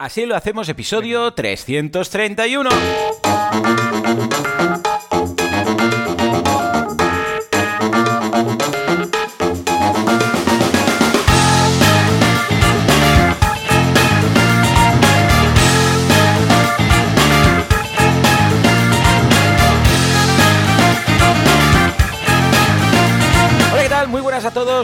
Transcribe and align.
Así 0.00 0.26
lo 0.26 0.36
hacemos, 0.36 0.68
episodio 0.68 1.32
331. 1.32 2.70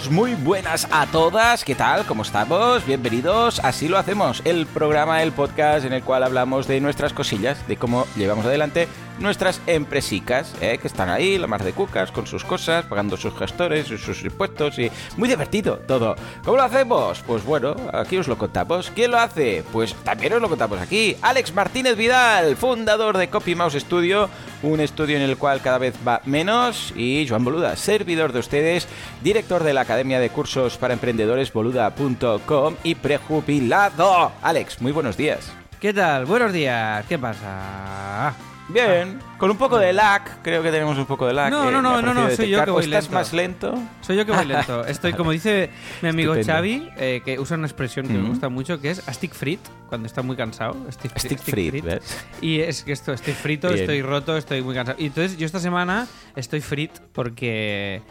Todos, 0.05 0.11
muy 0.11 0.35
buenas 0.35 0.89
a 0.91 1.07
todas. 1.07 1.65
¿Qué 1.65 1.75
tal? 1.75 2.05
¿Cómo 2.07 2.23
estamos? 2.23 2.85
Bienvenidos. 2.87 3.61
Así 3.61 3.89
lo 3.89 3.99
hacemos, 3.99 4.43
el 4.45 4.67
programa, 4.67 5.23
el 5.23 5.33
podcast 5.33 5.85
en 5.85 5.93
el 5.93 6.03
cual 6.03 6.23
hablamos 6.23 6.67
de 6.67 6.81
nuestras 6.81 7.13
cosillas, 7.13 7.67
de 7.69 7.77
cómo 7.77 8.07
llevamos 8.17 8.47
adelante 8.47 8.89
nuestras 9.19 9.61
empresicas, 9.67 10.55
¿eh? 10.61 10.79
que 10.79 10.89
están 10.89 11.09
ahí, 11.09 11.39
la 11.39 11.47
mar 11.47 11.63
de 11.63 11.73
cucas, 11.73 12.11
con 12.11 12.27
sus 12.27 12.45
cosas, 12.45 12.85
pagando 12.87 13.17
sus 13.17 13.37
gestores 13.37 13.91
y 13.91 13.99
sus 13.99 14.23
impuestos 14.25 14.79
y 14.79 14.91
muy 15.17 15.29
divertido 15.29 15.79
todo. 15.87 16.17
¿Cómo 16.45 16.57
lo 16.57 16.63
hacemos? 16.63 17.23
Pues 17.27 17.45
bueno, 17.45 17.77
aquí 17.93 18.17
os 18.17 18.29
lo 18.29 18.37
contamos. 18.37 18.91
¿Quién 18.95 19.13
lo 19.13 19.19
hace? 19.19 19.65
Pues 19.73 19.95
también 20.05 20.33
os 20.33 20.43
lo 20.43 20.49
contamos 20.49 20.81
aquí. 20.81 21.17
Alex 21.23 21.55
Martínez 21.55 21.97
Vidal, 21.97 22.57
fundador 22.57 23.17
de 23.17 23.29
Copy 23.29 23.55
Mouse 23.55 23.75
Studio, 23.75 24.29
un 24.63 24.81
estudio 24.81 25.17
en 25.17 25.23
el 25.23 25.37
cual 25.37 25.61
cada 25.61 25.79
vez 25.79 25.95
va 26.07 26.21
menos, 26.25 26.93
y 26.97 27.27
Joan 27.29 27.45
Boluda, 27.45 27.77
servidor 27.77 28.33
de 28.33 28.41
ustedes, 28.41 28.89
director 29.23 29.63
de 29.63 29.75
la 29.75 29.85
Academia 29.95 30.19
de 30.19 30.29
Cursos 30.31 30.77
para 30.77 30.93
Emprendedores 30.93 31.53
boluda.com 31.53 32.75
y 32.83 32.97
prejubilado. 32.97 34.33
Alex, 34.43 34.83
muy 34.83 34.91
buenos 34.91 35.17
días. 35.17 35.53
¿Qué 35.81 35.95
tal? 35.95 36.25
Buenos 36.27 36.53
días. 36.53 37.07
¿Qué 37.09 37.17
pasa? 37.17 38.35
Bien, 38.71 39.21
con 39.39 39.53
un 39.53 39.57
poco 39.57 39.79
de 39.79 39.93
lag, 39.93 40.43
creo 40.43 40.65
que 40.65 40.73
tenemos 40.73 40.99
un 40.99 41.07
poco 41.07 41.29
de 41.29 41.35
lag. 41.35 41.49
No, 41.53 41.67
que 41.67 41.71
no, 41.71 41.81
no, 41.81 42.03
no, 42.03 42.13
no, 42.13 42.29
soy 42.31 42.49
yo 42.49 42.65
que 42.65 42.71
¿O 42.71 42.75
voy 42.75 42.85
estás 42.87 43.09
más 43.09 43.33
lento? 43.33 43.81
Soy 44.01 44.17
yo 44.17 44.27
que 44.27 44.33
voy 44.33 44.47
lento. 44.47 44.85
Estoy, 44.87 45.13
como 45.13 45.31
dice 45.31 45.71
mi 46.03 46.09
amigo. 46.09 46.35
Xavi, 46.45 46.91
eh, 46.97 47.23
que 47.25 47.39
usa 47.39 47.57
una 47.57 47.69
expresión 47.69 48.09
que 48.09 48.15
Mm. 48.15 48.23
me 48.23 48.29
gusta 48.31 48.49
mucho, 48.49 48.81
que 48.81 48.91
es 48.91 49.07
a 49.09 49.13
stick 49.13 49.33
frit, 49.33 49.61
cuando 49.89 50.07
está 50.07 50.23
muy 50.23 50.35
cansado. 50.35 50.75
Stick, 50.91 51.13
fri- 51.13 51.21
Stick 51.21 51.39
free, 51.39 51.71
¿ves? 51.83 52.19
Y 52.41 52.59
es 52.63 52.83
que 52.83 52.91
esto, 52.93 53.13
estoy 53.13 53.35
frito, 53.35 53.69
estoy 53.69 54.03
roto, 54.03 54.37
estoy 54.37 54.61
muy 54.63 54.75
cansado. 54.75 54.99
Y 55.01 55.07
entonces 55.07 55.37
yo 55.37 55.47
esta 55.47 55.61
semana 55.61 56.09
estoy 56.35 56.61
frit 56.61 56.91
porque... 57.13 58.03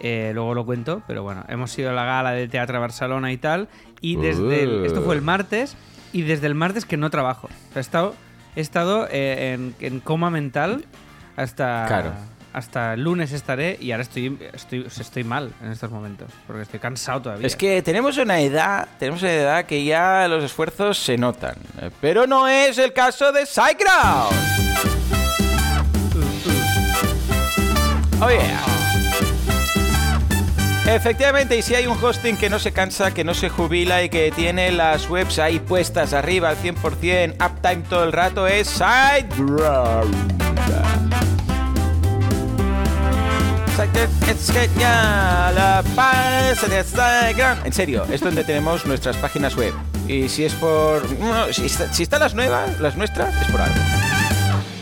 eh, 0.00 0.32
luego 0.34 0.54
lo 0.54 0.64
cuento, 0.64 1.02
pero 1.06 1.22
bueno, 1.22 1.44
hemos 1.48 1.76
ido 1.78 1.90
a 1.90 1.92
la 1.92 2.04
gala 2.04 2.32
de 2.32 2.48
Teatro 2.48 2.80
Barcelona 2.80 3.30
y 3.32 3.36
tal. 3.36 3.68
Y 4.00 4.16
desde 4.16 4.62
el- 4.62 4.80
Uh. 4.82 4.84
esto 4.86 5.02
fue 5.02 5.14
el 5.14 5.22
martes, 5.22 5.76
y 6.12 6.22
desde 6.22 6.46
el 6.46 6.54
martes 6.54 6.84
que 6.84 6.96
no 6.96 7.10
trabajo. 7.10 7.48
He 7.74 7.80
estado, 7.80 8.14
he 8.56 8.60
estado 8.60 9.06
eh, 9.10 9.52
en, 9.54 9.74
en 9.80 10.00
coma 10.00 10.30
mental 10.30 10.84
hasta, 11.36 11.84
Claro. 11.86 12.12
hasta 12.52 12.94
el 12.94 13.04
lunes 13.04 13.30
estaré 13.32 13.76
y 13.80 13.92
ahora 13.92 14.02
estoy, 14.02 14.36
estoy, 14.52 14.86
estoy 14.86 15.22
mal 15.24 15.52
en 15.62 15.70
estos 15.70 15.90
momentos, 15.90 16.28
porque 16.46 16.62
estoy 16.62 16.80
cansado 16.80 17.22
todavía. 17.22 17.46
Es 17.46 17.54
que 17.56 17.80
tenemos 17.82 18.16
una 18.18 18.40
edad, 18.40 18.88
tenemos 18.98 19.22
una 19.22 19.32
edad 19.32 19.64
que 19.66 19.84
ya 19.84 20.26
los 20.28 20.42
esfuerzos 20.42 20.98
se 20.98 21.16
notan. 21.16 21.54
Pero 22.00 22.26
no 22.26 22.48
es 22.48 22.76
el 22.78 22.92
caso 22.92 23.30
de 23.32 23.46
SiteGround. 23.46 24.34
Oh 28.22 28.28
yeah. 28.28 28.60
Efectivamente, 30.92 31.56
y 31.56 31.62
si 31.62 31.74
hay 31.76 31.86
un 31.86 31.96
hosting 32.02 32.36
que 32.36 32.50
no 32.50 32.58
se 32.58 32.72
cansa, 32.72 33.14
que 33.14 33.22
no 33.22 33.32
se 33.32 33.48
jubila 33.48 34.02
y 34.02 34.08
que 34.08 34.32
tiene 34.32 34.72
las 34.72 35.08
webs 35.08 35.38
ahí 35.38 35.60
puestas 35.60 36.12
arriba 36.12 36.48
al 36.50 36.56
100%, 36.56 37.34
uptime 37.44 37.84
todo 37.88 38.02
el 38.04 38.12
rato, 38.12 38.46
es 38.48 38.66
SiteGround. 38.68 40.14
En 47.64 47.72
serio, 47.72 48.04
es 48.10 48.20
donde 48.20 48.44
tenemos 48.44 48.84
nuestras 48.86 49.16
páginas 49.16 49.56
web. 49.56 49.72
Y 50.08 50.28
si 50.28 50.44
es 50.44 50.54
por... 50.54 51.02
si, 51.52 51.66
está- 51.66 51.90
están 51.90 52.20
las 52.20 52.34
nuevas, 52.34 52.78
las 52.80 52.96
nuestras, 52.96 53.34
es 53.42 53.50
por 53.50 53.60
algo. 53.60 53.74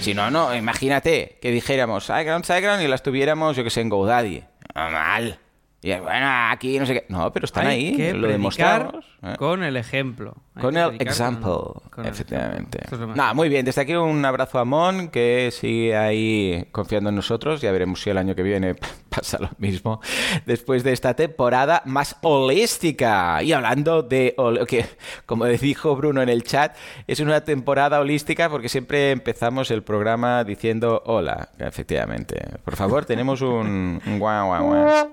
Si 0.00 0.15
no, 0.15 0.31
no, 0.31 0.54
imagínate 0.54 1.38
que 1.43 1.50
dijéramos 1.50 2.04
SiteGround, 2.04 2.44
SiteGround 2.44 2.83
y 2.83 2.88
las 2.88 3.03
tuviéramos, 3.03 3.56
yo 3.56 3.65
que 3.65 3.71
sé, 3.71 3.81
en 3.83 3.88
GoDaddy. 3.88 4.43
Ah, 4.75 4.88
Mal. 4.91 5.38
Y 5.83 5.94
bueno, 5.94 6.27
aquí 6.50 6.78
no 6.78 6.87
sé 6.87 6.94
qué. 6.94 7.06
No, 7.09 7.33
pero 7.33 7.44
están 7.44 7.66
Hay 7.66 7.87
ahí, 7.87 7.97
que 7.97 8.12
lo 8.12 8.27
predicar 8.27 8.33
demostramos. 8.33 9.06
¿Eh? 9.23 9.34
con 9.39 9.62
el 9.62 9.77
ejemplo. 9.77 10.34
Hay 10.55 10.62
Con 10.62 10.77
el 10.77 11.01
example, 11.01 11.53
con- 11.91 12.05
el 12.05 12.11
efectivamente. 12.11 12.81
es 12.91 12.99
Nada, 12.99 13.33
muy 13.34 13.49
bien. 13.49 13.65
Desde 13.65 13.83
aquí 13.83 13.95
un 13.95 14.25
abrazo 14.25 14.59
a 14.59 14.65
Mon, 14.65 15.09
que 15.09 15.51
sigue 15.53 15.97
ahí 15.97 16.67
confiando 16.73 17.11
en 17.11 17.17
nosotros. 17.17 17.61
Ya 17.61 17.71
veremos 17.71 18.03
si 18.03 18.11
el 18.11 18.19
año 18.19 18.34
que 18.34 18.43
viene 18.43 18.75
pasa 19.09 19.39
lo 19.41 19.51
mismo. 19.59 20.01
Después 20.47 20.83
de 20.83 20.93
esta 20.93 21.15
temporada 21.15 21.83
más 21.84 22.17
holística. 22.23 23.41
Y 23.43 23.53
hablando 23.53 24.03
de... 24.03 24.34
que, 24.67 24.84
como 25.27 25.45
dijo 25.47 25.95
Bruno 25.95 26.23
en 26.23 26.28
el 26.28 26.43
chat, 26.43 26.77
es 27.07 27.21
una 27.21 27.43
temporada 27.45 28.01
holística 28.01 28.49
porque 28.51 28.69
siempre 28.69 29.12
empezamos 29.12 29.71
el 29.71 29.83
programa 29.84 30.43
diciendo 30.43 31.03
hola. 31.07 31.51
Efectivamente. 31.59 32.59
Por 32.65 32.75
favor, 32.75 33.05
tenemos 33.05 33.43
un... 33.43 34.01
un 34.05 34.19
guau, 34.19 34.47
guau, 34.49 34.65
guau. 34.65 35.09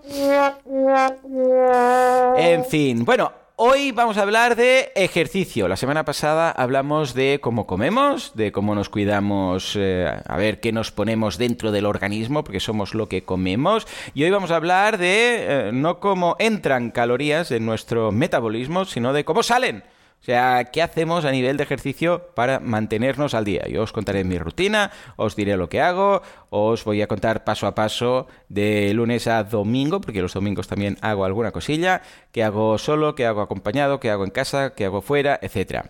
En 2.38 2.66
fin, 2.66 3.06
bueno, 3.06 3.32
hoy 3.58 3.92
vamos 3.92 4.18
a 4.18 4.22
hablar 4.22 4.56
de 4.56 4.92
ejercicio. 4.96 5.68
La 5.68 5.78
semana 5.78 6.06
pasada 6.06 6.52
hablamos 6.52 7.14
de 7.14 7.40
cómo 7.42 7.66
comemos, 7.66 8.32
de 8.36 8.52
cómo 8.52 8.76
nos 8.76 8.90
cuidamos, 8.90 9.76
eh, 9.78 10.12
a 10.26 10.38
ver 10.38 10.60
qué 10.60 10.72
nos 10.72 10.92
ponemos 10.92 11.38
dentro 11.38 11.72
del 11.72 11.86
organismo, 11.86 12.44
porque 12.44 12.60
somos 12.60 12.94
lo 12.94 13.08
que 13.08 13.24
comemos. 13.24 13.88
Y 14.14 14.24
hoy 14.24 14.32
vamos 14.32 14.52
a 14.52 14.58
hablar 14.58 14.98
de 14.98 15.68
eh, 15.68 15.72
no 15.74 16.00
cómo 16.00 16.36
entran 16.40 16.92
calorías 16.92 17.52
en 17.52 17.66
nuestro 17.66 18.12
metabolismo, 18.12 18.86
sino 18.86 19.14
de 19.14 19.26
cómo 19.26 19.44
salen. 19.44 19.84
O 20.26 20.32
sea, 20.36 20.64
¿qué 20.72 20.82
hacemos 20.82 21.24
a 21.24 21.30
nivel 21.30 21.56
de 21.56 21.62
ejercicio 21.62 22.32
para 22.34 22.60
mantenernos 22.60 23.36
al 23.36 23.46
día? 23.46 23.68
Yo 23.68 23.84
os 23.84 23.92
contaré 23.92 24.24
mi 24.24 24.40
rutina, 24.40 24.90
os 25.18 25.36
diré 25.36 25.56
lo 25.56 25.70
que 25.70 25.82
hago, 25.82 26.24
os 26.50 26.84
voy 26.84 27.04
a 27.04 27.08
contar 27.08 27.44
paso 27.44 27.68
a 27.68 27.76
paso 27.76 28.26
de 28.50 28.92
lunes 28.96 29.28
a 29.28 29.44
domingo, 29.44 30.02
porque 30.02 30.24
los 30.24 30.34
domingos 30.34 30.68
también 30.68 30.98
hago 31.02 31.26
alguna 31.26 31.52
cosilla, 31.52 32.02
qué 32.32 32.44
hago 32.44 32.80
solo, 32.80 33.14
qué 33.14 33.28
hago 33.28 33.42
acompañado, 33.42 34.00
qué 34.00 34.10
hago 34.10 34.24
en 34.24 34.32
casa, 34.32 34.74
qué 34.74 34.86
hago 34.86 35.04
fuera. 35.04 35.40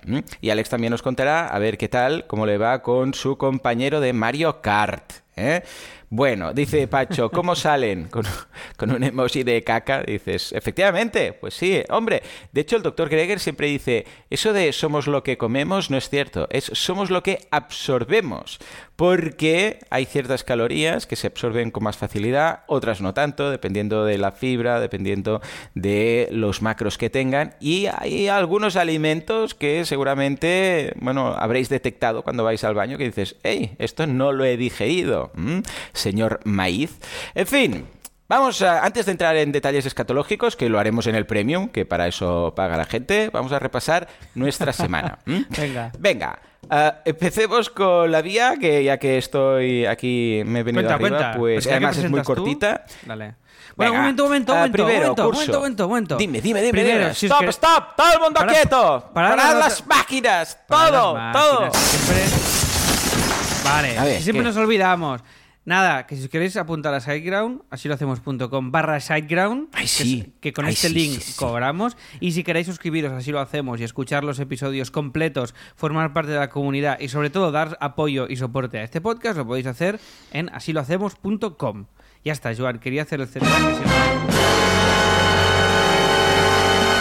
¿Mm? 0.06 0.20
Y 0.42 0.50
Alex 0.50 0.70
también 0.70 0.92
nos 0.92 1.02
contará 1.02 1.48
a 1.48 1.58
ver 1.58 1.78
qué 1.78 1.88
tal, 1.88 2.28
cómo 2.28 2.46
le 2.46 2.58
va 2.58 2.82
con 2.82 3.14
su 3.14 3.38
compañero 3.38 4.02
de 4.02 4.12
Mario 4.12 4.60
Kart. 4.60 5.14
¿eh? 5.38 5.64
Bueno, 6.16 6.54
dice 6.54 6.88
Pacho, 6.88 7.30
¿cómo 7.30 7.56
salen? 7.56 8.08
Con, 8.78 8.90
un 8.90 9.04
emoji 9.04 9.44
de 9.44 9.62
caca, 9.66 10.02
dices, 10.02 10.54
efectivamente, 10.54 11.34
pues 11.34 11.56
sí, 11.56 11.84
hombre. 11.90 12.24
De 12.54 12.62
hecho, 12.62 12.78
el 12.78 12.84
doctor 12.84 13.10
Greger 13.10 13.42
siempre 13.42 13.68
dice, 13.68 14.06
eso 14.30 14.54
de 14.54 14.72
somos 14.72 15.08
lo 15.08 15.24
que 15.24 15.38
comemos 15.38 15.92
no 15.92 15.98
es 15.98 16.10
cierto, 16.10 16.48
es 16.52 16.72
somos 16.74 17.10
lo 17.10 17.22
que 17.22 17.46
absorbemos, 17.52 18.60
porque 18.96 19.80
hay 19.90 20.06
ciertas 20.06 20.46
calorías 20.46 21.06
que 21.06 21.18
se 21.18 21.28
absorben 21.28 21.70
con 21.70 21.84
más 21.84 21.98
facilidad, 21.98 22.64
otras 22.68 23.02
no 23.02 23.14
tanto, 23.14 23.52
dependiendo 23.52 24.06
de 24.06 24.18
la 24.18 24.32
fibra, 24.32 24.80
dependiendo 24.80 25.42
de 25.74 26.30
los 26.32 26.62
macros 26.62 26.98
que 26.98 27.10
tengan, 27.10 27.56
y 27.60 27.88
hay 27.88 28.30
algunos 28.30 28.78
alimentos 28.78 29.54
que 29.54 29.84
seguramente, 29.84 30.94
bueno, 30.96 31.36
habréis 31.38 31.68
detectado 31.68 32.24
cuando 32.24 32.46
vais 32.46 32.64
al 32.64 32.74
baño 32.74 32.98
que 32.98 33.04
dices, 33.04 33.36
hey, 33.44 33.76
esto 33.80 34.08
no 34.08 34.32
lo 34.32 34.46
he 34.46 34.56
digerido. 34.56 35.34
Señor 36.06 36.40
maíz. 36.46 36.92
En 37.34 37.48
fin. 37.48 37.72
Vamos 38.28 38.64
a, 38.64 38.84
antes 38.84 39.06
de 39.06 39.12
entrar 39.12 39.36
en 39.36 39.52
detalles 39.52 39.86
escatológicos, 39.86 40.56
que 40.56 40.68
lo 40.68 40.80
haremos 40.80 41.06
en 41.06 41.14
el 41.14 41.28
premium, 41.28 41.68
que 41.70 41.86
para 41.86 42.08
eso 42.08 42.54
paga 42.56 42.76
la 42.76 42.86
gente, 42.86 43.30
vamos 43.32 43.52
a 43.52 43.60
repasar 43.60 44.08
nuestra 44.34 44.74
semana. 44.84 45.20
Venga. 45.26 45.92
Venga, 46.00 46.40
ah, 46.72 46.96
empecemos 47.06 47.70
con 47.70 48.12
la 48.12 48.24
vía, 48.24 48.56
que 48.60 48.84
ya 48.84 48.98
que 48.98 49.20
estoy 49.20 49.86
aquí, 49.86 50.42
me 50.44 50.62
he 50.62 50.64
venido 50.64 50.82
Cuenta, 50.88 50.96
arriba, 50.96 51.18
cuenta. 51.20 51.38
pues 51.38 51.68
que 51.68 51.72
además 51.74 51.98
es 52.00 52.10
muy 52.10 52.22
tú, 52.22 52.26
cortita. 52.26 52.86
Dale. 53.06 53.36
Bueno, 53.76 53.92
un 53.94 53.98
momento, 54.00 54.24
un 54.24 54.30
momento, 54.30 54.52
un 54.54 54.58
ah, 54.58 54.62
momento. 54.62 54.76
primero, 54.86 55.02
momento, 55.02 55.24
curso. 55.26 55.38
momento, 55.40 55.60
momento, 55.60 55.88
momento. 55.88 56.18
Dime, 56.18 56.42
dime, 56.42 56.60
dime, 56.62 56.72
Primero, 56.72 57.00
dime. 57.02 57.14
si 57.14 57.26
es 57.28 57.32
stop, 57.32 57.44
que- 57.44 57.50
stop, 57.52 57.96
todo 57.96 58.12
el 58.14 58.20
mundo 58.22 58.40
Para- 58.40 58.54
quieto. 58.54 59.12
para 59.14 59.30
Parad 59.36 59.60
las- 59.60 59.86
máquinas, 59.86 60.58
todo, 60.68 61.14
las 61.16 61.32
todo. 61.34 61.70
Siempre... 61.74 62.24
Vale, 63.64 63.98
A 64.00 64.04
ver, 64.04 64.18
si 64.18 64.24
siempre 64.24 64.42
¿qué? 64.44 64.48
nos 64.50 64.58
olvidamos. 64.58 65.22
Nada, 65.66 66.06
que 66.06 66.16
si 66.16 66.22
os 66.24 66.30
queréis 66.30 66.56
apuntar 66.58 66.94
a 66.94 67.00
SiteGround, 67.02 67.62
así 67.72 67.88
lo 67.88 67.96
hacemos.com 67.96 68.72
barra 68.72 69.00
SiteGround, 69.00 69.72
que, 69.72 69.88
sí. 69.88 70.24
es- 70.28 70.34
que 70.40 70.54
con 70.54 70.66
Ay, 70.66 70.74
este 70.74 70.90
sí, 70.90 70.94
link 70.94 71.20
sí, 71.20 71.34
cobramos. 71.36 71.98
Y 72.20 72.34
si 72.34 72.44
queréis 72.44 72.68
suscribiros, 72.68 73.12
así 73.12 73.32
lo 73.32 73.40
hacemos, 73.40 73.80
y 73.82 73.84
escuchar 73.84 74.24
los 74.24 74.38
episodios 74.40 74.92
completos, 74.92 75.56
formar 75.76 76.14
parte 76.14 76.32
de 76.32 76.38
la 76.38 76.50
comunidad 76.50 77.00
y 77.00 77.08
sobre 77.10 77.32
todo 77.32 77.52
dar 77.52 77.78
apoyo 77.82 78.28
y 78.30 78.36
soporte 78.38 78.78
a 78.78 78.84
este 78.84 79.02
podcast, 79.02 79.38
lo 79.38 79.48
podéis 79.48 79.66
hacer 79.66 80.00
en 80.32 80.50
asilohacemos.com. 80.54 81.86
Ya 82.24 82.34
está, 82.34 82.56
Joan, 82.56 82.78
quería 82.80 83.02
hacer 83.02 83.22
el 83.22 83.28
central. 83.28 83.76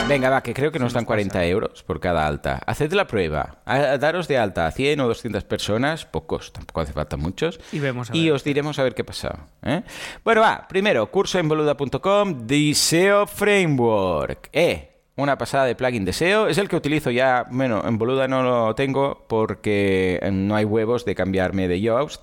Venga, 0.07 0.29
va, 0.29 0.43
que 0.43 0.53
creo 0.53 0.71
que 0.71 0.79
nos 0.79 0.93
dan 0.93 1.07
40 1.07 1.45
euros 1.47 1.83
por 1.83 1.99
cada 1.99 2.27
alta. 2.27 2.61
Haced 2.67 2.93
la 2.93 3.07
prueba. 3.07 3.57
A- 3.65 3.97
daros 3.97 4.29
de 4.29 4.37
alta 4.37 4.67
a 4.67 4.71
100 4.71 5.01
o 5.01 5.09
200 5.09 5.45
personas, 5.45 6.05
pocos, 6.05 6.53
tampoco 6.53 6.83
hace 6.83 6.93
falta 6.93 7.17
muchos. 7.17 7.59
Y 7.73 7.79
vemos 7.79 8.11
a 8.11 8.17
Y 8.17 8.25
ver. 8.27 8.33
os 8.35 8.45
diremos 8.45 8.79
a 8.79 8.83
ver 8.83 8.95
qué 8.95 9.01
ha 9.03 9.07
pasado. 9.07 9.39
¿eh? 9.63 9.83
Bueno, 10.23 10.43
va, 10.43 10.67
primero, 10.69 11.11
curso 11.11 11.39
en 11.39 11.49
boluda.com, 11.49 12.47
Diseo 12.47 13.27
Framework. 13.27 14.51
Eh, 14.53 14.91
una 15.17 15.39
pasada 15.39 15.65
de 15.65 15.75
plugin 15.77 16.05
de 16.05 16.13
SEO. 16.13 16.49
Es 16.49 16.59
el 16.59 16.69
que 16.69 16.77
utilizo 16.77 17.11
ya, 17.11 17.47
bueno, 17.51 17.83
en 17.87 17.97
Boluda 17.99 18.27
no 18.29 18.43
lo 18.43 18.75
tengo 18.75 19.25
porque 19.29 20.19
no 20.33 20.57
hay 20.57 20.65
huevos 20.65 21.05
de 21.05 21.15
cambiarme 21.15 21.67
de 21.69 21.81
Yoast. 21.81 22.23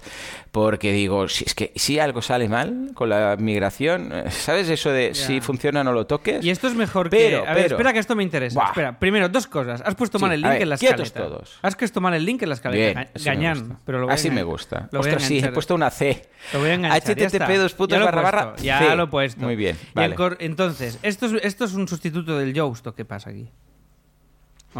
Porque 0.51 0.91
digo, 0.91 1.29
si 1.29 1.45
es 1.45 1.55
que 1.55 1.71
si 1.77 1.97
algo 1.99 2.21
sale 2.21 2.49
mal 2.49 2.89
con 2.93 3.07
la 3.07 3.37
migración, 3.39 4.11
eh, 4.11 4.29
¿sabes 4.31 4.67
eso 4.69 4.91
de 4.91 5.13
si 5.15 5.35
Ya. 5.35 5.41
funciona 5.41 5.81
no 5.81 5.93
lo 5.93 6.05
toques? 6.07 6.43
Y 6.43 6.49
esto 6.49 6.67
es 6.67 6.75
mejor 6.75 7.09
Pero, 7.09 7.43
que. 7.43 7.47
A 7.49 7.53
ver, 7.53 7.63
pero- 7.63 7.75
espera, 7.77 7.93
que 7.93 7.99
esto 7.99 8.17
me 8.17 8.23
interesa. 8.23 8.55
Buah. 8.59 8.67
Espera, 8.67 8.99
primero, 8.99 9.29
dos 9.29 9.47
cosas. 9.47 9.81
Has 9.85 9.95
puesto 9.95 10.17
Sí, 10.17 10.23
mal 10.25 10.33
el 10.33 10.43
a 10.43 10.47
link 10.49 10.53
ver, 10.55 10.61
en 10.63 10.69
la 10.69 10.75
escaleta. 10.75 11.21
todos. 11.23 11.57
Has 11.61 11.75
puesto 11.77 12.01
mal 12.01 12.13
el 12.15 12.25
link 12.25 12.41
en 12.41 12.49
la 12.49 12.55
escaleta. 12.55 12.99
Me 12.99 13.23
Gañán. 13.23 13.59
gusta. 13.59 13.79
Pero 13.85 13.99
lo 13.99 14.05
voy 14.07 14.11
a 14.11 14.15
Así 14.15 14.29
me 14.29 14.41
engan- 14.41 14.45
gusta. 14.45 14.89
Lo 14.91 14.99
voy 14.99 15.09
a 15.09 15.13
Ostras, 15.13 15.23
sí, 15.23 15.39
he 15.39 15.51
puesto 15.53 15.73
una 15.73 15.89
C. 15.89 16.21
Lo 16.51 16.59
voy 16.59 16.69
a 16.69 16.73
enganchar. 16.73 17.01
http 17.15 17.57
dos 17.57 17.73
puntos 17.73 17.99
barra 18.03 18.21
barra 18.21 18.55
Ya 18.57 18.93
lo 18.95 19.03
he 19.03 19.07
puesto. 19.07 19.41
Muy 19.41 19.55
bien, 19.55 19.77
vale. 19.93 20.15
Entonces, 20.39 20.99
¿esto 21.01 21.27
es, 21.27 21.33
¿esto 21.45 21.63
es 21.63 21.73
un 21.75 21.87
sustituto 21.87 22.37
del 22.37 22.53
Yoast 22.53 22.85
qué 22.93 23.05
pasa 23.05 23.29
aquí? 23.29 23.49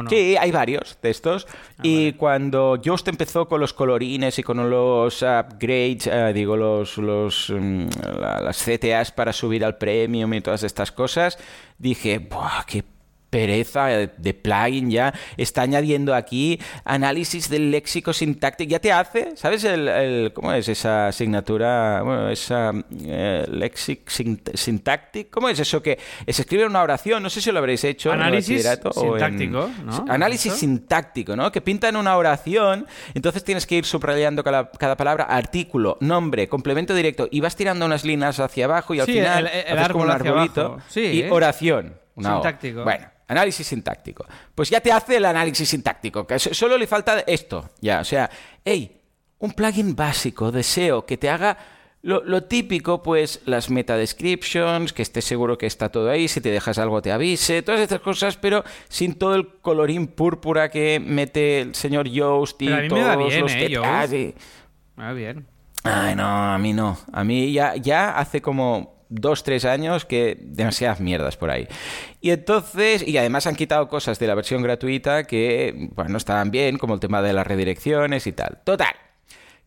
Sí, 0.09 0.35
hay 0.38 0.51
varios 0.51 0.97
de 1.01 1.09
estos. 1.09 1.47
y 1.83 2.13
cuando 2.13 2.75
Yoast 2.77 3.07
empezó 3.09 3.47
con 3.47 3.59
los 3.59 3.73
colorines 3.73 4.38
y 4.39 4.43
con 4.43 4.69
los 4.69 5.21
upgrades, 5.21 6.07
eh, 6.07 6.31
digo, 6.33 6.55
los, 6.55 6.97
los 6.97 7.49
mm, 7.49 7.88
la- 8.19 8.39
las 8.41 8.57
CTAs 8.63 9.11
para 9.11 9.33
subir 9.33 9.65
al 9.65 9.77
premium 9.77 10.33
y 10.33 10.41
todas 10.41 10.63
estas 10.63 10.91
cosas, 10.91 11.38
dije, 11.77 12.19
¡buah, 12.19 12.63
qué 12.65 12.83
pereza 13.31 13.88
de, 13.88 14.10
de 14.16 14.33
plugin 14.36 14.92
ya! 14.92 15.12
Está 15.38 15.63
añadiendo 15.63 16.13
aquí 16.13 16.60
análisis 16.86 17.50
del 17.50 17.72
léxico 17.72 18.13
sintáctico. 18.13 18.69
Ya 18.69 18.80
te 18.80 18.92
hace, 18.92 19.36
¿sabes 19.36 19.63
el, 19.63 19.88
el- 19.88 20.33
cómo 20.33 20.51
es 20.54 20.68
esa 20.69 21.07
asignatura? 21.07 22.01
Bueno, 22.04 22.30
esa 22.30 22.72
eh, 23.04 23.45
lexic 23.50 24.07
sint- 24.10 24.56
syntactic. 24.56 25.30
¿Cómo 25.31 25.50
es 25.50 25.60
eso 25.60 25.81
que 25.81 25.98
se 26.28 26.42
escribe 26.44 26.66
una 26.66 26.83
oración? 26.83 27.24
No 27.24 27.30
sé 27.30 27.42
si 27.42 27.51
lo 27.51 27.60
habréis 27.60 27.83
hecho. 27.86 28.10
en 28.10 28.16
el 28.19 28.22
Análisis 28.28 28.66
en- 28.66 28.80
sintáctico, 28.94 29.69
¿no? 29.86 30.06
Análisis 30.10 30.51
¿Eso? 30.51 30.60
sintáctico, 30.60 31.36
¿no? 31.36 31.51
Que 31.51 31.62
pintan 31.62 31.95
una 31.95 32.18
oración, 32.18 32.86
entonces 33.13 33.44
tienes 33.44 33.66
que 33.66 33.75
ir 33.75 33.86
subrayando 33.86 34.44
cada, 34.44 34.69
cada 34.72 34.98
palabra, 34.98 35.24
artículo, 35.24 35.98
nombre, 36.01 36.50
complemento 36.50 36.94
directo, 36.94 37.28
y 37.31 37.39
vas 37.39 37.56
tirando 37.56 37.86
unas 37.86 38.04
líneas 38.04 38.39
hacia 38.42 38.66
abajo 38.66 38.94
y 38.94 39.00
al 39.00 39.06
Sí, 39.06 39.13
final 39.13 39.48
el- 39.48 39.68
el 39.72 39.78
haces 39.80 39.92
como 39.94 40.04
un 40.04 40.12
arbolito 40.12 40.62
abajo. 40.62 40.81
Sí, 40.89 41.00
y 41.01 41.22
¿eh? 41.22 41.31
oración. 41.31 41.95
Sintáctico. 42.18 42.83
Bueno, 42.83 43.07
análisis 43.31 43.68
sintáctico. 43.68 44.25
Pues 44.54 44.69
ya 44.69 44.80
te 44.81 44.92
hace 44.92 45.18
el 45.18 45.25
análisis 45.25 45.69
sintáctico, 45.69 46.25
que 46.28 46.38
so- 46.39 46.54
solo 46.54 46.78
le 46.78 46.88
falta 46.88 47.19
esto, 47.22 47.69
ya, 47.81 48.00
o 48.01 48.04
sea, 48.04 48.30
hey, 48.63 49.01
un 49.39 49.51
plugin 49.54 49.95
básico 49.95 50.51
de 50.51 50.62
SEO 50.63 51.06
que 51.06 51.18
te 51.18 51.30
haga 51.30 51.57
lo, 52.04 52.24
lo 52.24 52.44
típico, 52.45 53.04
pues 53.04 53.42
las 53.45 53.69
meta 53.69 53.95
descriptions, 53.95 54.92
que 54.92 55.04
estés 55.04 55.24
seguro 55.24 55.57
que 55.57 55.68
está 55.68 55.89
todo 55.89 56.10
ahí, 56.10 56.28
si 56.28 56.42
te 56.42 56.50
dejas 56.50 56.80
algo 56.80 57.00
te 57.01 57.12
avise, 57.12 57.62
todas 57.62 57.80
estas 57.81 58.00
cosas, 58.01 58.38
pero 58.38 58.63
sin 58.89 59.13
todo 59.16 59.36
el 59.36 59.48
colorín 59.62 60.07
púrpura 60.07 60.69
que 60.72 61.00
mete 61.00 61.62
el 61.62 61.75
señor 61.75 62.07
Yoast 62.07 62.60
y 62.62 62.66
Pero 62.66 62.75
a 62.78 62.81
mí 62.81 62.83
me 62.83 62.89
todos 62.89 63.06
va 63.07 63.16
bien, 63.18 63.42
los 63.42 63.51
¿eh, 63.51 63.68
detalles. 63.69 64.33
Yoast? 64.33 64.48
Ah, 64.98 65.13
bien. 65.13 65.45
Ay, 65.83 66.16
no, 66.16 66.25
a 66.54 66.57
mí 66.57 66.74
no. 66.74 66.98
A 67.13 67.24
mí 67.24 67.51
ya, 67.54 67.75
ya 67.75 68.18
hace 68.18 68.42
como 68.42 69.00
dos, 69.11 69.43
tres 69.43 69.65
años 69.65 70.05
que 70.05 70.37
demasiadas 70.41 70.99
mierdas 70.99 71.37
por 71.37 71.51
ahí. 71.51 71.67
Y 72.21 72.31
entonces, 72.31 73.07
y 73.07 73.17
además 73.17 73.45
han 73.45 73.55
quitado 73.55 73.87
cosas 73.87 74.17
de 74.17 74.27
la 74.27 74.35
versión 74.35 74.63
gratuita 74.63 75.25
que, 75.25 75.89
bueno, 75.93 76.17
estaban 76.17 76.49
bien, 76.49 76.77
como 76.77 76.95
el 76.95 76.99
tema 76.99 77.21
de 77.21 77.33
las 77.33 77.45
redirecciones 77.45 78.25
y 78.25 78.31
tal. 78.31 78.61
Total. 78.63 79.10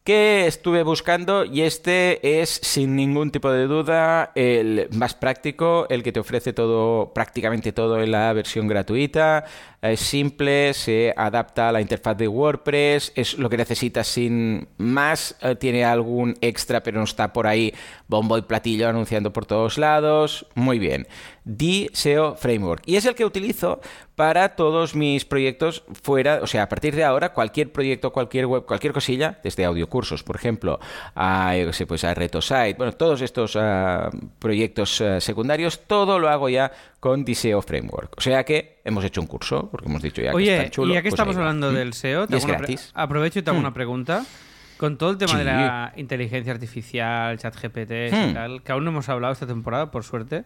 Que 0.06 0.46
estuve 0.46 0.82
buscando 0.82 1.46
y 1.46 1.62
este 1.62 2.42
es 2.42 2.60
sin 2.62 2.94
ningún 2.94 3.30
tipo 3.30 3.50
de 3.50 3.66
duda 3.66 4.32
el 4.34 4.86
más 4.92 5.14
práctico, 5.14 5.86
el 5.88 6.02
que 6.02 6.12
te 6.12 6.20
ofrece 6.20 6.52
todo, 6.52 7.14
prácticamente 7.14 7.72
todo 7.72 8.02
en 8.02 8.12
la 8.12 8.30
versión 8.34 8.68
gratuita. 8.68 9.46
Es 9.80 10.00
simple, 10.00 10.74
se 10.74 11.14
adapta 11.16 11.70
a 11.70 11.72
la 11.72 11.80
interfaz 11.80 12.18
de 12.18 12.28
WordPress, 12.28 13.12
es 13.16 13.38
lo 13.38 13.48
que 13.48 13.56
necesitas 13.56 14.06
sin 14.06 14.68
más. 14.76 15.36
eh, 15.40 15.56
tiene 15.56 15.86
algún 15.86 16.34
extra, 16.42 16.82
pero 16.82 16.98
no 16.98 17.04
está 17.04 17.32
por 17.32 17.46
ahí 17.46 17.72
bombo 18.06 18.36
y 18.36 18.42
platillo 18.42 18.90
anunciando 18.90 19.32
por 19.32 19.46
todos 19.46 19.78
lados. 19.78 20.46
Muy 20.54 20.78
bien. 20.78 21.06
DSEO 21.44 22.36
Framework. 22.36 22.82
Y 22.86 22.96
es 22.96 23.04
el 23.06 23.14
que 23.14 23.24
utilizo 23.24 23.80
para 24.14 24.50
todos 24.56 24.94
mis 24.94 25.24
proyectos 25.24 25.84
fuera, 26.02 26.40
o 26.42 26.46
sea, 26.46 26.62
a 26.64 26.68
partir 26.68 26.94
de 26.94 27.04
ahora, 27.04 27.32
cualquier 27.32 27.72
proyecto, 27.72 28.12
cualquier 28.12 28.46
web, 28.46 28.64
cualquier 28.64 28.92
cosilla, 28.92 29.38
desde 29.42 29.64
audiocursos, 29.64 30.22
por 30.22 30.36
ejemplo, 30.36 30.78
a, 31.14 31.56
yo 31.56 31.66
qué 31.66 31.72
sé, 31.72 31.86
pues 31.86 32.04
a 32.04 32.14
RetoSite, 32.14 32.74
bueno, 32.74 32.92
todos 32.92 33.20
estos 33.22 33.56
ah, 33.56 34.10
proyectos 34.38 35.00
ah, 35.00 35.20
secundarios, 35.20 35.80
todo 35.86 36.18
lo 36.18 36.28
hago 36.28 36.48
ya 36.48 36.70
con 37.00 37.24
DSEO 37.24 37.60
Framework. 37.62 38.14
O 38.16 38.20
sea 38.20 38.44
que 38.44 38.80
hemos 38.84 39.04
hecho 39.04 39.20
un 39.20 39.26
curso, 39.26 39.68
porque 39.70 39.88
hemos 39.88 40.00
dicho 40.02 40.22
ya 40.22 40.30
que 40.30 40.36
Oye, 40.36 40.54
es 40.56 40.62
tan 40.62 40.70
chulo. 40.70 40.92
y 40.92 40.94
ya 40.94 41.02
que 41.02 41.10
pues 41.10 41.14
estamos 41.20 41.36
hablando 41.36 41.72
¿Mm? 41.72 41.74
del 41.74 41.92
SEO, 41.94 42.26
te 42.26 42.36
es 42.36 42.46
gratis. 42.46 42.90
aprovecho 42.94 43.38
y 43.40 43.42
te 43.42 43.50
hago 43.50 43.58
Hmm. 43.58 43.62
una 43.64 43.74
pregunta. 43.74 44.24
Con 44.76 44.98
todo 44.98 45.10
el 45.10 45.18
tema 45.18 45.32
Sí. 45.32 45.38
de 45.38 45.44
la 45.44 45.92
inteligencia 45.96 46.52
artificial, 46.52 47.38
chat 47.38 47.54
GPT 47.56 48.08
y 48.08 48.10
Hmm. 48.12 48.34
tal, 48.34 48.62
que 48.62 48.72
aún 48.72 48.84
no 48.84 48.90
hemos 48.90 49.08
hablado 49.08 49.32
esta 49.32 49.46
temporada, 49.46 49.90
por 49.90 50.02
suerte. 50.04 50.44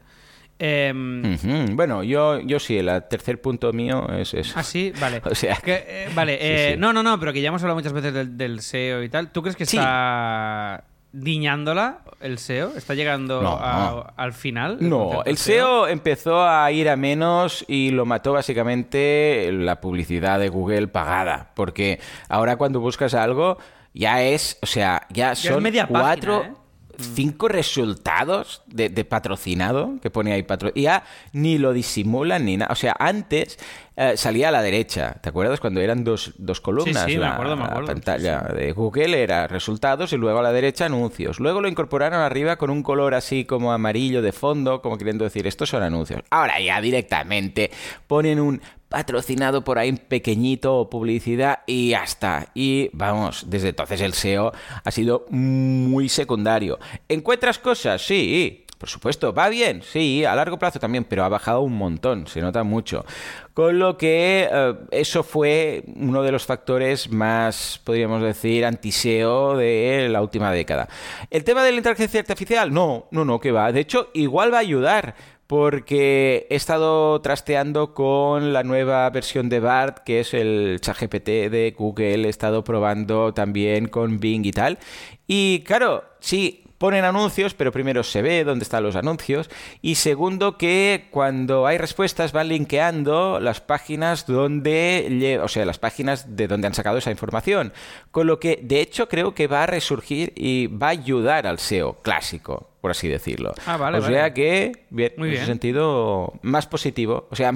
Em. 0.59 1.77
Bueno, 1.77 2.03
yo, 2.03 2.41
yo 2.41 2.59
sí, 2.59 2.77
el 2.79 2.91
tercer 3.09 3.41
punto 3.41 3.73
mío 3.73 4.07
es 4.19 4.35
eso. 4.35 4.55
Ah, 4.57 4.63
sí, 4.63 4.93
vale. 5.01 5.21
O 5.31 5.35
sea, 5.35 5.57
Que, 5.57 5.85
eh, 5.87 6.09
vale, 6.15 6.33
Sí, 6.35 6.39
eh, 6.43 6.71
sí. 6.75 6.81
no, 6.81 6.93
no, 6.93 7.03
no, 7.03 7.19
pero 7.21 7.33
que 7.33 7.41
ya 7.41 7.49
hemos 7.49 7.63
hablado 7.63 7.77
muchas 7.79 7.93
veces 7.93 8.13
del, 8.15 8.37
del 8.37 8.61
SEO 8.61 9.03
y 9.03 9.09
tal. 9.09 9.31
¿Tú 9.31 9.43
crees 9.43 9.57
que 9.57 9.67
Sí. 9.67 9.77
está 9.77 10.85
diñándola 11.13 12.01
el 12.21 12.39
SEO? 12.39 12.73
¿Está 12.77 12.95
llegando 12.95 13.41
No. 13.43 13.53
a- 13.61 14.13
al 14.17 14.33
final? 14.33 14.77
No, 14.81 15.23
el 15.25 15.37
SEO 15.39 15.89
empezó 15.89 16.47
a 16.47 16.71
ir 16.73 16.89
a 16.89 16.97
menos 16.97 17.65
y 17.69 17.91
lo 17.91 18.05
mató 18.05 18.33
básicamente 18.33 19.51
la 19.53 19.81
publicidad 19.81 20.39
de 20.39 20.49
Google 20.49 20.89
pagada. 20.89 21.51
Porque 21.55 22.01
ahora 22.29 22.57
cuando 22.57 22.81
buscas 22.81 23.15
algo, 23.15 23.59
ya 23.95 24.23
es, 24.23 24.59
o 24.63 24.67
sea, 24.67 25.07
ya 25.11 25.33
es 25.33 25.39
son 25.41 25.63
media 25.63 25.87
cuatro, 25.87 26.43
¿eh? 26.45 26.53
Cinco 26.99 27.49
resultados 27.49 28.63
de, 28.67 28.91
patrocinado 29.05 29.99
que 30.03 30.11
pone 30.11 30.33
ahí 30.33 30.43
patro 30.43 30.73
y 30.75 30.83
ya 30.83 31.05
ni 31.33 31.59
lo 31.59 31.73
disimulan 31.73 32.45
ni 32.45 32.57
nada. 32.57 32.73
O 32.73 32.77
sea, 32.77 32.97
antes 32.99 33.59
eh, 34.01 34.17
salía 34.17 34.51
a 34.51 34.53
la 34.53 34.63
derecha, 34.63 35.17
¿te 35.21 35.29
acuerdas? 35.31 35.59
Cuando 35.59 35.81
eran 35.81 36.05
dos, 36.05 36.33
dos 36.39 36.61
columnas. 36.61 37.05
Sí, 37.05 37.11
sí, 37.11 37.17
me 37.19 37.25
la, 37.25 37.33
acuerdo, 37.33 37.57
me 37.57 37.63
la 37.63 37.69
acuerdo, 37.71 37.89
pantalla 37.89 38.43
de 38.43 38.71
Google 38.71 39.21
era 39.21 39.49
resultados 39.49 40.13
y 40.13 40.17
luego 40.17 40.39
a 40.39 40.43
la 40.43 40.53
derecha 40.53 40.87
anuncios. 40.87 41.41
Luego 41.41 41.61
lo 41.61 41.67
incorporaron 41.67 42.21
arriba 42.21 42.55
con 42.59 42.71
un 42.71 42.85
color 42.85 43.15
así 43.15 43.45
como 43.45 43.73
amarillo 43.73 44.23
de 44.23 44.31
fondo, 44.31 44.83
como 44.83 44.99
queriendo 44.99 45.25
decir, 45.25 45.49
estos 45.49 45.71
son 45.71 45.83
anuncios. 45.83 46.23
Ahora 46.31 46.61
ya 46.61 46.81
directamente 46.81 47.73
ponen 48.07 48.39
un 48.39 48.63
patrocinado 48.89 49.65
por 49.65 49.81
ahí 49.81 49.93
pequeñito 49.93 50.77
o 50.77 50.89
publicidad 50.89 51.63
y 51.67 51.91
ya 51.91 52.05
está. 52.05 52.53
Y 52.55 52.91
vamos, 52.93 53.47
desde 53.49 53.71
entonces 53.71 54.01
el 54.01 54.15
SEO 54.15 54.53
ha 54.85 54.91
sido 54.93 55.27
muy 55.31 56.09
secundario. 56.09 56.79
¿Encuentras 57.09 57.59
cosas? 57.59 58.01
Sí. 58.01 58.65
Por 58.79 58.89
supuesto, 58.89 59.35
va 59.35 59.49
bien, 59.49 59.83
sí, 59.83 60.25
a 60.25 60.37
largo 60.37 60.57
plazo 60.57 60.79
también, 60.79 61.03
pero 61.03 61.25
ha 61.25 61.29
bajado 61.29 61.63
un 61.63 61.77
montón, 61.77 62.29
se 62.29 62.41
nota 62.41 62.63
mucho. 62.63 63.05
Con 63.53 63.81
lo 63.81 63.99
que 63.99 64.49
eh, 64.49 64.75
eso 64.93 65.25
fue 65.25 65.83
uno 65.97 66.23
de 66.23 66.31
los 66.31 66.47
factores 66.47 67.11
más, 67.11 67.81
podríamos 67.83 68.23
decir, 68.23 68.65
antiseo 68.65 69.57
de 69.57 70.09
la 70.09 70.23
última 70.23 70.53
década. 70.53 70.89
¿El 71.29 71.43
tema 71.43 71.65
de 71.65 71.73
la 71.73 71.79
inteligencia 71.79 72.21
artificial? 72.21 72.73
No, 72.73 73.09
no, 73.11 73.25
no, 73.25 73.41
que 73.41 73.51
va. 73.51 73.73
De 73.73 73.81
hecho, 73.81 74.11
igual 74.15 74.53
va 74.53 74.59
a 74.59 74.61
ayudar 74.61 75.17
porque 75.49 76.47
he 76.51 76.55
estado 76.55 77.21
trasteando 77.21 77.95
con 77.95 78.53
la 78.53 78.63
nueva 78.63 79.09
versión 79.11 79.49
de 79.49 79.59
BART, 79.59 80.05
que 80.05 80.21
es 80.21 80.35
el 80.35 80.79
ChatGPT 80.81 81.27
de 81.51 81.75
Google, 81.77 82.27
he 82.27 82.29
estado 82.29 82.63
probando 82.63 83.33
también 83.33 83.89
con 83.89 84.21
Bing 84.21 84.45
y 84.45 84.53
tal. 84.53 84.79
Y 85.27 85.61
claro, 85.61 86.05
sí, 86.21 86.68
ponen 86.79 87.05
anuncios, 87.05 87.55
pero 87.55 87.73
primero 87.73 88.03
se 88.03 88.23
ve 88.23 88.45
dónde 88.45 88.63
están 88.63 88.85
los 88.85 88.97
anuncios 88.97 89.51
y 89.83 89.97
segundo 89.97 90.57
que 90.57 91.09
cuando 91.11 91.67
hay 91.67 91.77
respuestas 91.77 92.33
van 92.33 92.49
linkeando 92.49 93.41
las 93.41 93.61
páginas 93.61 94.27
donde, 94.27 95.41
o 95.43 95.49
sea, 95.49 95.65
las 95.67 95.79
páginas 95.79 96.37
de 96.37 96.47
donde 96.49 96.69
han 96.69 96.75
sacado 96.75 96.99
esa 96.99 97.11
información, 97.11 97.73
con 98.11 98.27
lo 98.27 98.39
que 98.39 98.61
de 98.63 98.81
hecho 98.81 99.09
creo 99.09 99.35
que 99.35 99.49
va 99.49 99.65
a 99.65 99.67
resurgir 99.67 100.33
y 100.37 100.69
va 100.69 100.89
a 100.89 100.91
ayudar 100.91 101.47
al 101.47 101.59
SEO 101.59 101.95
clásico, 102.03 102.71
por 102.81 102.93
así 102.93 103.09
decirlo. 103.09 103.55
Ah, 103.67 103.77
vale, 103.77 103.99
o 103.99 104.03
sea 104.03 104.23
vale. 104.23 104.35
que, 104.35 104.87
bien, 104.91 105.13
Muy 105.17 105.29
en 105.29 105.33
bien. 105.33 105.43
ese 105.43 105.51
sentido, 105.51 106.33
más 106.43 106.67
positivo. 106.67 107.27
O 107.31 107.37
sea, 107.37 107.53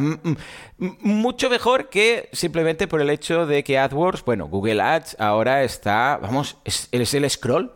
mucho 0.76 1.48
mejor 1.48 1.88
que 1.90 2.28
simplemente 2.32 2.88
por 2.88 3.00
el 3.00 3.10
hecho 3.10 3.46
de 3.46 3.62
que 3.62 3.78
AdWords, 3.78 4.24
bueno, 4.24 4.46
Google 4.48 4.82
Ads 4.82 5.16
ahora 5.20 5.62
está, 5.62 6.18
vamos, 6.20 6.56
es, 6.64 6.88
es 6.90 7.14
el 7.14 7.28
scroll. 7.30 7.72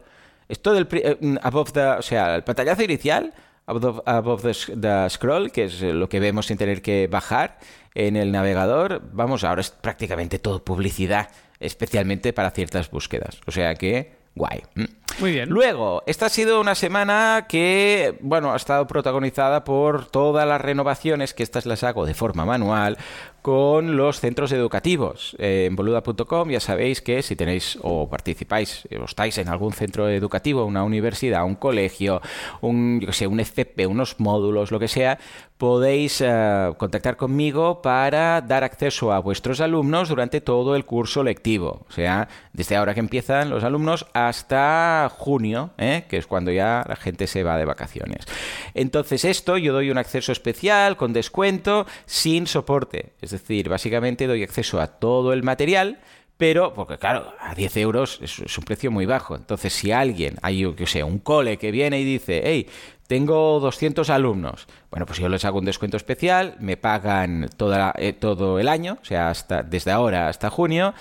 Esto 0.48 0.72
del 0.72 0.86
eh, 0.92 1.38
above 1.42 1.72
the, 1.72 1.80
o 1.80 2.02
sea, 2.02 2.36
el 2.36 2.44
pantallazo 2.44 2.82
inicial 2.82 3.32
above, 3.66 4.42
the, 4.42 5.10
scroll, 5.10 5.50
que 5.50 5.64
es 5.64 5.82
lo 5.82 6.08
que 6.08 6.20
vemos 6.20 6.46
sin 6.46 6.56
tener 6.56 6.82
que 6.82 7.08
bajar 7.08 7.58
en 7.94 8.16
el 8.16 8.32
navegador. 8.32 9.02
Vamos, 9.12 9.44
ahora 9.44 9.60
es 9.60 9.70
prácticamente 9.70 10.38
todo 10.38 10.64
publicidad, 10.64 11.30
especialmente 11.58 12.32
para 12.32 12.50
ciertas 12.50 12.90
búsquedas. 12.90 13.40
O 13.46 13.50
sea 13.50 13.74
que, 13.74 14.12
guay. 14.34 14.62
Muy 15.18 15.32
bien. 15.32 15.48
Luego, 15.48 16.02
esta 16.06 16.26
ha 16.26 16.28
sido 16.28 16.60
una 16.60 16.74
semana 16.74 17.46
que, 17.48 18.18
bueno, 18.20 18.52
ha 18.52 18.56
estado 18.56 18.86
protagonizada 18.86 19.64
por 19.64 20.06
todas 20.06 20.46
las 20.46 20.60
renovaciones, 20.60 21.34
que 21.34 21.42
estas 21.42 21.66
las 21.66 21.82
hago 21.82 22.06
de 22.06 22.14
forma 22.14 22.44
manual, 22.44 22.98
con 23.46 23.96
los 23.96 24.18
centros 24.18 24.50
educativos. 24.50 25.36
Eh, 25.38 25.66
en 25.68 25.76
boluda.com 25.76 26.50
ya 26.50 26.58
sabéis 26.58 27.00
que 27.00 27.22
si 27.22 27.36
tenéis 27.36 27.78
o 27.80 28.10
participáis 28.10 28.88
o 29.00 29.04
estáis 29.04 29.38
en 29.38 29.46
algún 29.46 29.72
centro 29.72 30.08
educativo, 30.08 30.64
una 30.64 30.82
universidad, 30.82 31.44
un 31.44 31.54
colegio, 31.54 32.20
un, 32.60 32.98
yo 32.98 33.12
sé, 33.12 33.28
un 33.28 33.38
FP, 33.38 33.86
unos 33.86 34.18
módulos, 34.18 34.72
lo 34.72 34.80
que 34.80 34.88
sea, 34.88 35.20
podéis 35.58 36.20
eh, 36.20 36.72
contactar 36.76 37.16
conmigo 37.16 37.80
para 37.82 38.40
dar 38.40 38.64
acceso 38.64 39.12
a 39.12 39.20
vuestros 39.20 39.60
alumnos 39.60 40.08
durante 40.08 40.40
todo 40.40 40.76
el 40.76 40.84
curso 40.84 41.22
lectivo. 41.22 41.86
O 41.88 41.92
sea, 41.92 42.28
desde 42.52 42.76
ahora 42.76 42.94
que 42.94 43.00
empiezan 43.00 43.48
los 43.48 43.64
alumnos 43.64 44.06
hasta 44.12 45.10
junio, 45.16 45.70
¿eh? 45.78 46.04
que 46.08 46.18
es 46.18 46.26
cuando 46.26 46.50
ya 46.50 46.84
la 46.88 46.96
gente 46.96 47.26
se 47.26 47.42
va 47.42 47.56
de 47.56 47.64
vacaciones. 47.64 48.26
Entonces 48.74 49.24
esto 49.24 49.56
yo 49.56 49.72
doy 49.72 49.90
un 49.90 49.98
acceso 49.98 50.32
especial 50.32 50.96
con 50.96 51.12
descuento 51.12 51.86
sin 52.06 52.46
soporte. 52.46 53.12
Decir, 53.40 53.68
básicamente 53.68 54.26
doy 54.26 54.42
acceso 54.42 54.80
a 54.80 54.86
todo 54.86 55.32
el 55.32 55.42
material, 55.42 55.98
pero, 56.36 56.74
porque 56.74 56.98
claro, 56.98 57.32
a 57.40 57.54
10 57.54 57.76
euros 57.78 58.18
es, 58.22 58.58
un 58.58 58.64
precio 58.64 58.90
muy 58.90 59.06
bajo. 59.06 59.36
Entonces, 59.36 59.72
si 59.72 59.90
alguien, 59.90 60.36
hay 60.42 60.58
yo 60.58 60.76
que 60.76 60.86
sé, 60.86 61.02
un 61.02 61.18
cole 61.18 61.56
que 61.56 61.70
viene 61.70 61.98
y 61.98 62.04
dice, 62.04 62.42
hey, 62.44 62.68
tengo 63.06 63.58
200 63.60 64.10
alumnos, 64.10 64.66
bueno, 64.90 65.06
pues 65.06 65.18
yo 65.18 65.28
les 65.28 65.44
hago 65.44 65.58
un 65.58 65.64
descuento 65.64 65.96
especial, 65.96 66.56
me 66.60 66.76
pagan 66.76 67.48
toda, 67.56 67.94
eh, 67.96 68.12
todo 68.12 68.58
el 68.58 68.68
año, 68.68 68.98
o 69.00 69.04
sea, 69.04 69.30
hasta, 69.30 69.62
desde 69.62 69.92
ahora 69.92 70.28
hasta 70.28 70.50
junio, 70.50 70.92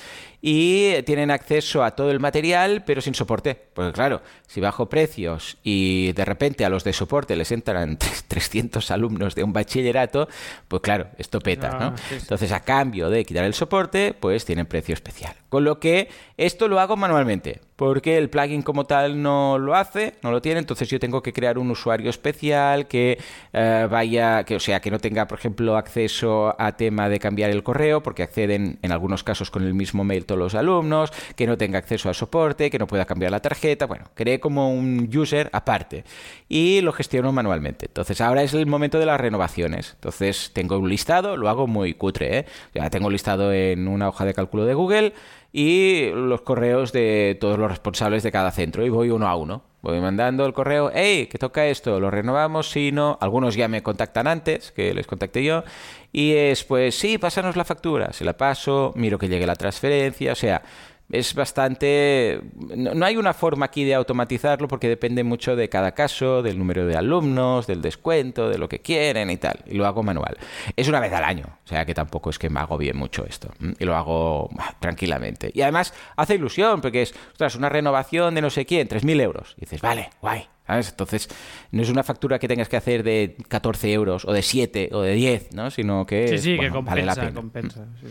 y 0.47 1.01
tienen 1.05 1.31
acceso 1.31 1.83
a 1.83 1.95
todo 1.95 2.11
el 2.11 2.19
material, 2.19 2.83
pero 2.85 3.01
sin 3.01 3.15
soporte. 3.15 3.55
Porque 3.73 3.93
claro, 3.93 4.21
si 4.45 4.61
bajo 4.61 4.87
precios 4.87 5.57
y 5.63 6.11
de 6.11 6.23
repente 6.23 6.63
a 6.65 6.69
los 6.69 6.83
de 6.83 6.93
soporte 6.93 7.35
les 7.35 7.51
entran 7.51 7.97
300 8.27 8.91
alumnos 8.91 9.33
de 9.33 9.43
un 9.43 9.53
bachillerato, 9.53 10.29
pues 10.67 10.83
claro, 10.83 11.07
esto 11.17 11.39
peta, 11.39 11.71
¿no? 11.71 11.85
Ah, 11.85 11.95
Entonces, 12.11 12.51
a 12.51 12.59
cambio 12.59 13.09
de 13.09 13.25
quitar 13.25 13.43
el 13.43 13.55
soporte, 13.55 14.13
pues 14.13 14.45
tienen 14.45 14.67
precio 14.67 14.93
especial. 14.93 15.33
Con 15.49 15.63
lo 15.63 15.79
que 15.79 16.09
esto 16.37 16.67
lo 16.67 16.79
hago 16.79 16.95
manualmente, 16.95 17.61
porque 17.75 18.17
el 18.17 18.29
plugin 18.29 18.61
como 18.61 18.85
tal 18.85 19.21
no 19.21 19.57
lo 19.57 19.75
hace, 19.75 20.15
no 20.21 20.31
lo 20.31 20.41
tiene, 20.41 20.59
entonces 20.59 20.87
yo 20.89 20.99
tengo 20.99 21.21
que 21.21 21.33
crear 21.33 21.57
un 21.57 21.71
usuario 21.71 22.09
especial 22.09 22.87
que 22.87 23.17
eh, 23.53 23.87
vaya, 23.89 24.43
que 24.43 24.55
o 24.55 24.59
sea, 24.59 24.79
que 24.79 24.91
no 24.91 24.99
tenga, 24.99 25.27
por 25.27 25.39
ejemplo, 25.39 25.75
acceso 25.75 26.55
a 26.59 26.73
tema 26.77 27.09
de 27.09 27.19
cambiar 27.19 27.49
el 27.49 27.63
correo, 27.63 28.03
porque 28.03 28.23
acceden 28.23 28.79
en 28.81 28.91
algunos 28.91 29.23
casos 29.23 29.51
con 29.51 29.63
el 29.63 29.73
mismo 29.73 30.03
mail 30.03 30.25
los 30.35 30.55
alumnos, 30.55 31.11
que 31.35 31.47
no 31.47 31.57
tenga 31.57 31.79
acceso 31.79 32.09
al 32.09 32.15
soporte, 32.15 32.69
que 32.69 32.79
no 32.79 32.87
pueda 32.87 33.05
cambiar 33.05 33.31
la 33.31 33.41
tarjeta. 33.41 33.85
Bueno, 33.85 34.05
creé 34.13 34.39
como 34.39 34.71
un 34.73 35.09
user 35.15 35.49
aparte 35.53 36.03
y 36.49 36.81
lo 36.81 36.91
gestiono 36.91 37.31
manualmente. 37.31 37.87
Entonces 37.87 38.21
ahora 38.21 38.43
es 38.43 38.53
el 38.53 38.65
momento 38.65 38.99
de 38.99 39.05
las 39.05 39.19
renovaciones. 39.19 39.93
Entonces 39.95 40.51
tengo 40.53 40.77
un 40.77 40.89
listado, 40.89 41.37
lo 41.37 41.49
hago 41.49 41.67
muy 41.67 41.93
cutre. 41.93 42.39
¿eh? 42.39 42.45
Ya 42.73 42.89
tengo 42.89 43.09
listado 43.09 43.53
en 43.53 43.87
una 43.87 44.09
hoja 44.09 44.25
de 44.25 44.33
cálculo 44.33 44.65
de 44.65 44.73
Google 44.73 45.13
y 45.51 46.09
los 46.11 46.41
correos 46.41 46.91
de 46.91 47.37
todos 47.39 47.57
los 47.57 47.69
responsables 47.69 48.23
de 48.23 48.31
cada 48.31 48.51
centro 48.51 48.85
y 48.85 48.89
voy 48.89 49.09
uno 49.09 49.27
a 49.27 49.35
uno. 49.35 49.63
Voy 49.85 50.01
mandando 50.01 50.47
el 50.47 50.53
correo, 50.53 50.89
hey, 50.91 51.27
que 51.27 51.37
toca 51.37 51.67
esto, 51.67 51.99
lo 51.99 52.09
renovamos, 52.09 52.71
si 52.71 52.91
no, 52.91 53.19
algunos 53.21 53.53
ya 53.53 53.67
me 53.67 53.83
contactan 53.83 54.25
antes, 54.25 54.71
que 54.71 54.95
les 54.95 55.05
contacté 55.05 55.43
yo, 55.43 55.63
y 56.11 56.33
es 56.33 56.63
pues, 56.63 56.97
sí, 56.97 57.19
pásanos 57.19 57.55
la 57.55 57.65
factura, 57.65 58.11
se 58.11 58.25
la 58.25 58.35
paso, 58.35 58.93
miro 58.95 59.19
que 59.19 59.27
llegue 59.27 59.45
la 59.45 59.55
transferencia, 59.55 60.31
o 60.31 60.35
sea, 60.35 60.63
es 61.09 61.33
bastante... 61.35 62.41
No, 62.55 63.05
hay 63.05 63.17
una 63.17 63.33
forma 63.33 63.67
aquí 63.67 63.83
de 63.83 63.93
automatizarlo 63.93 64.67
porque 64.67 64.89
depende 64.89 65.23
mucho 65.23 65.55
de 65.55 65.69
cada 65.69 65.93
caso, 65.93 66.41
del 66.41 66.57
número 66.57 66.85
de 66.85 66.95
alumnos, 66.95 67.67
del 67.67 67.81
descuento, 67.81 68.49
de 68.49 68.57
lo 68.57 68.67
que 68.67 68.79
quieren 68.79 69.29
y 69.29 69.37
tal. 69.37 69.59
Y 69.67 69.75
lo 69.75 69.85
hago 69.85 70.03
manual. 70.03 70.37
Es 70.75 70.87
una 70.87 70.99
vez 70.99 71.13
al 71.13 71.23
año, 71.23 71.45
o 71.63 71.67
sea 71.67 71.85
que 71.85 71.93
tampoco 71.93 72.29
es 72.29 72.39
que 72.39 72.49
me 72.49 72.59
hago 72.59 72.77
bien 72.77 72.97
mucho 72.97 73.25
esto. 73.25 73.49
Y 73.79 73.85
lo 73.85 73.95
hago 73.95 74.49
tranquilamente. 74.79 75.51
Y 75.53 75.61
además 75.61 75.93
hace 76.15 76.35
ilusión 76.35 76.81
porque 76.81 77.03
es, 77.03 77.13
ostras, 77.31 77.55
una 77.55 77.69
renovación 77.69 78.33
de 78.35 78.41
no 78.41 78.49
sé 78.49 78.65
quién, 78.65 78.87
3.000 78.87 79.21
euros. 79.21 79.53
Y 79.57 79.61
dices, 79.61 79.81
vale, 79.81 80.09
guay, 80.21 80.47
entonces, 80.67 81.29
no 81.71 81.81
es 81.81 81.89
una 81.89 82.03
factura 82.03 82.39
que 82.39 82.47
tengas 82.47 82.69
que 82.69 82.77
hacer 82.77 83.03
de 83.03 83.35
14 83.47 83.91
euros 83.93 84.25
o 84.25 84.33
de 84.33 84.41
7 84.41 84.89
o 84.93 85.01
de 85.01 85.13
10, 85.13 85.53
¿no? 85.53 85.69
Sino 85.69 86.05
que, 86.05 86.27
sí, 86.27 86.37
sí, 86.37 86.59
que 86.59 86.69
compensa, 86.69 86.95
vale 86.95 87.05
la 87.05 87.33
compensa. 87.33 87.85
Sí 88.01 88.07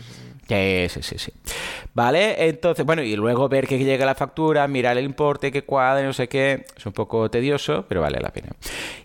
sí. 0.89 1.01
sí, 1.01 1.17
sí, 1.17 1.31
Vale, 1.93 2.47
entonces, 2.47 2.85
bueno, 2.85 3.01
y 3.01 3.15
luego 3.15 3.47
ver 3.49 3.67
que 3.67 3.79
llega 3.79 4.05
la 4.05 4.15
factura, 4.15 4.67
mirar 4.67 4.97
el 4.97 5.05
importe, 5.05 5.51
que 5.51 5.63
cuadre, 5.63 6.05
no 6.05 6.13
sé 6.13 6.27
qué, 6.27 6.65
es 6.75 6.85
un 6.85 6.91
poco 6.91 7.29
tedioso, 7.29 7.85
pero 7.87 8.01
vale 8.01 8.19
la 8.19 8.29
pena. 8.29 8.49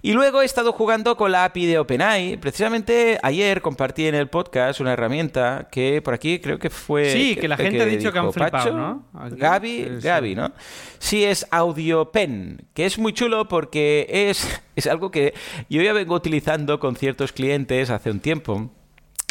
Y 0.02 0.12
luego 0.12 0.42
he 0.42 0.44
estado 0.44 0.72
jugando 0.72 1.16
con 1.16 1.32
la 1.32 1.44
API 1.44 1.66
de 1.66 1.78
OpenAI. 1.78 2.36
Precisamente 2.38 3.18
ayer 3.22 3.62
compartí 3.62 4.06
en 4.06 4.14
el 4.14 4.28
podcast 4.28 4.80
una 4.80 4.92
herramienta 4.92 5.68
que 5.70 6.02
por 6.02 6.14
aquí 6.14 6.40
creo 6.40 6.58
que 6.58 6.68
fue... 6.68 7.10
Sí, 7.10 7.36
que 7.36 7.48
la 7.48 7.56
gente 7.56 7.80
ha 7.80 7.86
dicho 7.86 8.12
que 8.12 8.18
han 8.18 8.32
flipado, 8.32 8.76
¿no? 8.76 9.04
Gaby, 9.30 10.00
Gaby, 10.02 10.34
¿no? 10.34 10.52
Sí, 10.98 11.24
es 11.24 11.46
AudioPen, 11.50 12.66
que 12.74 12.86
es 12.86 12.98
muy 12.98 13.12
chulo 13.12 13.39
porque 13.48 14.06
es, 14.08 14.60
es 14.76 14.86
algo 14.86 15.10
que 15.10 15.34
yo 15.68 15.82
ya 15.82 15.92
vengo 15.92 16.14
utilizando 16.14 16.80
con 16.80 16.96
ciertos 16.96 17.32
clientes 17.32 17.90
hace 17.90 18.10
un 18.10 18.20
tiempo. 18.20 18.70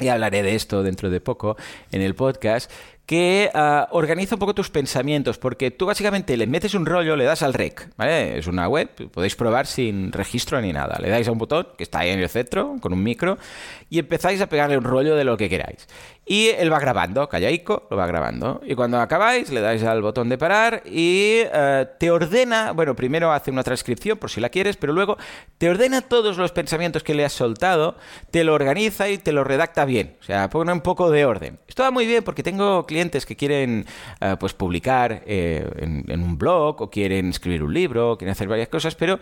Y 0.02 0.08
hablaré 0.08 0.44
de 0.44 0.56
esto 0.56 0.82
dentro 0.82 1.10
de 1.10 1.20
poco 1.20 1.58
en 1.92 2.02
el 2.02 2.16
podcast 2.16 2.72
que 3.10 3.50
ah, 3.56 3.88
organiza 3.90 4.36
un 4.36 4.40
poco 4.40 4.54
tus 4.54 4.70
pensamientos, 4.70 5.40
porque 5.40 5.72
tú 5.72 5.88
básicamente 5.88 6.38
le 6.38 6.46
metes 6.46 6.76
un 6.76 6.86
rollo, 6.86 7.16
le 7.16 7.24
das 7.24 7.42
al 7.42 7.56
rec, 7.56 7.90
¿vale? 7.98 8.38
Es 8.38 8.46
una 8.46 8.68
web, 8.68 8.88
podéis 9.10 9.36
probar 9.36 9.66
sin 9.66 10.12
registro 10.12 10.62
ni 10.62 10.72
nada. 10.72 11.00
Le 11.02 11.10
dais 11.10 11.28
a 11.28 11.32
un 11.32 11.40
botón 11.40 11.70
que 11.76 11.82
está 11.82 12.02
ahí 12.02 12.12
en 12.12 12.20
el 12.20 12.30
centro, 12.30 12.76
con 12.80 12.94
un 12.94 13.02
micro, 13.02 13.40
y 13.90 13.98
empezáis 13.98 14.40
a 14.42 14.48
pegarle 14.48 14.78
un 14.78 14.84
rollo 14.84 15.16
de 15.16 15.24
lo 15.24 15.38
que 15.38 15.50
queráis. 15.50 15.88
Y 16.24 16.50
él 16.50 16.72
va 16.72 16.78
grabando, 16.78 17.28
callaico, 17.28 17.88
lo 17.90 17.98
va 17.98 18.06
grabando. 18.06 18.62
Y 18.64 18.76
cuando 18.76 19.00
acabáis, 19.00 19.50
le 19.50 19.62
dais 19.62 19.82
al 19.82 20.04
botón 20.04 20.30
de 20.30 20.38
parar 20.38 20.84
y 20.86 21.40
eh, 21.52 21.88
te 22.00 22.12
ordena, 22.12 22.74
bueno, 22.74 22.96
primero 22.96 23.32
hace 23.32 23.50
una 23.50 23.64
transcripción 23.64 24.20
por 24.20 24.30
si 24.30 24.40
la 24.40 24.50
quieres, 24.50 24.78
pero 24.78 24.94
luego 24.94 25.18
te 25.58 25.68
ordena 25.68 26.02
todos 26.02 26.38
los 26.38 26.52
pensamientos 26.52 27.02
que 27.02 27.16
le 27.16 27.26
has 27.26 27.34
soltado, 27.34 27.96
te 28.30 28.44
lo 28.44 28.54
organiza 28.54 29.10
y 29.10 29.18
te 29.18 29.32
lo 29.32 29.44
redacta 29.44 29.86
bien. 29.86 30.18
O 30.22 30.24
sea, 30.24 30.52
pone 30.52 30.72
un 30.72 30.82
poco 30.82 31.10
de 31.10 31.26
orden. 31.26 31.58
Esto 31.68 31.82
va 31.82 31.90
muy 31.90 32.06
bien 32.06 32.24
porque 32.24 32.44
tengo 32.44 32.86
clientes 32.86 32.99
que 33.08 33.36
quieren 33.36 33.86
eh, 34.20 34.36
pues 34.40 34.54
publicar 34.54 35.24
eh, 35.26 35.66
en, 35.78 36.22
un 36.22 36.38
blog 36.38 36.82
o 36.82 36.90
quieren 36.90 37.30
escribir 37.30 37.64
un 37.64 37.74
libro, 37.74 38.18
quieren 38.18 38.34
hacer 38.34 38.48
varias 38.48 38.68
cosas, 38.68 38.96
pero 38.96 39.20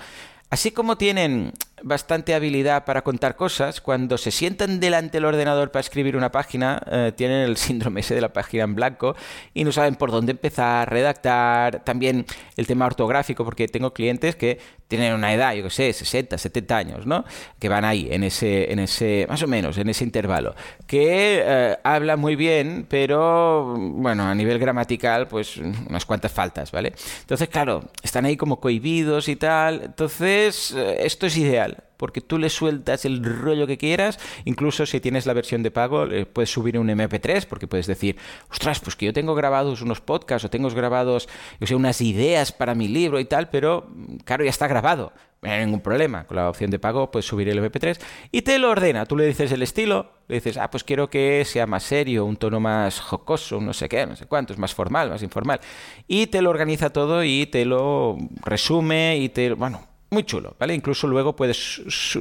así 0.49 0.71
como 0.71 0.97
tienen 0.97 1.53
bastante 1.83 2.33
habilidad 2.33 2.85
para 2.85 3.03
contar 3.03 3.35
cosas, 3.35 3.81
cuando 3.81 4.17
se 4.17 4.31
sientan 4.31 4.79
delante 4.79 5.17
del 5.17 5.25
ordenador 5.25 5.71
para 5.71 5.81
escribir 5.81 6.17
una 6.17 6.31
página, 6.31 6.81
eh, 6.89 7.11
tienen 7.15 7.43
el 7.43 7.57
síndrome 7.57 7.99
ese 7.99 8.15
de 8.15 8.21
la 8.21 8.33
página 8.33 8.63
en 8.63 8.75
blanco 8.75 9.15
y 9.53 9.63
no 9.63 9.71
saben 9.71 9.95
por 9.95 10.11
dónde 10.11 10.31
empezar, 10.31 10.89
redactar, 10.89 11.83
también 11.83 12.25
el 12.55 12.65
tema 12.65 12.85
ortográfico, 12.85 13.45
porque 13.45 13.67
tengo 13.67 13.93
clientes 13.93 14.35
que 14.35 14.59
tienen 14.87 15.13
una 15.13 15.33
edad, 15.33 15.53
yo 15.53 15.63
qué 15.63 15.69
sé, 15.69 15.93
60, 15.93 16.37
70 16.37 16.77
años, 16.77 17.05
¿no? 17.05 17.25
Que 17.59 17.67
van 17.67 17.83
ahí, 17.83 18.07
en 18.09 18.23
ese, 18.23 18.71
en 18.71 18.79
ese, 18.79 19.25
más 19.27 19.43
o 19.43 19.47
menos, 19.47 19.77
en 19.77 19.89
ese 19.89 20.03
intervalo, 20.03 20.55
que 20.87 21.43
eh, 21.45 21.77
hablan 21.83 22.19
muy 22.19 22.35
bien, 22.35 22.85
pero, 22.89 23.75
bueno, 23.77 24.23
a 24.23 24.33
nivel 24.33 24.59
gramatical, 24.59 25.27
pues 25.27 25.57
unas 25.57 26.05
cuantas 26.05 26.31
faltas, 26.31 26.71
¿vale? 26.71 26.93
Entonces, 27.19 27.49
claro, 27.49 27.83
están 28.01 28.25
ahí 28.25 28.37
como 28.37 28.59
cohibidos 28.59 29.27
y 29.27 29.35
tal, 29.35 29.81
entonces, 29.83 30.71
eh, 30.71 30.99
esto 31.01 31.27
es 31.27 31.37
ideal 31.37 31.66
porque 31.97 32.21
tú 32.21 32.37
le 32.37 32.49
sueltas 32.49 33.05
el 33.05 33.23
rollo 33.23 33.65
que 33.67 33.77
quieras, 33.77 34.19
incluso 34.45 34.85
si 34.85 34.99
tienes 34.99 35.25
la 35.25 35.33
versión 35.33 35.63
de 35.63 35.71
pago, 35.71 36.05
puedes 36.33 36.51
subir 36.51 36.77
un 36.77 36.89
MP3, 36.89 37.45
porque 37.47 37.67
puedes 37.67 37.87
decir, 37.87 38.17
ostras, 38.51 38.79
pues 38.79 38.95
que 38.95 39.07
yo 39.07 39.13
tengo 39.13 39.33
grabados 39.33 39.81
unos 39.81 40.01
podcasts 40.01 40.45
o 40.45 40.49
tengo 40.49 40.69
grabados, 40.69 41.27
yo 41.59 41.67
sé, 41.67 41.75
unas 41.75 42.01
ideas 42.01 42.51
para 42.51 42.75
mi 42.75 42.87
libro 42.87 43.19
y 43.19 43.25
tal, 43.25 43.49
pero 43.49 43.89
claro, 44.25 44.43
ya 44.43 44.49
está 44.49 44.67
grabado. 44.67 45.11
No 45.41 45.51
hay 45.51 45.63
ningún 45.63 45.81
problema. 45.81 46.25
Con 46.25 46.37
la 46.37 46.49
opción 46.49 46.71
de 46.71 46.79
pago 46.79 47.11
puedes 47.11 47.25
subir 47.25 47.47
el 47.49 47.59
MP3 47.59 47.99
y 48.31 48.41
te 48.41 48.57
lo 48.57 48.71
ordena. 48.71 49.05
Tú 49.05 49.15
le 49.15 49.25
dices 49.25 49.51
el 49.51 49.61
estilo, 49.61 50.11
le 50.27 50.35
dices, 50.35 50.57
ah, 50.57 50.71
pues 50.71 50.83
quiero 50.83 51.09
que 51.09 51.45
sea 51.45 51.67
más 51.67 51.83
serio, 51.83 52.25
un 52.25 52.37
tono 52.37 52.59
más 52.59 52.99
jocoso, 52.99 53.61
no 53.61 53.73
sé 53.73 53.87
qué, 53.87 54.05
no 54.07 54.15
sé 54.15 54.25
cuánto, 54.25 54.53
es 54.53 54.59
más 54.59 54.73
formal, 54.73 55.09
más 55.09 55.21
informal. 55.21 55.59
Y 56.07 56.27
te 56.27 56.41
lo 56.41 56.49
organiza 56.49 56.89
todo 56.89 57.23
y 57.23 57.45
te 57.45 57.65
lo 57.65 58.17
resume 58.43 59.17
y 59.17 59.29
te, 59.29 59.53
bueno, 59.53 59.81
muy 60.09 60.23
chulo, 60.23 60.55
¿vale? 60.59 60.73
Incluso 60.73 61.07
luego 61.07 61.35
puedes 61.35 61.57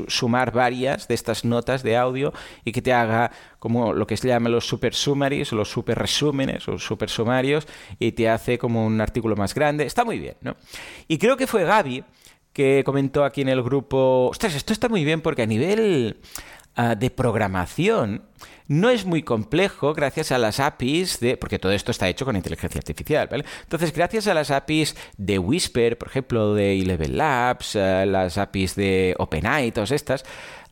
sumar 0.09 0.53
varias 0.53 1.07
de 1.09 1.15
estas 1.15 1.45
notas 1.45 1.83
de 1.83 1.97
audio 1.97 2.33
y 2.65 2.73
que 2.73 2.83
te 2.83 2.93
haga 2.93 3.31
como 3.59 3.93
lo 3.93 4.07
que 4.07 4.17
se 4.17 4.29
llama 4.29 4.49
los 4.49 4.67
super 4.67 4.95
summaries, 4.95 5.53
los 5.53 5.71
super 5.71 5.99
resúmenes 5.99 6.69
o 6.69 6.79
super 6.79 7.09
sumarios 7.09 7.67
y 7.99 8.13
te 8.13 8.29
hace 8.29 8.59
como 8.59 8.85
un 8.85 9.01
artículo 9.01 9.37
más 9.37 9.55
grande. 9.55 9.85
Está 9.85 10.05
muy 10.05 10.19
bien, 10.19 10.37
¿no? 10.41 10.57
Y 11.07 11.19
creo 11.19 11.37
que 11.37 11.47
fue 11.47 11.65
Gaby 11.65 12.05
que 12.53 12.83
comentó 12.85 13.25
aquí 13.25 13.43
en 13.43 13.51
el 13.51 13.63
grupo, 13.63 14.29
ostras, 14.31 14.55
esto 14.55 14.73
está 14.73 14.89
muy 14.89 15.05
bien 15.05 15.21
porque 15.21 15.43
a 15.43 15.47
nivel 15.47 16.17
uh, 16.79 16.95
de 16.97 17.11
programación 17.11 18.23
no 18.69 18.91
es 18.91 19.05
muy 19.05 19.23
complejo 19.23 19.95
gracias 19.95 20.33
a 20.33 20.39
las 20.39 20.61
APIs 20.61 21.21
de. 21.21 21.37
Porque 21.37 21.59
todo 21.59 21.73
esto 21.73 21.91
está 21.91 22.09
hecho 22.09 22.25
con 22.25 22.37
inteligencia 22.37 22.79
artificial, 22.79 23.29
¿vale? 23.31 23.45
Entonces, 23.63 23.93
gracias 23.93 24.27
a 24.27 24.35
las 24.35 24.51
APIs 24.51 24.97
de 25.17 25.39
Whisper, 25.39 25.99
por 25.99 26.09
ejemplo, 26.09 26.55
de 26.55 26.79
Eleven 26.79 27.17
Labs, 27.17 27.75
uh, 27.75 28.07
las 28.07 28.39
APIs 28.39 28.75
de 28.75 29.15
OpenAI, 29.19 29.73
todas 29.73 29.91
estas, 29.91 30.25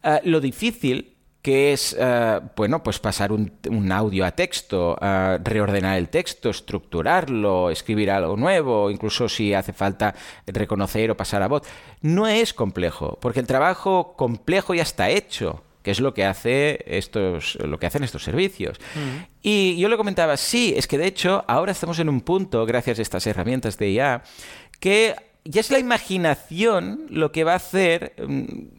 uh, 0.02 0.16
lo 0.24 0.40
difícil 0.40 1.10
que 1.40 1.74
es, 1.74 1.92
uh, 1.92 2.40
bueno, 2.56 2.82
pues 2.82 2.98
pasar 2.98 3.30
un, 3.30 3.92
audio 3.92 4.24
a 4.24 4.30
texto, 4.30 4.96
reordenar 5.44 5.98
el 5.98 6.08
texto, 6.08 6.48
estructurarlo, 6.48 7.68
escribir 7.68 8.10
algo 8.10 8.34
nuevo, 8.34 8.90
incluso 8.90 9.28
si 9.28 9.52
hace 9.52 9.74
falta 9.74 10.14
reconocer 10.46 11.10
o 11.10 11.18
pasar 11.18 11.42
a 11.42 11.48
voz. 11.48 11.68
No 12.00 12.26
es 12.26 12.54
complejo, 12.54 13.18
porque 13.20 13.40
el 13.40 13.46
trabajo 13.46 14.14
complejo 14.16 14.72
ya 14.72 14.84
está 14.84 15.10
hecho 15.10 15.62
que 15.84 15.90
es 15.90 16.00
lo 16.00 16.14
que 16.14 16.24
hace 16.24 16.82
estos 16.86 17.56
lo 17.56 17.78
que 17.78 17.86
hacen 17.86 18.02
estos 18.02 18.24
servicios. 18.24 18.80
Mm. 18.94 19.24
Y 19.42 19.76
yo 19.78 19.88
le 19.88 19.98
comentaba, 19.98 20.36
sí, 20.36 20.72
es 20.76 20.88
que 20.88 20.98
de 20.98 21.06
hecho 21.06 21.44
ahora 21.46 21.72
estamos 21.72 21.98
en 22.00 22.08
un 22.08 22.22
punto 22.22 22.64
gracias 22.66 22.98
a 22.98 23.02
estas 23.02 23.26
herramientas 23.26 23.76
de 23.78 23.90
IA 23.90 24.22
que 24.80 25.14
ya 25.44 25.60
es 25.60 25.70
la 25.70 25.78
imaginación 25.78 27.06
lo 27.10 27.30
que 27.30 27.44
va 27.44 27.52
a 27.52 27.56
hacer, 27.56 28.14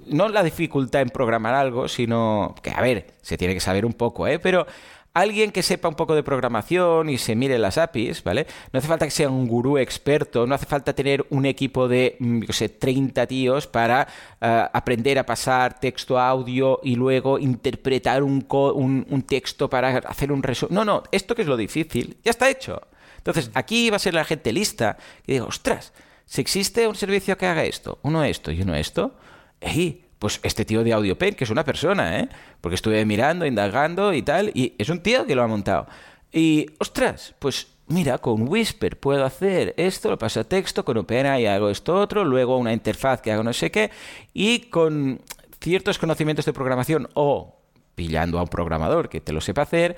no 0.07 0.29
la 0.29 0.41
dificultad 0.41 1.01
en 1.01 1.09
programar 1.09 1.53
algo, 1.53 1.87
sino 1.87 2.55
que, 2.63 2.71
a 2.71 2.81
ver, 2.81 3.13
se 3.21 3.37
tiene 3.37 3.53
que 3.53 3.59
saber 3.59 3.85
un 3.85 3.93
poco, 3.93 4.27
¿eh? 4.27 4.39
Pero 4.39 4.65
alguien 5.15 5.51
que 5.51 5.63
sepa 5.63 5.87
un 5.87 5.95
poco 5.95 6.13
de 6.13 6.23
programación 6.23 7.09
y 7.09 7.17
se 7.17 7.35
mire 7.35 7.57
las 7.57 7.77
APIs, 7.77 8.21
¿vale? 8.23 8.45
No 8.73 8.79
hace 8.79 8.87
falta 8.87 9.05
que 9.05 9.11
sea 9.11 9.29
un 9.29 9.47
gurú 9.47 9.77
experto, 9.77 10.45
no 10.45 10.53
hace 10.53 10.65
falta 10.65 10.93
tener 10.93 11.25
un 11.29 11.45
equipo 11.45 11.87
de, 11.87 12.17
yo 12.19 12.53
sé, 12.53 12.67
30 12.67 13.25
tíos 13.25 13.65
para 13.65 14.07
uh, 14.41 14.45
aprender 14.73 15.17
a 15.17 15.25
pasar 15.25 15.79
texto 15.79 16.19
a 16.19 16.27
audio 16.27 16.81
y 16.83 16.95
luego 16.95 17.39
interpretar 17.39 18.23
un, 18.23 18.45
un, 18.49 19.07
un 19.09 19.21
texto 19.23 19.69
para 19.69 19.99
hacer 19.99 20.33
un 20.33 20.43
resumen. 20.43 20.75
No, 20.75 20.83
no, 20.83 21.03
esto 21.11 21.33
que 21.33 21.43
es 21.43 21.47
lo 21.47 21.55
difícil, 21.55 22.17
ya 22.21 22.31
está 22.31 22.49
hecho. 22.49 22.81
Entonces, 23.17 23.51
aquí 23.53 23.89
va 23.89 23.95
a 23.95 23.99
ser 23.99 24.13
la 24.13 24.25
gente 24.25 24.51
lista 24.51 24.97
y 25.25 25.31
digo, 25.31 25.47
ostras, 25.47 25.93
si 26.25 26.41
existe 26.41 26.87
un 26.87 26.95
servicio 26.95 27.37
que 27.37 27.45
haga 27.45 27.63
esto, 27.63 27.99
uno 28.01 28.23
esto 28.25 28.51
y 28.51 28.61
uno 28.61 28.75
esto, 28.75 29.15
¡ey! 29.61 30.04
Pues 30.25 30.39
este 30.41 30.65
tío 30.65 30.83
de 30.83 30.91
AudioPen, 30.91 31.35
que 31.35 31.43
es 31.43 31.51
una 31.51 31.63
persona, 31.63 32.19
¿eh? 32.19 32.29
Porque 32.59 32.73
estuve 32.73 33.05
mirando, 33.05 33.45
indagando 33.45 34.11
y 34.11 34.23
tal, 34.23 34.49
y 34.55 34.73
es 34.79 34.89
un 34.89 35.01
tío 35.01 35.27
que 35.27 35.35
lo 35.35 35.43
ha 35.43 35.47
montado. 35.47 35.85
Y, 36.31 36.65
ostras, 36.79 37.35
pues 37.37 37.67
mira, 37.85 38.17
con 38.17 38.47
Whisper 38.47 38.99
puedo 38.99 39.23
hacer 39.23 39.75
esto, 39.77 40.09
lo 40.09 40.17
paso 40.17 40.39
a 40.39 40.43
texto, 40.43 40.83
con 40.83 40.97
OpenAI 40.97 41.45
hago 41.45 41.69
esto 41.69 41.93
otro, 41.93 42.25
luego 42.25 42.57
una 42.57 42.73
interfaz 42.73 43.21
que 43.21 43.31
hago 43.31 43.43
no 43.43 43.53
sé 43.53 43.69
qué, 43.69 43.91
y 44.33 44.61
con 44.61 45.21
ciertos 45.61 45.99
conocimientos 45.99 46.45
de 46.45 46.53
programación 46.53 47.07
o 47.13 47.59
pillando 47.93 48.39
a 48.39 48.41
un 48.41 48.47
programador 48.47 49.09
que 49.09 49.21
te 49.21 49.31
lo 49.31 49.41
sepa 49.41 49.61
hacer, 49.61 49.95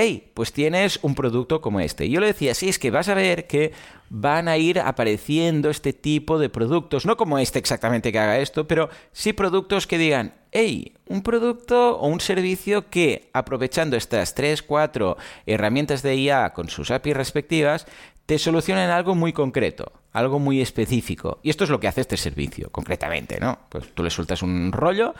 hey, 0.00 0.30
pues 0.32 0.52
tienes 0.52 1.00
un 1.02 1.16
producto 1.16 1.60
como 1.60 1.80
este. 1.80 2.06
Y 2.06 2.10
yo 2.10 2.20
le 2.20 2.28
decía, 2.28 2.54
sí, 2.54 2.68
es 2.68 2.78
que 2.78 2.92
vas 2.92 3.08
a 3.08 3.14
ver 3.14 3.48
que 3.48 3.72
van 4.10 4.46
a 4.46 4.56
ir 4.56 4.78
apareciendo 4.78 5.70
este 5.70 5.92
tipo 5.92 6.38
de 6.38 6.48
productos, 6.48 7.04
no 7.04 7.16
como 7.16 7.36
este 7.40 7.58
exactamente 7.58 8.12
que 8.12 8.18
haga 8.20 8.38
esto, 8.38 8.68
pero 8.68 8.90
sí 9.10 9.32
productos 9.32 9.88
que 9.88 9.98
digan, 9.98 10.34
hey, 10.52 10.94
un 11.06 11.24
producto 11.24 11.98
o 11.98 12.06
un 12.06 12.20
servicio 12.20 12.88
que, 12.90 13.28
aprovechando 13.32 13.96
estas 13.96 14.36
3, 14.36 14.62
4 14.62 15.16
herramientas 15.46 16.02
de 16.02 16.14
IA 16.14 16.52
con 16.52 16.68
sus 16.68 16.92
APIs 16.92 17.16
respectivas, 17.16 17.86
te 18.24 18.38
solucionen 18.38 18.90
algo 18.90 19.16
muy 19.16 19.32
concreto, 19.32 19.90
algo 20.12 20.38
muy 20.38 20.60
específico. 20.60 21.40
Y 21.42 21.50
esto 21.50 21.64
es 21.64 21.70
lo 21.70 21.80
que 21.80 21.88
hace 21.88 22.02
este 22.02 22.16
servicio, 22.16 22.70
concretamente, 22.70 23.40
¿no? 23.40 23.58
Pues 23.68 23.92
tú 23.94 24.04
le 24.04 24.10
sueltas 24.10 24.42
un 24.42 24.70
rollo 24.70 25.14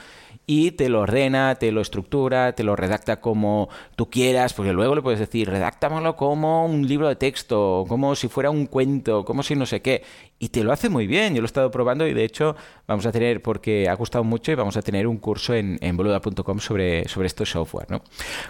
y 0.50 0.70
te 0.70 0.88
lo 0.88 1.02
ordena, 1.02 1.56
te 1.56 1.70
lo 1.72 1.82
estructura, 1.82 2.54
te 2.54 2.64
lo 2.64 2.74
redacta 2.74 3.20
como 3.20 3.68
tú 3.96 4.08
quieras, 4.08 4.54
porque 4.54 4.72
luego 4.72 4.94
le 4.94 5.02
puedes 5.02 5.20
decir, 5.20 5.50
redáctamelo 5.50 6.16
como 6.16 6.64
un 6.64 6.88
libro 6.88 7.06
de 7.06 7.16
texto, 7.16 7.84
como 7.86 8.16
si 8.16 8.28
fuera 8.28 8.48
un 8.48 8.64
cuento, 8.64 9.26
como 9.26 9.42
si 9.42 9.54
no 9.54 9.66
sé 9.66 9.82
qué. 9.82 10.02
Y 10.38 10.48
te 10.48 10.64
lo 10.64 10.72
hace 10.72 10.88
muy 10.88 11.06
bien, 11.06 11.34
yo 11.34 11.42
lo 11.42 11.44
he 11.44 11.52
estado 11.52 11.70
probando 11.70 12.08
y 12.08 12.14
de 12.14 12.24
hecho 12.24 12.56
vamos 12.87 13.04
a 13.04 13.12
tener, 13.12 13.42
porque 13.42 13.90
ha 13.90 13.94
gustado 13.94 14.24
mucho 14.24 14.50
y 14.50 14.54
vamos 14.54 14.78
a 14.78 14.82
tener 14.82 15.06
un 15.06 15.18
curso 15.18 15.54
en, 15.54 15.78
boluda.com 15.94 16.61
sobre, 16.61 17.06
sobre 17.08 17.26
este 17.26 17.44
software, 17.44 17.90
¿no? 17.90 18.02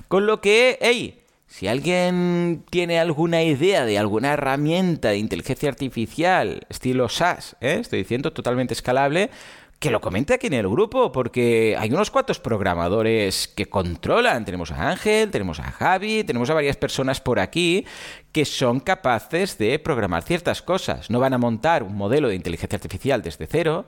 Con 0.06 0.24
lo 0.24 0.40
que, 0.40 0.78
hey, 0.80 1.20
si 1.48 1.66
alguien 1.66 2.62
tiene 2.70 3.00
alguna 3.00 3.42
idea 3.42 3.84
de 3.84 3.98
alguna 3.98 4.34
herramienta 4.34 5.08
de 5.08 5.18
inteligencia 5.18 5.68
artificial, 5.68 6.60
estilo 6.68 7.08
SAS, 7.08 7.56
¿eh? 7.60 7.78
estoy 7.80 7.98
diciendo 7.98 8.32
totalmente 8.32 8.74
escalable, 8.74 9.30
que 9.78 9.90
lo 9.90 10.00
comente 10.00 10.34
aquí 10.34 10.48
en 10.48 10.54
el 10.54 10.68
grupo, 10.68 11.12
porque 11.12 11.76
hay 11.78 11.90
unos 11.92 12.10
cuantos 12.10 12.40
programadores 12.40 13.46
que 13.46 13.66
controlan. 13.66 14.44
Tenemos 14.44 14.72
a 14.72 14.90
Ángel, 14.90 15.30
tenemos 15.30 15.60
a 15.60 15.70
Javi, 15.70 16.24
tenemos 16.24 16.50
a 16.50 16.54
varias 16.54 16.76
personas 16.76 17.20
por 17.20 17.38
aquí 17.38 17.86
que 18.32 18.44
son 18.44 18.80
capaces 18.80 19.56
de 19.56 19.78
programar 19.78 20.24
ciertas 20.24 20.62
cosas. 20.62 21.10
No 21.10 21.20
van 21.20 21.32
a 21.32 21.38
montar 21.38 21.84
un 21.84 21.96
modelo 21.96 22.28
de 22.28 22.34
inteligencia 22.34 22.76
artificial 22.76 23.22
desde 23.22 23.46
cero, 23.46 23.86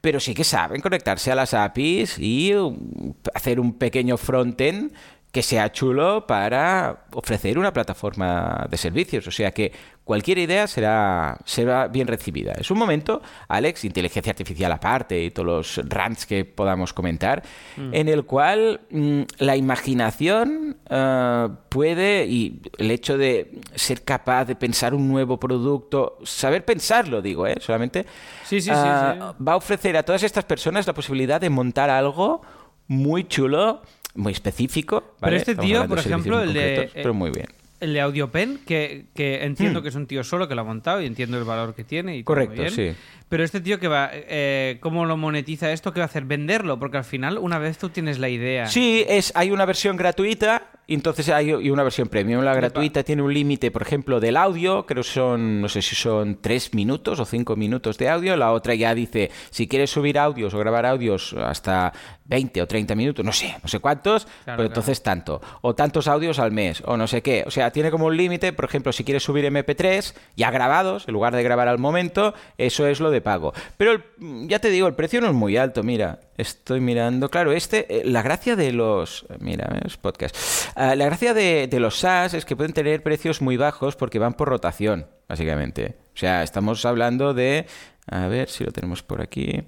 pero 0.00 0.20
sí 0.20 0.32
que 0.34 0.44
saben 0.44 0.80
conectarse 0.80 1.32
a 1.32 1.34
las 1.34 1.54
APIs 1.54 2.18
y 2.18 2.52
hacer 3.34 3.58
un 3.58 3.74
pequeño 3.74 4.16
frontend 4.16 4.92
que 5.32 5.42
sea 5.42 5.72
chulo 5.72 6.26
para 6.26 7.06
ofrecer 7.12 7.58
una 7.58 7.72
plataforma 7.72 8.66
de 8.68 8.76
servicios. 8.76 9.26
O 9.26 9.30
sea 9.30 9.50
que 9.50 9.72
cualquier 10.04 10.36
idea 10.36 10.66
será, 10.66 11.38
será 11.46 11.88
bien 11.88 12.06
recibida. 12.06 12.52
Es 12.52 12.70
un 12.70 12.76
momento, 12.76 13.22
Alex, 13.48 13.86
inteligencia 13.86 14.30
artificial 14.30 14.70
aparte 14.70 15.22
y 15.22 15.30
todos 15.30 15.46
los 15.78 15.88
rants 15.88 16.26
que 16.26 16.44
podamos 16.44 16.92
comentar, 16.92 17.42
mm. 17.78 17.94
en 17.94 18.08
el 18.10 18.26
cual 18.26 18.82
mm, 18.90 19.22
la 19.38 19.56
imaginación 19.56 20.76
uh, 20.90 21.48
puede, 21.70 22.26
y 22.26 22.60
el 22.76 22.90
hecho 22.90 23.16
de 23.16 23.52
ser 23.74 24.02
capaz 24.02 24.44
de 24.44 24.54
pensar 24.54 24.92
un 24.92 25.08
nuevo 25.08 25.40
producto, 25.40 26.18
saber 26.24 26.66
pensarlo, 26.66 27.22
digo, 27.22 27.46
¿eh? 27.46 27.56
solamente, 27.58 28.04
sí, 28.44 28.60
sí, 28.60 28.70
uh, 28.70 28.74
sí, 28.74 28.78
va 28.78 29.52
a 29.52 29.56
ofrecer 29.56 29.96
a 29.96 30.02
todas 30.02 30.24
estas 30.24 30.44
personas 30.44 30.86
la 30.86 30.92
posibilidad 30.92 31.40
de 31.40 31.48
montar 31.48 31.88
algo 31.88 32.42
muy 32.86 33.24
chulo 33.24 33.80
muy 34.14 34.32
específico. 34.32 35.14
¿vale? 35.20 35.20
Pero 35.20 35.36
este 35.36 35.54
tío, 35.54 35.86
por 35.88 35.98
ejemplo, 35.98 36.42
el 36.42 36.52
de, 36.52 36.90
pero 36.94 37.14
muy 37.14 37.30
bien. 37.30 37.46
El 37.80 37.94
de 37.94 38.00
AudioPen, 38.00 38.60
que, 38.64 39.06
que 39.14 39.44
entiendo 39.44 39.80
hmm. 39.80 39.82
que 39.82 39.88
es 39.88 39.94
un 39.96 40.06
tío 40.06 40.22
solo 40.22 40.46
que 40.46 40.54
lo 40.54 40.60
ha 40.60 40.64
montado 40.64 41.02
y 41.02 41.06
entiendo 41.06 41.36
el 41.38 41.44
valor 41.44 41.74
que 41.74 41.82
tiene. 41.82 42.16
Y 42.16 42.22
Correcto, 42.22 42.62
bien. 42.62 42.70
sí. 42.70 42.92
Pero 43.32 43.44
este 43.44 43.62
tío 43.62 43.80
que 43.80 43.88
va, 43.88 44.10
eh, 44.12 44.76
¿cómo 44.80 45.06
lo 45.06 45.16
monetiza 45.16 45.72
esto? 45.72 45.94
¿Qué 45.94 46.00
va 46.00 46.04
a 46.04 46.06
hacer? 46.06 46.26
Venderlo, 46.26 46.78
porque 46.78 46.98
al 46.98 47.04
final, 47.04 47.38
una 47.38 47.58
vez 47.58 47.78
tú 47.78 47.88
tienes 47.88 48.18
la 48.18 48.28
idea. 48.28 48.66
Sí, 48.66 49.06
es, 49.08 49.32
hay 49.34 49.50
una 49.50 49.64
versión 49.64 49.96
gratuita 49.96 50.68
y 50.86 50.94
entonces 50.94 51.30
hay 51.30 51.48
y 51.48 51.70
una 51.70 51.84
versión 51.84 52.08
premium. 52.08 52.44
La 52.44 52.54
gratuita 52.54 53.02
tiene 53.02 53.22
un 53.22 53.32
límite, 53.32 53.70
por 53.70 53.80
ejemplo, 53.80 54.20
del 54.20 54.36
audio, 54.36 54.84
creo 54.84 55.02
que 55.02 55.08
son, 55.08 55.62
no 55.62 55.70
sé 55.70 55.80
si 55.80 55.96
son 55.96 56.42
tres 56.42 56.74
minutos 56.74 57.20
o 57.20 57.24
cinco 57.24 57.56
minutos 57.56 57.96
de 57.96 58.10
audio. 58.10 58.36
La 58.36 58.52
otra 58.52 58.74
ya 58.74 58.94
dice, 58.94 59.30
si 59.48 59.66
quieres 59.66 59.90
subir 59.90 60.18
audios 60.18 60.52
o 60.52 60.58
grabar 60.58 60.84
audios 60.84 61.34
hasta 61.34 61.94
20 62.26 62.60
o 62.60 62.66
30 62.66 62.94
minutos, 62.94 63.24
no 63.24 63.32
sé, 63.32 63.56
no 63.62 63.68
sé 63.68 63.78
cuántos, 63.78 64.26
claro, 64.44 64.58
pero 64.58 64.66
entonces 64.66 65.00
claro. 65.00 65.22
tanto. 65.22 65.42
O 65.62 65.74
tantos 65.74 66.08
audios 66.08 66.38
al 66.38 66.52
mes, 66.52 66.82
o 66.84 66.98
no 66.98 67.06
sé 67.06 67.22
qué. 67.22 67.44
O 67.46 67.50
sea, 67.50 67.70
tiene 67.70 67.90
como 67.90 68.06
un 68.06 68.16
límite, 68.16 68.52
por 68.52 68.66
ejemplo, 68.66 68.92
si 68.92 69.02
quieres 69.02 69.22
subir 69.22 69.46
MP3 69.46 70.14
ya 70.36 70.50
grabados, 70.50 71.08
en 71.08 71.14
lugar 71.14 71.34
de 71.34 71.42
grabar 71.42 71.68
al 71.68 71.78
momento, 71.78 72.34
eso 72.58 72.86
es 72.86 73.00
lo 73.00 73.10
de 73.10 73.21
pago. 73.22 73.52
Pero 73.76 74.02
ya 74.18 74.58
te 74.58 74.70
digo, 74.70 74.86
el 74.86 74.94
precio 74.94 75.20
no 75.20 75.28
es 75.28 75.34
muy 75.34 75.56
alto, 75.56 75.82
mira. 75.82 76.20
Estoy 76.36 76.80
mirando. 76.80 77.28
Claro, 77.28 77.52
este, 77.52 78.00
eh, 78.00 78.02
la 78.04 78.22
gracia 78.22 78.56
de 78.56 78.72
los. 78.72 79.26
Mira, 79.40 79.80
es 79.84 79.96
podcast. 79.96 80.36
Uh, 80.76 80.94
la 80.96 81.06
gracia 81.06 81.34
de, 81.34 81.68
los 81.78 81.98
SaaS 81.98 82.34
es 82.34 82.44
que 82.44 82.56
pueden 82.56 82.72
tener 82.72 83.02
precios 83.02 83.40
muy 83.40 83.56
bajos 83.56 83.96
porque 83.96 84.18
van 84.18 84.34
por 84.34 84.48
rotación, 84.48 85.06
básicamente. 85.28 85.96
O 86.14 86.18
sea, 86.18 86.42
estamos 86.42 86.84
hablando 86.84 87.34
de. 87.34 87.66
A 88.06 88.26
ver 88.26 88.48
si 88.48 88.64
lo 88.64 88.72
tenemos 88.72 89.02
por 89.02 89.20
aquí. 89.20 89.62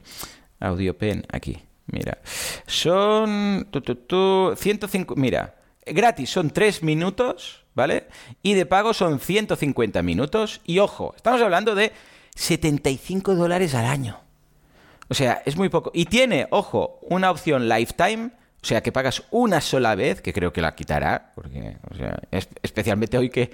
AudioPen, 0.61 1.25
aquí. 1.31 1.59
Mira. 1.87 2.19
Son. 2.67 3.69
Tu, 3.71 3.81
tu, 3.81 3.95
tu, 3.95 4.55
105. 4.57 5.15
Mira. 5.17 5.57
Gratis 5.87 6.31
son 6.31 6.51
3 6.51 6.83
minutos, 6.83 7.65
¿vale? 7.75 8.09
Y 8.43 8.55
de 8.55 8.67
pago 8.67 8.95
son 8.95 9.21
150 9.21 10.03
minutos. 10.03 10.61
Y 10.65 10.79
ojo, 10.79 11.13
estamos 11.15 11.43
hablando 11.43 11.75
de 11.75 11.93
75 12.35 13.35
dólares 13.35 13.75
al 13.75 13.87
año. 13.87 14.21
O 15.09 15.15
sea, 15.15 15.43
es 15.45 15.57
muy 15.57 15.69
poco. 15.69 15.91
Y 15.95 16.07
tiene, 16.07 16.47
ojo, 16.51 16.99
una 17.03 17.31
opción 17.31 17.69
lifetime, 17.69 18.31
o 18.63 18.67
sea, 18.67 18.83
que 18.83 18.93
pagas 18.93 19.23
una 19.31 19.61
sola 19.61 19.95
vez, 19.95 20.23
que 20.23 20.33
creo 20.33 20.53
que 20.53 20.63
la 20.63 20.75
quitará, 20.75 21.33
porque, 21.35 21.77
o 21.91 21.95
sea, 21.95 22.19
es, 22.31 22.49
especialmente 22.63 23.19
hoy 23.19 23.29
que, 23.29 23.53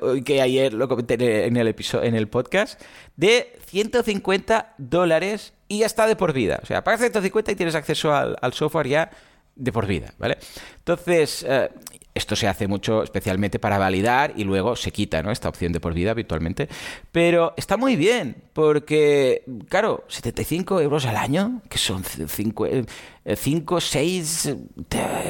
hoy 0.00 0.22
que 0.22 0.40
ayer 0.40 0.72
lo 0.72 0.86
comenté 0.86 1.46
en 1.46 1.56
el, 1.56 1.66
episodio, 1.66 2.04
en 2.08 2.14
el 2.14 2.28
podcast, 2.28 2.80
de 3.16 3.58
150 3.66 4.74
dólares 4.78 5.52
y 5.66 5.80
ya 5.80 5.86
está 5.86 6.06
de 6.06 6.14
por 6.14 6.32
vida. 6.32 6.60
O 6.62 6.66
sea, 6.66 6.84
pagas 6.84 7.00
150 7.00 7.50
y 7.50 7.56
tienes 7.56 7.74
acceso 7.74 8.14
al, 8.14 8.36
al 8.40 8.52
software 8.52 8.86
ya 8.86 9.10
de 9.56 9.72
por 9.72 9.86
vida, 9.86 10.14
¿vale? 10.18 10.38
Entonces, 10.78 11.44
eh, 11.48 11.70
esto 12.14 12.36
se 12.36 12.46
hace 12.46 12.68
mucho 12.68 13.02
especialmente 13.02 13.58
para 13.58 13.78
validar 13.78 14.34
y 14.36 14.44
luego 14.44 14.76
se 14.76 14.92
quita, 14.92 15.22
¿no? 15.22 15.30
Esta 15.30 15.48
opción 15.48 15.72
de 15.72 15.80
por 15.80 15.94
vida 15.94 16.10
habitualmente. 16.10 16.68
Pero 17.10 17.54
está 17.56 17.76
muy 17.76 17.96
bien, 17.96 18.36
porque, 18.52 19.44
claro, 19.68 20.04
75 20.08 20.80
euros 20.80 21.06
al 21.06 21.16
año, 21.16 21.62
que 21.68 21.78
son 21.78 22.04
5, 22.04 23.80
6 23.80 24.56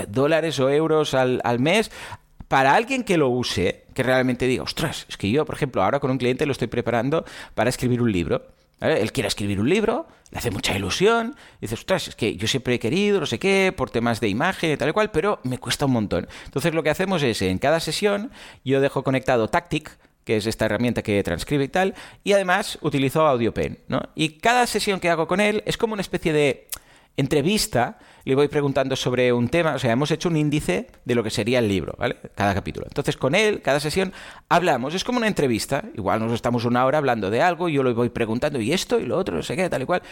dólares 0.09 0.59
o 0.59 0.71
euros 0.71 1.15
al, 1.15 1.41
al 1.45 1.61
mes, 1.61 1.91
para 2.49 2.75
alguien 2.75 3.05
que 3.05 3.17
lo 3.17 3.31
use, 3.31 3.85
que 3.95 4.03
realmente 4.03 4.47
diga, 4.47 4.65
ostras, 4.65 5.07
es 5.09 5.17
que 5.17 5.31
yo, 5.31 5.47
por 5.47 5.55
ejemplo, 5.55 5.83
ahora 5.83 6.01
con 6.01 6.11
un 6.11 6.19
cliente 6.19 6.45
lo 6.45 6.53
estoy 6.53 6.69
preparando 6.69 7.25
para 7.55 7.71
escribir 7.71 8.03
un 8.03 8.13
libro. 8.13 8.43
Él 8.83 9.13
quiere 9.13 9.29
escribir 9.29 9.61
un 9.61 9.69
libro, 9.69 10.09
le 10.31 10.39
hace 10.39 10.51
mucha 10.51 10.77
ilusión, 10.77 11.37
dice, 11.61 11.75
ostras, 11.75 12.09
es 12.09 12.17
que 12.17 12.37
yo 12.37 12.49
siempre 12.49 12.75
he 12.75 12.79
querido, 12.79 13.21
no 13.21 13.27
sé 13.27 13.39
qué, 13.39 13.73
por 13.77 13.91
temas 13.91 14.21
de 14.21 14.29
imagen 14.29 14.73
y 14.73 14.77
tal 14.77 14.89
y 14.89 14.93
cual, 14.93 15.11
pero 15.11 15.41
me 15.45 15.59
cuesta 15.59 15.87
un 15.87 15.93
montón. 15.93 16.29
Entonces 16.45 16.75
lo 16.75 16.83
que 16.83 16.91
hacemos 16.91 17.23
es, 17.23 17.43
en 17.43 17.59
cada 17.59 17.81
sesión, 17.81 18.33
yo 18.65 18.81
dejo 18.81 19.05
conectado 19.05 19.49
Tactic, 19.49 19.97
que 20.25 20.37
es 20.37 20.47
esta 20.47 20.67
herramienta 20.67 21.03
que 21.03 21.23
transcribe 21.23 21.65
y 21.65 21.69
tal, 21.69 21.95
y 22.25 22.33
además 22.33 22.79
utilizo 22.81 23.27
AudioPen, 23.27 23.79
¿no? 23.89 24.01
Y 24.15 24.39
cada 24.39 24.67
sesión 24.67 25.01
que 25.01 25.11
hago 25.11 25.27
con 25.27 25.41
él 25.41 25.63
es 25.67 25.77
como 25.77 25.95
una 25.95 26.03
especie 26.03 26.33
de 26.33 26.69
entrevista, 27.17 27.99
le 28.25 28.35
voy 28.35 28.49
preguntando 28.49 28.97
sobre 28.97 29.33
un 29.33 29.49
tema, 29.49 29.75
o 29.75 29.79
sea, 29.79 29.93
hemos 29.93 30.11
hecho 30.11 30.29
un 30.29 30.37
índice 30.37 30.89
de 31.05 31.15
lo 31.15 31.23
que 31.23 31.31
sería 31.31 31.59
el 31.59 31.69
libro, 31.69 31.95
¿vale? 31.99 32.17
Cada 32.35 32.55
capítulo. 32.55 32.87
Entonces, 32.89 33.17
con 33.17 33.35
él, 33.35 33.63
cada 33.63 33.81
sesión, 33.81 34.13
hablamos, 34.49 34.95
es 34.95 35.05
como 35.05 35.19
una 35.19 35.27
entrevista, 35.27 35.85
igual 35.95 36.21
nos 36.21 36.33
estamos 36.33 36.65
una 36.65 36.85
hora 36.85 36.99
hablando 36.99 37.31
de 37.31 37.43
algo, 37.43 37.69
yo 37.69 37.83
le 37.83 37.93
voy 37.93 38.11
preguntando, 38.11 38.61
y 38.61 38.73
esto, 38.73 39.01
y 39.01 39.07
lo 39.07 39.19
otro, 39.19 39.37
no 39.37 39.43
sé 39.43 39.57
qué, 39.57 39.69
tal 39.69 39.83
y 39.83 39.87
cual. 39.87 40.03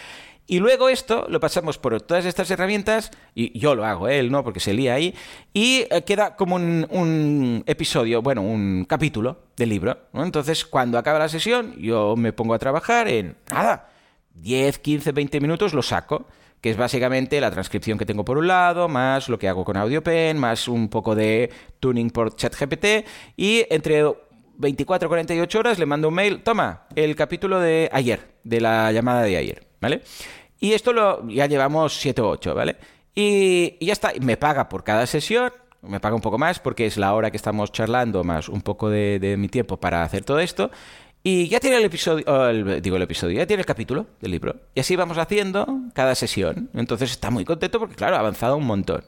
Y 0.47 0.59
luego 0.59 0.89
esto 0.89 1.27
lo 1.29 1.39
pasamos 1.39 1.77
por 1.77 2.01
todas 2.01 2.25
estas 2.25 2.51
herramientas, 2.51 3.11
y 3.33 3.57
yo 3.57 3.75
lo 3.75 3.85
hago, 3.85 4.07
él, 4.07 4.31
¿no? 4.31 4.43
Porque 4.43 4.59
se 4.59 4.73
lía 4.73 4.95
ahí, 4.95 5.15
y 5.53 5.85
eh, 5.89 6.03
queda 6.05 6.35
como 6.35 6.55
un, 6.55 6.87
un 6.89 7.63
episodio, 7.65 8.21
bueno, 8.21 8.41
un 8.41 8.85
capítulo 8.85 9.43
del 9.55 9.69
libro, 9.69 9.97
¿no? 10.13 10.23
Entonces, 10.23 10.65
cuando 10.65 10.97
acaba 10.97 11.19
la 11.19 11.29
sesión, 11.29 11.75
yo 11.77 12.15
me 12.17 12.33
pongo 12.33 12.53
a 12.53 12.59
trabajar 12.59 13.07
en, 13.07 13.37
nada, 13.49 13.89
10, 14.35 14.79
15, 14.79 15.11
20 15.11 15.39
minutos, 15.39 15.73
lo 15.73 15.81
saco 15.81 16.25
que 16.61 16.69
es 16.69 16.77
básicamente 16.77 17.41
la 17.41 17.49
transcripción 17.49 17.97
que 17.97 18.05
tengo 18.05 18.23
por 18.23 18.37
un 18.37 18.47
lado, 18.47 18.87
más 18.87 19.27
lo 19.27 19.39
que 19.39 19.49
hago 19.49 19.65
con 19.65 19.77
AudioPen, 19.77 20.37
más 20.37 20.67
un 20.67 20.89
poco 20.89 21.15
de 21.15 21.51
tuning 21.79 22.11
por 22.11 22.35
ChatGPT, 22.35 22.85
y 23.35 23.65
entre 23.69 24.05
24 24.57 25.09
48 25.09 25.59
horas 25.59 25.79
le 25.79 25.87
mando 25.87 26.07
un 26.07 26.13
mail, 26.13 26.43
toma, 26.43 26.83
el 26.95 27.15
capítulo 27.15 27.59
de 27.59 27.89
ayer, 27.91 28.35
de 28.43 28.61
la 28.61 28.91
llamada 28.91 29.23
de 29.23 29.37
ayer, 29.37 29.67
¿vale? 29.81 30.01
Y 30.59 30.73
esto 30.73 30.93
lo 30.93 31.27
ya 31.27 31.47
llevamos 31.47 31.99
7 31.99 32.21
o 32.21 32.29
8, 32.29 32.53
¿vale? 32.53 32.77
Y, 33.15 33.83
ya 33.83 33.93
está, 33.93 34.13
me 34.21 34.37
paga 34.37 34.69
por 34.69 34.83
cada 34.83 35.07
sesión, 35.07 35.51
me 35.81 35.99
paga 35.99 36.15
un 36.15 36.21
poco 36.21 36.37
más 36.37 36.59
porque 36.59 36.85
es 36.85 36.95
la 36.97 37.15
hora 37.15 37.31
que 37.31 37.37
estamos 37.37 37.71
charlando, 37.71 38.23
más 38.23 38.47
un 38.47 38.61
poco 38.61 38.91
de 38.91 39.35
mi 39.39 39.49
tiempo 39.49 39.77
para 39.77 40.03
hacer 40.03 40.23
todo 40.23 40.39
esto. 40.39 40.69
Y 41.23 41.47
ya 41.49 41.59
tiene 41.59 41.77
el 41.77 41.83
episodio, 41.83 42.25
oh, 42.27 42.47
digo 42.47 42.95
el 42.95 43.01
episodio, 43.03 43.37
ya 43.37 43.45
tiene 43.45 43.61
el 43.61 43.65
capítulo 43.65 44.07
del 44.21 44.31
libro. 44.31 44.55
Y 44.73 44.79
así 44.79 44.95
vamos 44.95 45.19
haciendo 45.19 45.67
cada 45.93 46.15
sesión. 46.15 46.69
Entonces 46.73 47.11
está 47.11 47.29
muy 47.29 47.45
contento 47.45 47.79
porque, 47.79 47.95
claro, 47.95 48.15
ha 48.15 48.19
avanzado 48.19 48.57
un 48.57 48.65
montón. 48.65 49.03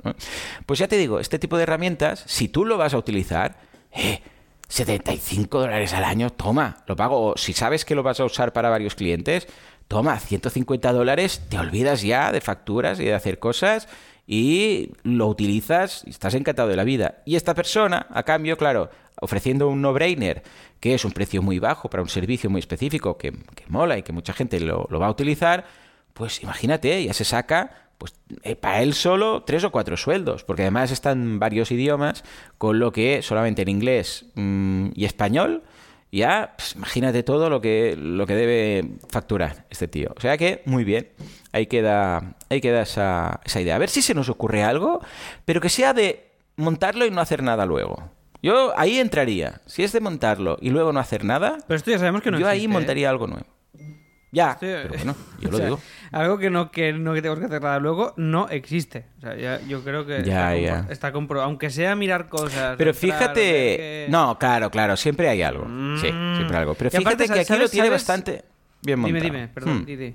Pues 0.68 0.78
ya 0.78 0.88
te 0.88 0.98
digo, 0.98 1.20
este 1.20 1.40
tipo 1.40 1.58
de 1.58 1.64
herramientas, 1.64 2.24
si 2.28 2.48
tú 2.48 2.66
lo 2.66 2.78
vas 2.78 2.94
a 2.94 3.00
utilizar, 3.00 3.58
eh, 3.92 4.22
75 4.68 5.60
dólares 5.60 5.94
al 5.94 6.04
año, 6.04 6.30
toma, 6.30 6.84
lo 6.88 6.96
pago. 6.96 7.32
O 7.32 7.38
si 7.38 7.54
sabes 7.54 7.84
que 7.84 7.96
lo 7.96 8.04
vas 8.04 8.20
a 8.20 8.26
usar 8.26 8.54
para 8.54 8.70
varios 8.70 8.94
clientes, 8.94 9.48
toma, 9.88 10.20
150 10.20 10.94
dólares, 10.94 11.42
te 11.50 11.58
olvidas 11.58 12.04
ya 12.04 12.32
de 12.32 12.42
facturas 12.42 13.00
y 13.00 13.06
de 13.06 13.14
hacer 13.16 13.40
cosas 13.40 13.88
y 14.26 14.92
lo 15.04 15.28
utilizas 15.28 16.04
y 16.06 16.12
estás 16.12 16.34
encantado 16.34 16.70
de 16.70 16.76
la 16.76 16.84
vida. 16.84 17.22
Y 17.26 17.36
esta 17.36 17.54
persona, 17.54 18.08
a 18.10 18.24
cambio, 18.24 18.58
claro, 18.58 18.90
ofreciendo 19.20 19.68
un 19.68 19.82
no-brainer, 19.82 20.44
que 20.84 20.94
es 20.94 21.06
un 21.06 21.14
precio 21.14 21.42
muy 21.42 21.60
bajo 21.60 21.90
para 21.90 22.04
un 22.04 22.10
servicio 22.10 22.50
muy 22.50 22.60
específico 22.60 23.18
que, 23.18 23.32
mola 23.70 23.98
y 23.98 24.04
que 24.04 24.12
mucha 24.12 24.34
gente 24.34 24.60
lo, 24.60 24.86
lo 24.90 25.00
va 25.00 25.08
a 25.08 25.12
utilizar, 25.12 25.64
pues 26.14 26.44
imagínate, 26.44 27.02
ya 27.02 27.14
se 27.14 27.24
saca 27.24 27.90
pues 27.98 28.16
eh, 28.44 28.58
para 28.58 28.82
él 28.82 28.94
solo 28.94 29.44
tres 29.44 29.64
o 29.64 29.72
cuatro 29.72 29.96
sueldos, 29.96 30.44
porque 30.44 30.64
además 30.64 30.92
están 30.92 31.40
varios 31.40 31.72
idiomas, 31.72 32.26
con 32.58 32.80
lo 32.80 32.92
que 32.92 33.22
solamente 33.22 33.62
en 33.62 33.70
inglés 33.70 34.26
mm, 34.36 34.88
y 34.94 35.06
español, 35.06 35.64
ya 36.12 36.54
pues, 36.58 36.76
imagínate 36.76 37.24
todo 37.24 37.50
lo 37.50 37.62
que, 37.62 37.96
lo 37.96 38.28
que 38.28 38.36
debe 38.36 38.98
facturar 39.08 39.66
este 39.70 39.88
tío. 39.88 40.14
O 40.18 40.20
sea 40.20 40.38
que, 40.38 40.64
muy 40.66 40.84
bien, 40.84 41.12
ahí 41.54 41.68
queda, 41.68 42.36
ahí 42.50 42.60
queda 42.60 42.82
esa, 42.82 43.40
esa 43.46 43.62
idea. 43.62 43.76
A 43.78 43.80
ver 43.80 43.90
si 43.90 44.02
se 44.02 44.14
nos 44.14 44.28
ocurre 44.28 44.64
algo, 44.64 45.00
pero 45.46 45.62
que 45.62 45.70
sea 45.70 45.94
de 45.94 46.30
montarlo 46.58 47.06
y 47.06 47.10
no 47.10 47.22
hacer 47.22 47.42
nada 47.42 47.66
luego. 47.66 48.12
Yo 48.44 48.78
ahí 48.78 49.00
entraría. 49.00 49.62
Si 49.66 49.84
es 49.84 49.92
de 49.94 50.02
montarlo 50.02 50.58
y 50.62 50.70
luego 50.70 50.92
no 50.94 51.00
hacer 51.00 51.24
nada, 51.24 51.58
Pero 51.68 51.76
esto 51.78 51.90
ya 51.90 51.98
sabemos 51.98 52.22
que 52.22 52.30
no 52.30 52.38
yo 52.40 52.48
ahí 52.48 52.66
¿eh? 52.66 52.68
montaría 52.68 53.10
algo 53.10 53.26
nuevo. 53.26 53.48
Ya, 54.34 54.54
Sí, 54.60 54.66
pero 54.66 54.90
bueno, 54.90 55.16
yo 55.40 55.48
o 55.50 55.52
lo 55.52 55.58
sea, 55.58 55.66
digo. 55.68 55.80
Algo 56.12 56.38
que 56.40 56.50
no 56.50 56.72
que 56.72 56.92
no 56.92 57.14
que 57.14 57.22
tenemos 57.22 57.40
que 57.40 57.46
hacer 57.46 57.62
nada 57.62 57.80
luego 57.80 58.14
no 58.18 58.50
existe. 58.50 59.06
O 59.20 59.22
sea, 59.22 59.36
ya- 59.38 59.62
yo 59.68 59.84
creo 59.84 60.06
que 60.06 60.24
Ya, 60.24 60.56
está, 60.56 60.92
está 60.92 61.12
comprobado. 61.12 61.48
Aunque 61.50 61.70
sea 61.70 61.96
mirar 61.96 62.30
cosas. 62.30 62.76
Pero 62.78 62.92
entrar, 62.92 62.96
fíjate, 62.96 63.42
que- 63.42 64.08
no, 64.10 64.38
claro, 64.40 64.70
claro, 64.72 64.98
siempre 64.98 65.30
hay 65.30 65.42
algo. 65.44 65.64
Sí, 66.02 66.12
Mm. 66.12 66.36
siempre 66.36 66.58
hay 66.58 66.62
algo. 66.62 66.74
Pero 66.74 66.90
aparte, 66.90 66.98
fíjate 67.00 67.26
que 67.28 67.40
aquí 67.42 67.48
¿sabes- 67.48 67.64
lo 67.64 67.70
tiene 67.70 67.88
sabes? 67.88 68.02
bastante 68.02 68.32
bien 68.82 69.04
Dime, 69.04 69.12
montado. 69.20 69.24
dime, 69.34 69.48
perdón, 69.48 69.86
Hmm. 69.88 70.14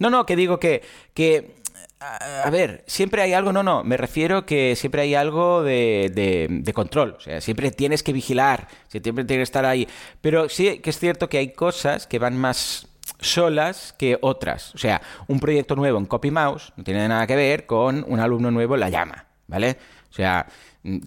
No, 0.00 0.10
no, 0.10 0.26
que 0.26 0.34
digo 0.36 0.58
que, 0.58 0.82
que 1.14 1.54
a 2.00 2.50
ver, 2.50 2.84
siempre 2.86 3.22
hay 3.22 3.32
algo, 3.32 3.52
no, 3.52 3.62
no, 3.62 3.82
me 3.82 3.96
refiero 3.96 4.44
que 4.44 4.76
siempre 4.76 5.02
hay 5.02 5.14
algo 5.14 5.62
de, 5.62 6.10
de- 6.14 6.46
de 6.50 6.72
control, 6.74 7.14
o 7.16 7.20
sea, 7.20 7.40
siempre 7.40 7.70
tienes 7.70 8.02
que 8.02 8.12
vigilar, 8.12 8.68
siempre 8.88 9.24
tienes 9.24 9.38
que 9.38 9.42
estar 9.42 9.64
ahí, 9.64 9.88
pero 10.20 10.48
sí 10.48 10.78
que 10.80 10.90
es 10.90 10.98
cierto 10.98 11.28
que 11.28 11.38
hay 11.38 11.52
cosas 11.52 12.06
que 12.06 12.18
van 12.18 12.36
más 12.36 12.88
solas 13.20 13.94
que 13.98 14.18
otras, 14.20 14.74
o 14.74 14.78
sea, 14.78 15.00
un 15.26 15.40
proyecto 15.40 15.74
nuevo 15.74 15.98
en 15.98 16.06
CopyMouse 16.06 16.72
no 16.76 16.84
tiene 16.84 17.08
nada 17.08 17.26
que 17.26 17.36
ver 17.36 17.64
con 17.66 18.04
un 18.08 18.20
alumno 18.20 18.50
nuevo 18.50 18.74
en 18.74 18.80
la 18.80 18.90
llama, 18.90 19.26
¿vale? 19.46 19.78
O 20.10 20.12
sea, 20.16 20.46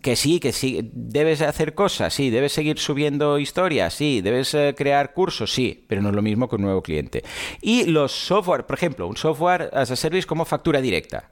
que 0.02 0.16
sí, 0.16 0.40
que 0.40 0.52
sí, 0.52 0.90
debes 0.94 1.42
hacer 1.42 1.74
cosas, 1.74 2.14
sí, 2.14 2.30
debes 2.30 2.52
seguir 2.54 2.80
subiendo 2.80 3.40
historias, 3.40 3.94
sí, 3.94 4.22
debes 4.22 4.54
eh, 4.54 4.76
crear 4.78 5.14
cursos, 5.14 5.54
sí, 5.54 5.86
pero 5.88 6.02
no 6.02 6.10
es 6.10 6.16
lo 6.16 6.22
mismo 6.22 6.50
que 6.50 6.56
un 6.56 6.64
nuevo 6.64 6.82
cliente. 6.82 7.24
Y 7.62 7.86
los 7.86 8.12
software, 8.12 8.66
por 8.66 8.78
ejemplo, 8.78 9.08
un 9.08 9.18
software 9.18 9.70
as 9.74 9.92
a 9.92 9.96
service 9.96 10.28
como 10.28 10.46
factura 10.46 10.82
directa. 10.82 11.30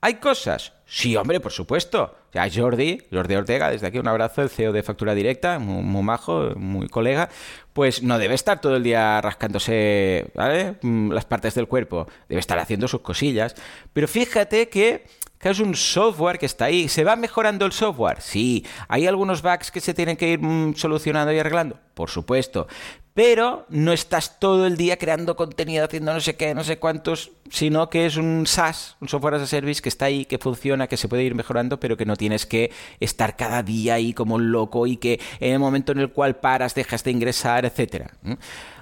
¿Hay 0.00 0.14
cosas? 0.14 0.74
Sí, 0.84 1.16
hombre, 1.16 1.40
por 1.40 1.52
supuesto. 1.52 2.14
Sea, 2.32 2.48
Jordi, 2.54 3.02
Jordi 3.10 3.34
Ortega, 3.34 3.70
desde 3.70 3.86
aquí 3.86 3.98
un 3.98 4.06
abrazo, 4.06 4.42
el 4.42 4.50
CEO 4.50 4.72
de 4.72 4.82
Factura 4.82 5.14
Directa, 5.14 5.58
muy, 5.58 6.02
majo, 6.02 6.50
muy 6.54 6.86
colega, 6.88 7.30
pues 7.72 8.02
no 8.02 8.18
debe 8.18 8.34
estar 8.34 8.60
todo 8.60 8.76
el 8.76 8.82
día 8.82 9.20
rascándose. 9.22 10.30
Mm, 10.82 11.12
las 11.12 11.24
partes 11.24 11.54
del 11.54 11.66
cuerpo, 11.66 12.06
debe 12.28 12.40
estar 12.40 12.58
haciendo 12.58 12.88
sus 12.88 13.00
cosillas. 13.00 13.54
Pero 13.92 14.06
fíjate 14.06 14.68
que, 14.68 15.06
que 15.38 15.50
es 15.50 15.60
un 15.60 15.74
software 15.74 16.38
que 16.38 16.46
está 16.46 16.66
ahí. 16.66 16.88
¿Se 16.88 17.04
va 17.04 17.16
mejorando 17.16 17.66
el 17.66 17.72
software? 17.72 18.20
Sí. 18.20 18.64
¿Hay 18.88 19.06
algunos 19.06 19.42
bugs 19.42 19.70
que 19.70 19.80
se 19.80 19.94
tienen 19.94 20.16
que 20.16 20.28
ir 20.28 20.40
mm, 20.40 20.74
solucionando 20.76 21.32
y 21.32 21.38
arreglando? 21.38 21.78
Por 21.94 22.10
supuesto. 22.10 22.66
Pero 23.14 23.64
no 23.70 23.92
estás 23.92 24.38
todo 24.38 24.66
el 24.66 24.76
día 24.76 24.98
creando 24.98 25.36
contenido, 25.36 25.86
haciendo 25.86 26.12
no 26.12 26.20
sé 26.20 26.36
qué, 26.36 26.54
no 26.54 26.64
sé 26.64 26.78
cuántos, 26.78 27.30
sino 27.50 27.88
que 27.88 28.04
es 28.04 28.18
un 28.18 28.46
SaaS, 28.46 28.96
un 29.00 29.08
software 29.08 29.34
as 29.34 29.42
a 29.42 29.46
service 29.46 29.80
que 29.80 29.88
está 29.88 30.04
ahí, 30.04 30.26
que 30.26 30.36
funciona, 30.36 30.86
que 30.86 30.98
se 30.98 31.08
puede 31.08 31.22
ir 31.22 31.34
mejorando, 31.34 31.80
pero 31.80 31.96
que 31.96 32.04
no 32.04 32.16
tienes 32.16 32.44
que 32.44 32.70
estar 33.00 33.34
cada 33.34 33.62
día 33.62 33.94
ahí 33.94 34.12
como 34.12 34.34
un 34.34 34.52
loco 34.52 34.86
y 34.86 34.98
que 34.98 35.18
en 35.40 35.54
el 35.54 35.58
momento 35.58 35.92
en 35.92 36.00
el 36.00 36.12
cual 36.12 36.36
paras 36.36 36.74
dejas 36.74 37.04
de 37.04 37.12
ingresar, 37.12 37.64
etcétera. 37.64 38.10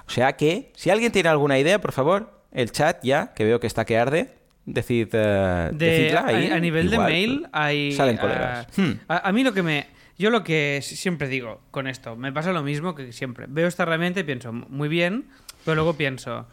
O 0.07 0.11
sea 0.11 0.35
que, 0.35 0.73
si 0.75 0.91
alguien 0.91 1.13
tiene 1.13 1.29
alguna 1.29 1.57
idea, 1.57 1.81
por 1.81 1.93
favor, 1.93 2.43
el 2.51 2.73
chat 2.73 3.05
ya, 3.05 3.35
que 3.35 3.45
veo 3.45 3.61
que 3.61 3.69
está 3.69 3.85
que 3.85 3.99
arde, 3.99 4.35
decid, 4.67 5.09
De- 5.11 5.71
decidla 5.73 6.25
ahí. 6.27 6.51
a, 6.51 6.57
a 6.57 6.61
nivel 6.61 6.87
igual, 6.93 7.07
de 7.07 7.13
mail 7.13 7.47
hay 7.53 7.93
Salen 7.93 8.17
ah, 8.19 8.21
colegas. 8.21 8.67
Hmm. 8.77 8.93
a, 9.09 9.29
a 9.29 9.33
mí 9.33 9.45
lo 9.45 9.53
que 9.53 9.63
me 9.63 9.87
yo 10.17 10.31
lo 10.31 10.45
que 10.45 10.81
siempre 10.83 11.29
digo 11.29 11.61
con 11.71 11.87
esto 11.87 12.17
me 12.17 12.33
pasa 12.33 12.53
lo 12.53 12.63
mismo 12.63 12.95
que 12.95 13.13
siempre 13.13 13.47
veo 13.49 13.67
esta 13.67 13.83
herramienta 13.83 14.21
y 14.21 14.25
pienso 14.25 14.53
muy 14.53 14.89
bien 14.89 15.25
pero 15.65 15.75
luego 15.77 15.95
pienso 15.95 16.47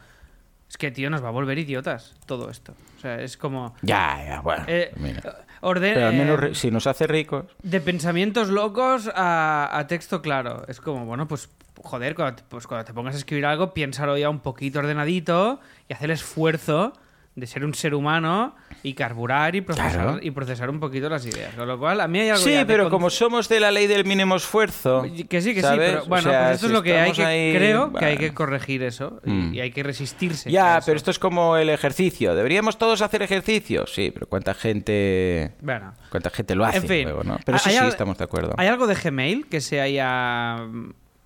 es 0.69 0.77
que 0.77 0.89
tío 0.91 1.09
nos 1.09 1.23
va 1.23 1.27
a 1.27 1.31
volver 1.31 1.57
idiotas 1.59 2.15
todo 2.25 2.49
esto 2.49 2.73
o 2.97 3.01
sea 3.01 3.21
es 3.21 3.37
como 3.37 3.75
Ya, 3.81 4.23
ya, 4.25 4.41
bueno. 4.41 4.63
eh, 4.67 4.91
mira. 4.97 5.21
orden 5.61 5.93
Pero 5.93 6.07
al 6.07 6.13
menos 6.15 6.43
eh, 6.43 6.55
si 6.55 6.71
nos 6.71 6.87
hace 6.87 7.05
ricos. 7.07 7.45
de 7.61 7.79
pensamientos 7.81 8.49
locos 8.49 9.09
a, 9.13 9.69
a 9.77 9.87
texto 9.87 10.21
claro. 10.21 10.65
Es 10.67 10.81
como, 10.81 11.05
bueno, 11.05 11.27
pues 11.27 11.49
joder, 11.83 12.15
cuando 12.15 12.41
pues, 12.49 12.65
cuando 12.67 12.83
te 12.85 12.93
pongas 12.93 13.13
a 13.15 13.17
escribir 13.19 13.45
algo, 13.45 13.73
piénsalo 13.73 14.17
ya 14.17 14.29
un 14.29 14.39
poquito 14.39 14.79
ordenadito 14.79 15.59
y 15.87 15.93
haz 15.93 16.01
el 16.01 16.11
esfuerzo 16.11 16.93
de 17.41 17.47
ser 17.47 17.65
un 17.65 17.73
ser 17.73 17.93
humano 17.95 18.55
y 18.83 18.93
carburar 18.93 19.55
y 19.55 19.61
procesar, 19.61 19.91
Claro. 19.91 20.19
y 20.21 20.29
procesar 20.31 20.69
un 20.69 20.79
poquito 20.79 21.09
las 21.09 21.25
ideas. 21.25 21.53
Con 21.55 21.67
lo 21.67 21.77
cual, 21.77 21.99
a 21.99 22.07
mí 22.07 22.19
hay 22.19 22.29
algo 22.29 22.41
Sí, 22.43 22.55
pero 22.67 22.83
con- 22.83 22.91
como 22.91 23.09
somos 23.09 23.49
de 23.49 23.59
la 23.59 23.71
ley 23.71 23.87
del 23.87 24.05
mínimo 24.05 24.35
esfuerzo. 24.35 25.03
Que 25.27 25.41
sí, 25.41 25.53
que 25.55 25.61
¿sabes? 25.61 25.79
sí, 25.89 25.91
pero 25.95 26.03
O 26.03 26.07
bueno, 26.07 26.29
sea, 26.29 26.41
pues 26.43 26.55
esto 26.55 26.67
si 26.67 26.71
es 26.71 26.71
lo 26.71 26.83
que 26.83 26.97
hay 26.99 27.11
que... 27.11 27.25
ahí, 27.25 27.53
creo 27.55 27.91
que 27.91 28.05
hay 28.05 28.17
que 28.17 28.33
corregir 28.33 28.83
eso 28.83 29.19
y, 29.25 29.31
Mm. 29.31 29.53
y 29.55 29.59
hay 29.59 29.71
que 29.71 29.81
resistirse. 29.83 30.51
Ya, 30.51 30.77
eso. 30.77 30.85
pero 30.85 30.97
esto 30.97 31.09
es 31.11 31.17
como 31.19 31.57
el 31.57 31.69
ejercicio. 31.69 32.35
¿Deberíamos 32.35 32.77
todos 32.77 33.01
hacer 33.01 33.23
ejercicio? 33.23 33.85
Sí, 33.87 34.11
pero 34.13 34.27
¿cuánta 34.27 34.53
gente, 34.53 35.53
Bueno, 35.61 35.93
cuánta 36.11 36.29
gente 36.29 36.53
lo 36.55 36.63
hace 36.63 36.77
En 36.77 36.87
fin, 36.87 37.03
luego, 37.05 37.23
no? 37.23 37.39
Pero 37.43 37.57
eso 37.57 37.69
sí, 37.71 37.75
al- 37.75 37.87
estamos 37.87 38.17
de 38.19 38.23
acuerdo. 38.23 38.53
¿hay 38.57 38.67
algo 38.67 38.85
de 38.85 38.93
Gmail 38.95 39.47
que 39.47 39.61
se 39.61 39.81
haya 39.81 40.57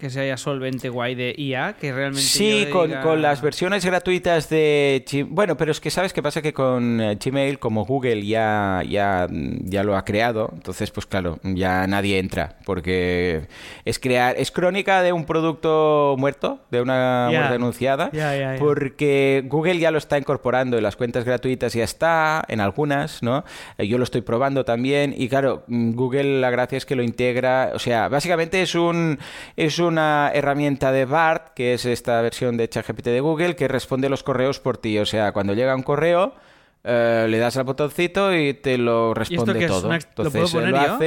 que 0.05 0.11
se 0.11 0.19
haya 0.21 0.37
solvente 0.37 0.89
guay 0.89 1.15
de 1.15 1.33
IA 1.35 1.73
que 1.79 1.91
realmente 1.91 2.21
Sí, 2.21 2.67
con, 2.71 2.91
diga- 2.91 3.01
con 3.01 3.21
las 3.23 3.41
versiones 3.41 3.83
gratuitas 3.83 4.49
de. 4.49 5.03
Bueno, 5.29 5.57
pero 5.57 5.71
es 5.71 5.79
que 5.79 5.89
sabes 5.89 6.13
qué 6.13 6.21
pasa 6.21 6.41
que 6.43 6.53
con 6.53 7.01
eh, 7.01 7.17
Gmail, 7.23 7.57
como 7.57 7.85
Google 7.85 8.23
ya, 8.25 8.83
ya, 8.87 9.27
ya 9.29 9.83
lo 9.83 9.97
ha 9.97 10.05
creado, 10.05 10.51
entonces 10.53 10.91
pues 10.91 11.07
claro, 11.07 11.39
ya 11.43 11.87
nadie 11.87 12.19
entra, 12.19 12.57
porque 12.65 13.47
es 13.83 13.97
crear, 13.97 14.35
es 14.37 14.51
crónica 14.51 15.01
de 15.01 15.11
un 15.11 15.25
producto 15.25 16.15
muerto, 16.19 16.59
de 16.69 16.81
una 16.81 17.29
Ya. 17.31 17.37
muerte 17.39 17.55
anunciada, 17.55 18.09
porque 18.59 19.43
Google 19.47 19.79
ya 19.79 19.89
lo 19.91 19.97
está 19.97 20.17
incorporando 20.17 20.77
en 20.77 20.83
las 20.83 20.95
cuentas 20.95 21.23
gratuitas, 21.25 21.73
ya 21.73 21.83
está, 21.83 22.43
en 22.47 22.59
algunas, 22.61 23.23
¿no? 23.23 23.43
Eh, 23.77 23.87
Yo 23.87 23.97
lo 23.97 24.03
estoy 24.03 24.21
probando 24.21 24.65
también, 24.65 25.13
y 25.17 25.29
claro, 25.29 25.63
mm, 25.67 25.93
Google 25.95 26.39
la 26.41 26.49
gracia 26.51 26.77
es 26.77 26.85
que 26.85 26.95
lo 26.95 27.03
integra, 27.03 27.71
o 27.73 27.79
sea, 27.79 28.07
básicamente 28.09 28.61
es 28.61 28.75
un 28.75 29.17
es 29.55 29.79
una 29.95 30.29
herramienta 30.33 30.91
de 30.91 31.05
BART, 31.05 31.53
que 31.53 31.73
es 31.73 31.85
esta 31.85 32.21
versión 32.21 32.57
de 32.57 32.67
ChatGPT 32.69 33.05
de 33.05 33.21
Google, 33.21 33.55
que 33.55 33.67
responde 33.67 34.09
los 34.09 34.23
correos 34.23 34.59
por 34.59 34.77
ti. 34.77 34.99
O 34.99 35.05
sea, 35.05 35.31
cuando 35.31 35.53
llega 35.53 35.73
un 35.75 35.83
correo, 35.83 36.33
eh, 36.83 37.25
le 37.29 37.37
das 37.39 37.55
al 37.57 37.63
botoncito 37.63 38.33
y 38.35 38.53
te 38.53 38.77
lo 38.77 39.13
responde 39.13 39.53
todo. 39.67 39.87
¿Una 39.87 39.95
ex- 39.95 40.05
lo 40.05 40.09
Entonces, 40.27 40.51
puedo 40.51 40.65
lo 40.65 40.65
poner 40.71 40.87
yo? 40.89 40.97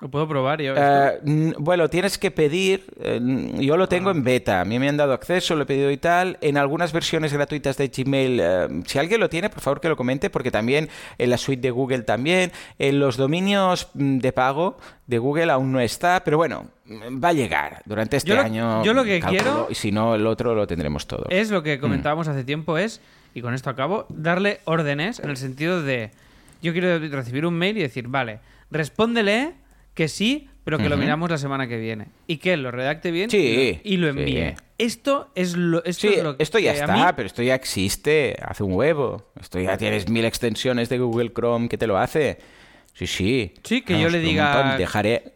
Lo 0.00 0.08
puedo 0.10 0.26
probar 0.26 0.62
yo. 0.62 0.72
Eh, 0.76 1.20
mm, 1.22 1.50
bueno, 1.58 1.88
tienes 1.90 2.16
que 2.16 2.30
pedir. 2.30 2.84
eh, 3.02 3.20
yo 3.60 3.76
lo 3.76 3.84
Ah. 3.84 3.88
tengo 3.88 4.10
en 4.10 4.24
beta. 4.24 4.62
A 4.62 4.64
mí 4.64 4.78
me 4.78 4.88
han 4.88 4.96
dado 4.96 5.12
acceso, 5.12 5.54
lo 5.56 5.64
he 5.64 5.66
pedido 5.66 5.90
y 5.90 5.98
tal. 5.98 6.38
En 6.40 6.56
algunas 6.56 6.92
versiones 6.92 7.32
gratuitas 7.34 7.76
de 7.76 7.88
Gmail, 7.88 8.40
eh, 8.42 8.68
si 8.86 8.98
alguien 8.98 9.20
lo 9.20 9.28
tiene, 9.28 9.50
por 9.50 9.60
favor 9.60 9.80
que 9.80 9.88
lo 9.90 9.96
comente, 9.96 10.30
porque 10.30 10.50
también 10.50 10.88
en 11.18 11.28
la 11.30 11.36
suite 11.36 11.60
de 11.60 11.70
Google 11.70 12.00
también. 12.02 12.50
En 12.78 12.98
los 12.98 13.18
dominios 13.18 13.88
mm, 13.94 14.18
de 14.18 14.32
pago 14.32 14.78
de 15.06 15.18
Google 15.18 15.50
aún 15.52 15.70
no 15.72 15.80
está, 15.80 16.24
pero 16.24 16.38
bueno, 16.38 16.66
mm, 16.86 17.22
va 17.22 17.28
a 17.28 17.32
llegar 17.34 17.82
durante 17.84 18.16
este 18.16 18.30
Yo 18.30 18.36
lo- 18.36 18.42
año. 18.42 18.82
yo 18.84 18.94
lo 18.94 19.04
que 19.04 19.20
calculo, 19.20 19.42
quiero- 19.42 19.66
Y 19.70 19.74
si 19.74 19.92
no, 19.92 20.14
el 20.14 20.26
otro 20.26 20.54
lo 20.54 20.66
tendremos 20.66 21.06
todo. 21.06 21.26
Es 21.28 21.50
lo 21.50 21.62
que 21.62 21.76
Mm. 21.76 21.80
comentábamos 21.80 22.26
hace 22.26 22.44
tiempo, 22.44 22.78
es, 22.78 23.02
y 23.34 23.42
con 23.42 23.52
esto 23.52 23.68
acabo, 23.68 24.06
darle 24.08 24.60
órdenes 24.64 25.18
en 25.20 25.28
el 25.28 25.36
sentido 25.36 25.82
de, 25.82 26.10
yo 26.62 26.72
quiero 26.72 26.98
recibir 27.14 27.44
un 27.44 27.54
mail 27.54 27.76
y 27.76 27.82
decir, 27.82 28.08
vale, 28.08 28.38
respóndele 28.70 29.52
que 30.00 30.08
sí, 30.08 30.48
pero 30.64 30.78
que 30.78 30.88
lo 30.88 30.96
miramos 30.96 31.28
la 31.28 31.36
semana 31.36 31.68
que 31.68 31.76
viene. 31.76 32.06
Y 32.26 32.38
que 32.38 32.54
él 32.54 32.62
lo 32.62 32.70
redacte 32.70 33.10
bien 33.10 33.28
Sí, 33.28 33.80
y 33.84 33.96
lo, 33.98 34.10
sí. 34.14 34.18
envíe. 34.18 34.54
Esto 34.78 35.30
es 35.34 35.54
lo, 35.58 35.84
esto 35.84 36.08
Sí, 36.08 36.14
es 36.14 36.22
lo 36.22 36.36
esto 36.38 36.58
ya 36.58 36.72
que 36.72 36.80
está, 36.80 36.94
mí- 36.94 37.02
pero 37.16 37.26
esto 37.26 37.42
ya 37.42 37.54
existe 37.54 38.34
hace 38.42 38.62
un 38.62 38.72
huevo. 38.72 39.30
Esto 39.38 39.60
ya 39.60 39.76
tienes 39.76 40.08
mil 40.08 40.24
extensiones 40.24 40.88
de 40.88 40.98
Google 40.98 41.32
Chrome 41.34 41.68
que 41.68 41.76
te 41.76 41.86
lo 41.86 41.98
hace. 41.98 42.38
Sí, 42.94 43.06
sí. 43.06 43.52
Sí, 43.62 43.82
que 43.82 44.00
yo 44.00 44.08
le 44.08 44.20
diga-. 44.20 44.76
Dejaré. 44.78 45.34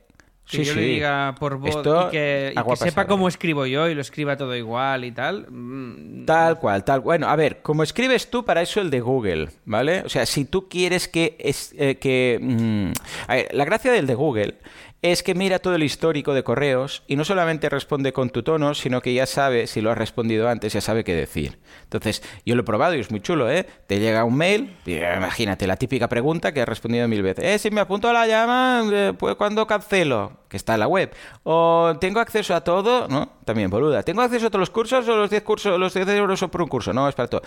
Que 0.51 0.59
sí, 0.59 0.65
yo 0.65 0.75
sí. 0.75 0.81
le 0.81 0.87
diga 0.87 1.35
por 1.39 1.57
voz 1.57 1.77
Esto, 1.77 2.09
y 2.09 2.11
que, 2.13 2.53
y 2.55 2.59
agua 2.59 2.77
que 2.77 2.85
sepa 2.85 3.07
cómo 3.07 3.29
escribo 3.29 3.65
yo 3.67 3.89
y 3.89 3.95
lo 3.95 4.01
escriba 4.01 4.37
todo 4.37 4.55
igual 4.55 5.05
y 5.05 5.13
tal. 5.13 5.47
mm, 5.51 6.27
Tal 6.27 6.59
cual, 6.59 6.85
tal. 6.85 7.01
Bueno, 7.01 7.29
a 7.29 7.37
ver, 7.37 7.63
como 7.63 7.83
escribes 7.83 8.31
tú, 8.31 8.45
para 8.45 8.63
eso 8.63 8.81
el 8.81 8.91
de 8.91 9.01
Google, 9.01 9.49
¿vale? 9.65 10.03
O 10.05 10.09
sea, 10.09 10.27
si 10.27 10.45
tú 10.45 10.69
quieres 10.69 11.09
que... 11.09 11.37
Es, 11.39 11.75
eh, 11.79 11.97
que 11.97 12.39
mm, 12.41 12.93
a 13.27 13.35
ver, 13.35 13.49
la 13.53 13.65
gracia 13.65 13.91
del 13.93 14.07
de 14.07 14.15
Google 14.15 14.59
es 15.05 15.23
que 15.23 15.35
mira 15.35 15.59
todo 15.59 15.75
el 15.75 15.83
histórico 15.83 16.33
de 16.33 16.43
correos 16.43 17.03
y 17.07 17.17
no 17.17 17.27
solamente 17.27 17.69
responde 17.69 18.15
con 18.15 18.31
tu 18.31 18.43
tono, 18.43 18.73
sino 18.73 19.03
que 19.03 19.13
ya 19.13 19.27
sabe, 19.27 19.67
si 19.67 19.83
lo 19.83 19.91
has 19.91 19.99
respondido 19.99 20.49
antes, 20.49 20.73
ya 20.73 20.81
sabe 20.81 21.05
qué 21.05 21.15
decir. 21.15 21.59
Entonces, 21.83 22.23
yo 22.47 22.55
lo 22.55 22.63
he 22.63 22.65
probado 22.65 22.95
y 22.95 23.01
es 23.01 23.11
muy 23.11 23.21
chulo, 23.21 23.51
¿eh? 23.51 23.67
Te 23.87 24.01
llega 24.01 24.25
un 24.25 24.35
mail, 24.35 24.75
eh, 24.87 25.13
imagínate 25.15 25.67
la 25.67 25.77
típica 25.77 26.09
pregunta 26.09 26.55
que 26.55 26.63
has 26.63 26.69
respondido 26.69 27.07
mil 27.07 27.21
veces. 27.21 27.45
Eh, 27.45 27.59
si 27.59 27.71
me 27.71 27.83
apunto 27.83 28.09
a 28.09 28.15
la 28.15 28.27
llama, 28.27 28.83
eh, 28.91 29.13
pues 29.19 29.35
cuando 29.35 29.67
cancelo, 29.67 30.39
que 30.49 30.57
está 30.57 30.73
en 30.73 30.81
la 30.81 30.87
web. 30.87 31.15
O 31.43 31.95
tengo 32.01 32.21
acceso 32.21 32.55
a 32.55 32.63
todo, 32.63 33.07
¿no? 33.07 33.29
También, 33.45 33.69
boluda. 33.69 34.05
¿Tengo 34.05 34.23
acceso 34.23 34.47
a 34.47 34.51
todos 34.51 34.61
los 34.61 34.71
cursos 34.71 35.07
o 35.07 35.17
los 35.17 35.29
10 35.29 35.43
cursos, 35.43 35.79
los 35.79 35.93
10 35.93 36.09
euros 36.09 36.41
por 36.51 36.63
un 36.63 36.69
curso? 36.69 36.95
No, 36.95 37.07
es 37.11 37.15
para 37.15 37.29
todo. 37.29 37.43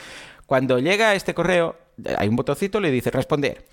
Cuando 0.45 0.77
llega 0.77 1.15
este 1.15 1.33
correo, 1.33 1.75
hay 2.17 2.27
un 2.27 2.35
botoncito, 2.35 2.79
le 2.79 2.91
dice 2.91 3.09
responder. 3.09 3.65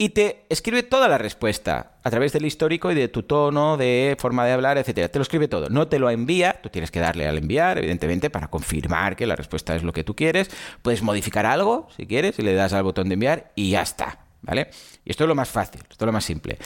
Y 0.00 0.08
te 0.08 0.46
escribe 0.48 0.82
toda 0.82 1.08
la 1.08 1.18
respuesta 1.18 1.98
a 2.02 2.10
través 2.10 2.32
del 2.32 2.46
histórico 2.46 2.90
y 2.90 2.94
de 2.94 3.08
tu 3.08 3.24
tono, 3.24 3.76
de 3.76 4.16
forma 4.18 4.46
de 4.46 4.52
hablar, 4.52 4.78
etcétera. 4.78 5.10
Te 5.10 5.18
lo 5.18 5.22
escribe 5.24 5.46
todo. 5.46 5.68
No 5.68 5.88
te 5.88 5.98
lo 5.98 6.08
envía, 6.08 6.58
tú 6.62 6.70
tienes 6.70 6.90
que 6.90 7.00
darle 7.00 7.26
al 7.26 7.36
enviar, 7.36 7.76
evidentemente, 7.76 8.30
para 8.30 8.48
confirmar 8.48 9.14
que 9.14 9.26
la 9.26 9.36
respuesta 9.36 9.76
es 9.76 9.82
lo 9.82 9.92
que 9.92 10.02
tú 10.02 10.16
quieres. 10.16 10.50
Puedes 10.80 11.02
modificar 11.02 11.44
algo, 11.44 11.86
si 11.94 12.06
quieres, 12.06 12.38
y 12.38 12.42
le 12.42 12.54
das 12.54 12.72
al 12.72 12.82
botón 12.82 13.10
de 13.10 13.12
enviar 13.12 13.52
y 13.54 13.72
ya 13.72 13.82
está. 13.82 14.20
¿Vale? 14.40 14.70
Y 15.04 15.10
esto 15.10 15.24
es 15.24 15.28
lo 15.28 15.34
más 15.34 15.50
fácil, 15.50 15.82
esto 15.82 16.02
es 16.02 16.06
lo 16.06 16.12
más 16.12 16.24
simple. 16.24 16.56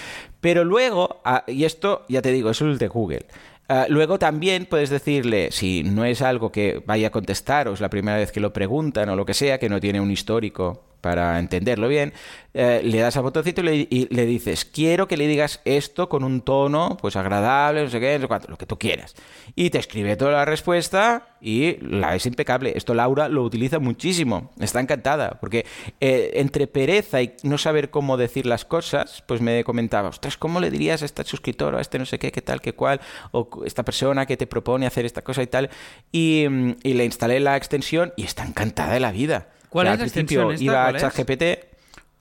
Pero 0.40 0.62
luego, 0.62 1.20
ah, 1.25 1.42
y 1.49 1.64
esto 1.64 2.05
ya 2.09 2.23
te 2.23 2.31
digo, 2.31 2.51
es 2.51 2.61
el 2.61 2.79
de 2.79 2.87
Google. 2.87 3.27
Ah, 3.68 3.87
luego 3.88 4.20
también 4.20 4.66
puedes 4.66 4.90
decirle, 4.90 5.51
si 5.51 5.83
no 5.83 6.05
es 6.05 6.23
algo 6.23 6.53
que 6.53 6.85
vaya 6.87 7.09
a 7.09 7.11
contestar 7.11 7.66
o 7.66 7.73
es 7.75 7.81
la 7.81 7.90
primera 7.90 8.16
vez 8.16 8.31
que 8.31 8.38
lo 8.38 8.53
preguntan 8.53 9.09
o 9.09 9.16
lo 9.16 9.27
que 9.27 9.35
sea, 9.35 9.59
que 9.59 9.68
no 9.68 9.81
tiene 9.81 10.01
un 10.01 10.12
histórico 10.12 10.93
para 11.05 11.38
entenderlo 11.38 11.87
bien, 11.87 12.14
eh, 12.55 12.81
le 12.83 12.99
das 12.99 13.14
al 13.19 13.25
botoncito 13.25 13.61
y 13.61 14.09
le, 14.11 14.25
dices, 14.25 14.64
quiero 14.64 15.07
que 15.07 15.19
le 15.19 15.27
digas 15.27 15.61
esto 15.67 16.09
con 16.09 16.25
un 16.25 16.40
tono 16.40 16.97
pues 16.99 17.14
agradable, 17.14 17.85
no 17.85 17.90
sé 17.90 18.01
qué, 18.01 18.19
lo 18.19 18.57
que 18.57 18.64
tú 18.64 18.79
quieras. 18.79 19.14
Y 19.55 19.69
te 19.69 19.79
escribe 19.79 20.17
toda 20.17 20.33
la 20.33 20.47
respuesta 20.47 21.37
y 21.43 21.77
la 21.83 22.14
es 22.14 22.25
impecable. 22.25 22.73
Esto 22.75 22.95
Laura 22.95 23.29
lo 23.29 23.43
utiliza 23.43 23.81
muchísimo, 23.81 24.51
está 24.59 24.81
encantada, 24.81 25.37
porque 25.40 25.67
eh, 26.01 26.31
entre 26.37 26.69
pereza 26.69 27.21
y 27.21 27.35
no 27.43 27.59
saber 27.59 27.90
cómo 27.90 28.17
decir 28.17 28.47
las 28.47 28.64
cosas, 28.64 29.23
pues 29.27 29.43
me 29.43 29.62
comentaba, 29.62 30.09
ostras, 30.09 30.38
¿cómo 30.38 30.59
le 30.59 30.71
dirías 30.71 31.03
a 31.03 31.05
este 31.05 31.23
suscriptor 31.25 31.77
a 31.77 31.83
este 31.83 31.99
no 31.99 32.07
sé 32.07 32.19
qué, 32.19 32.33
qué 32.33 32.40
tal, 32.40 32.62
qué 32.62 32.73
cual, 32.73 33.03
o 33.33 33.62
esta 33.67 33.83
persona 33.83 34.25
que 34.25 34.38
te 34.38 34.47
propone 34.47 34.87
hacer 34.87 35.05
esta 35.05 35.21
cosa 35.21 35.43
y 35.43 35.49
tal? 35.49 35.69
Y, 36.12 36.47
mm, 36.49 36.77
y 36.83 36.95
le 36.95 37.05
instalé 37.05 37.40
la 37.40 37.59
extensión 37.59 38.14
y 38.17 38.23
está 38.23 38.47
encantada 38.47 38.95
de 38.95 39.01
la 39.01 39.12
vida. 39.12 39.49
¿Cuál 39.74 39.87
es 39.88 39.90
la 39.90 39.92
al 40.04 40.10
principio 40.10 40.50
extensión 40.50 40.52
esta? 40.52 40.64
iba 40.64 40.87
a. 40.87 41.10
ChatGPT. 41.12 41.42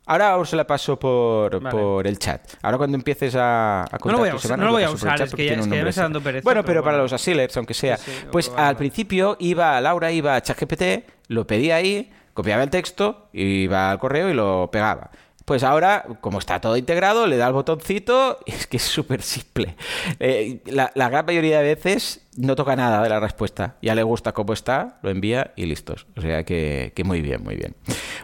Ahora 0.05 0.35
os 0.37 0.51
la 0.51 0.67
paso 0.67 0.99
por, 0.99 1.61
Vale. 1.61 1.71
por 1.77 2.05
el 2.05 2.19
chat. 2.19 2.41
Ahora 2.61 2.77
cuando 2.77 2.97
empieces 2.97 3.35
a, 3.35 3.83
a 3.83 3.97
contar 3.99 4.11
lo 4.11 4.17
voy 4.19 4.29
a 4.29 4.35
usar- 4.35 4.57
no 4.59 4.65
lo 4.65 4.71
voy 4.73 4.83
a 4.83 4.89
usar, 4.89 5.17
chat 5.17 5.27
es 5.29 5.33
que 5.33 5.45
ya- 5.45 5.53
es 5.53 5.65
que 5.65 5.77
ya 5.77 5.83
me 5.83 5.89
está 5.91 6.01
dando 6.01 6.19
pereza, 6.19 6.43
Bueno, 6.43 6.61
pero 6.63 6.81
pero 6.81 6.83
para 6.83 6.97
los 6.97 7.13
asilers, 7.13 7.55
aunque 7.55 7.73
sea. 7.73 7.95
Sí, 7.95 8.11
sí, 8.11 8.25
pues 8.29 8.51
al 8.57 8.75
principio 8.75 9.37
iba 9.39 9.79
Laura, 9.79 10.11
iba 10.11 10.35
a 10.35 10.41
ChatGPT, 10.41 11.05
lo 11.29 11.47
pedía 11.47 11.77
ahí, 11.77 12.11
copiaba 12.33 12.63
el 12.63 12.69
texto, 12.69 13.29
iba 13.31 13.91
al 13.91 13.99
correo 13.99 14.29
y 14.29 14.33
lo 14.33 14.69
pegaba. 14.71 15.09
Pues 15.45 15.63
ahora, 15.63 16.05
como 16.19 16.39
está 16.39 16.59
todo 16.59 16.75
integrado, 16.75 17.25
le 17.27 17.37
da 17.37 17.47
el 17.47 17.53
botoncito 17.53 18.39
y 18.45 18.51
es 18.55 18.67
que 18.67 18.77
es 18.77 18.83
súper 18.83 19.21
simple. 19.21 19.77
Eh, 20.19 20.59
la, 20.65 20.91
la 20.95 21.07
gran 21.07 21.25
mayoría 21.25 21.59
de 21.61 21.75
veces 21.75 22.22
no 22.37 22.55
toca 22.55 22.75
nada 22.75 23.01
de 23.01 23.09
la 23.09 23.19
respuesta. 23.19 23.75
Ya 23.81 23.95
le 23.95 24.03
gusta 24.03 24.31
cómo 24.31 24.53
está, 24.53 24.99
lo 25.01 25.09
envía 25.09 25.53
y 25.55 25.65
listos. 25.65 26.07
O 26.15 26.21
sea 26.21 26.43
que, 26.43 26.93
que 26.95 27.03
muy 27.03 27.21
bien, 27.21 27.43
muy 27.43 27.55
bien. 27.55 27.75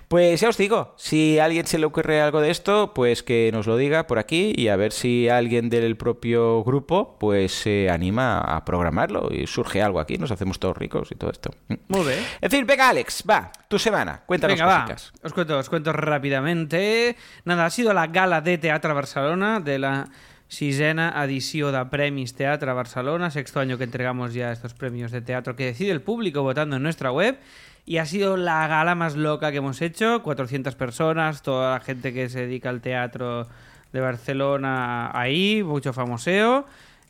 Pues 0.08 0.42
ya 0.42 0.50
os 0.50 0.58
digo, 0.58 0.94
si 0.98 1.40
a 1.40 1.46
alguien 1.46 1.68
se 1.68 1.78
le 1.78 1.86
ocurre 1.86 2.22
algo 2.22 2.42
de 2.42 2.50
esto, 2.50 2.94
pues 2.94 3.24
que 3.24 3.52
nos 3.54 3.68
lo 3.68 3.78
diga 3.78 4.08
por 4.08 4.20
aquí 4.20 4.54
y 4.56 4.70
a 4.70 4.76
ver 4.76 4.92
si 4.92 5.30
alguien 5.30 5.70
del 5.70 5.98
propio 5.98 6.64
grupo 6.64 7.18
pues 7.20 7.52
se 7.54 7.90
anima 7.90 8.40
a 8.40 8.66
programarlo 8.66 9.30
y 9.32 9.48
surge 9.48 9.82
algo 9.82 10.00
aquí, 10.00 10.18
nos 10.18 10.32
hacemos 10.32 10.60
todos 10.60 10.78
ricos 10.78 11.12
y 11.12 11.16
todo 11.16 11.32
esto. 11.32 11.52
Molt 11.88 12.08
bé. 12.08 12.18
En 12.42 12.50
fin, 12.50 12.66
venga 12.66 12.90
Alex, 12.90 13.24
va, 13.30 13.52
tu 13.68 13.78
semana, 13.78 14.24
cuéntanos 14.26 14.58
Venga, 14.58 14.66
va. 14.66 14.82
cositas. 14.82 15.14
Os 15.24 15.34
cuento, 15.34 15.58
os 15.58 15.70
cuento 15.70 15.94
rápidamente. 15.94 17.16
Nada, 17.46 17.66
ha 17.66 17.70
sido 17.70 17.94
la 17.94 18.08
gala 18.08 18.42
de 18.42 18.58
Teatre 18.58 18.94
Barcelona 18.94 19.60
de 19.60 19.80
la 19.80 20.10
sisena 20.50 21.14
edició 21.24 21.72
de 21.72 21.86
Premis 21.86 22.34
Teatre 22.34 22.74
Barcelona, 22.74 23.30
sexto 23.32 23.62
año 23.62 23.78
que 23.78 23.86
entregamos 23.86 24.34
ya 24.34 24.52
estos 24.52 24.74
premios 24.74 25.12
de 25.12 25.22
teatro 25.22 25.56
que 25.56 25.66
decide 25.66 25.92
el 25.92 26.02
público 26.02 26.42
votando 26.44 26.76
en 26.76 26.84
nuestra 26.84 27.12
web. 27.12 27.38
Y 27.86 27.98
ha 27.98 28.06
sido 28.06 28.36
la 28.38 28.68
gala 28.68 28.94
más 28.96 29.16
loca 29.16 29.52
que 29.52 29.58
hemos 29.58 29.82
hecho, 29.82 30.22
400 30.22 30.76
personas, 30.76 31.42
toda 31.42 31.72
la 31.76 31.80
gente 31.80 32.14
que 32.14 32.30
se 32.30 32.42
dedica 32.42 32.70
al 32.70 32.82
teatro 32.82 33.48
de 33.94 34.00
Barcelona 34.02 35.10
ahí, 35.18 35.64
mucho 35.64 35.94
famoseo. 35.94 36.66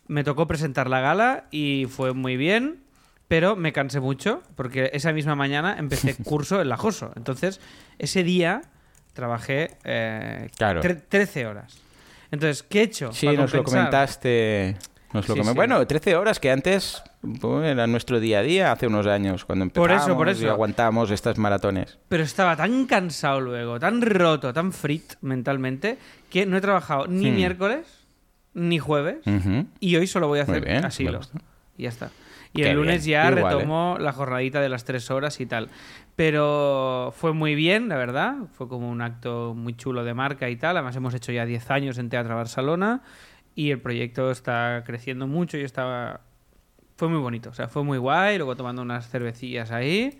Me 0.08 0.23
tocó 0.23 0.47
presentar 0.47 0.89
la 0.89 1.02
gala 1.02 1.45
y 1.52 1.88
fue 1.89 2.13
muy 2.13 2.38
bien, 2.38 2.82
pero 3.28 3.56
me 3.56 3.73
cansé 3.73 3.99
mucho 3.99 4.41
porque 4.56 4.89
esa 4.93 5.12
misma 5.12 5.36
mañana 5.36 5.75
empecé 5.78 6.15
curso 6.23 6.62
en 6.62 6.69
la 6.69 6.78
JOSO. 6.78 7.12
Entonces, 7.15 7.60
ese 7.97 8.23
día 8.23 8.62
trabajé 9.13 9.71
eh, 9.84 10.49
Claro. 10.58 10.82
tre- 10.82 11.02
13 11.10 11.45
horas. 11.45 11.78
Entonces, 12.32 12.63
¿qué 12.63 12.80
he 12.82 12.84
hecho? 12.84 13.12
Sí, 13.12 13.28
nos 13.28 13.54
lo 13.54 13.63
comentaste. 13.63 14.78
Nos 15.13 15.28
lo 15.28 15.36
Sí. 15.36 15.42
Bueno, 15.56 15.86
13 15.88 16.15
horas 16.15 16.39
que 16.39 16.52
antes 16.52 17.02
Pues 17.42 17.65
era 17.65 17.88
nuestro 17.88 18.20
día 18.20 18.39
a 18.39 18.42
día 18.44 18.72
hace 18.72 18.88
unos 18.88 19.06
años, 19.08 19.44
cuando 19.44 19.68
Por 19.70 19.89
empezamos 19.92 20.08
eso, 20.10 20.18
por 20.18 20.28
y 20.28 20.32
eso. 20.32 20.52
aguantamos 20.52 21.12
estas 21.12 21.38
maratones. 21.38 21.98
Pero 22.08 22.24
estaba 22.24 22.56
tan 22.56 22.86
cansado 22.86 23.42
luego, 23.42 23.80
tan 23.80 24.02
roto, 24.02 24.54
tan 24.54 24.72
frit 24.72 25.13
mentalmente, 25.22 25.98
que 26.30 26.46
no 26.46 26.56
he 26.58 26.62
trabajado 26.62 27.08
ni 27.08 27.30
Hmm. 27.32 27.36
miércoles 27.36 27.88
ni 28.54 28.78
jueves. 28.80 29.18
Y 29.80 29.96
hoy 29.96 30.08
solo 30.08 30.28
voy 30.28 30.39
a 30.39 30.44
hacer 30.44 30.63
bien, 30.63 30.86
asilo. 30.86 31.20
Y 31.78 31.84
ya 31.84 31.89
está. 31.89 32.12
Y 32.54 32.62
Qué 32.63 32.70
el 32.72 32.78
lunes 32.78 33.06
bien. 33.06 33.22
ya 33.22 33.30
Igual, 33.32 33.54
¿eh? 33.54 33.58
retomo 33.58 33.98
la 34.00 34.12
jornadita 34.13 34.62
de 34.62 34.70
las 34.70 34.84
tres 34.86 35.12
horas 35.12 35.39
y 35.39 35.46
tal. 35.46 35.70
Pero 36.19 37.13
fue 37.15 37.32
muy 37.32 37.55
bien, 37.55 37.88
la 37.88 37.95
verdad. 37.95 38.36
Fue 38.51 38.67
como 38.67 38.89
un 38.89 39.01
acto 39.01 39.53
muy 39.55 39.73
chulo 39.77 40.03
de 40.03 40.13
marca 40.13 40.49
y 40.49 40.58
tal. 40.58 40.75
Además, 40.75 40.93
hemos 40.97 41.13
hecho 41.13 41.32
ya 41.32 41.45
10 41.45 41.71
años 41.71 41.97
en 41.97 42.10
Teatro 42.10 42.36
Barcelona. 42.36 43.03
Y 43.55 43.71
el 43.71 43.79
proyecto 43.79 44.29
está 44.29 44.84
creciendo 44.86 45.27
mucho 45.27 45.58
y 45.58 45.62
estaba. 45.62 46.19
Fue 46.97 47.08
muy 47.08 47.19
bonito. 47.19 47.51
O 47.51 47.53
sea, 47.53 47.69
fue 47.69 47.86
muy 47.86 47.97
guay. 47.97 48.36
Luego 48.36 48.58
tomando 48.58 48.82
unas 48.82 49.10
cervecillas 49.10 49.71
ahí. 49.71 50.19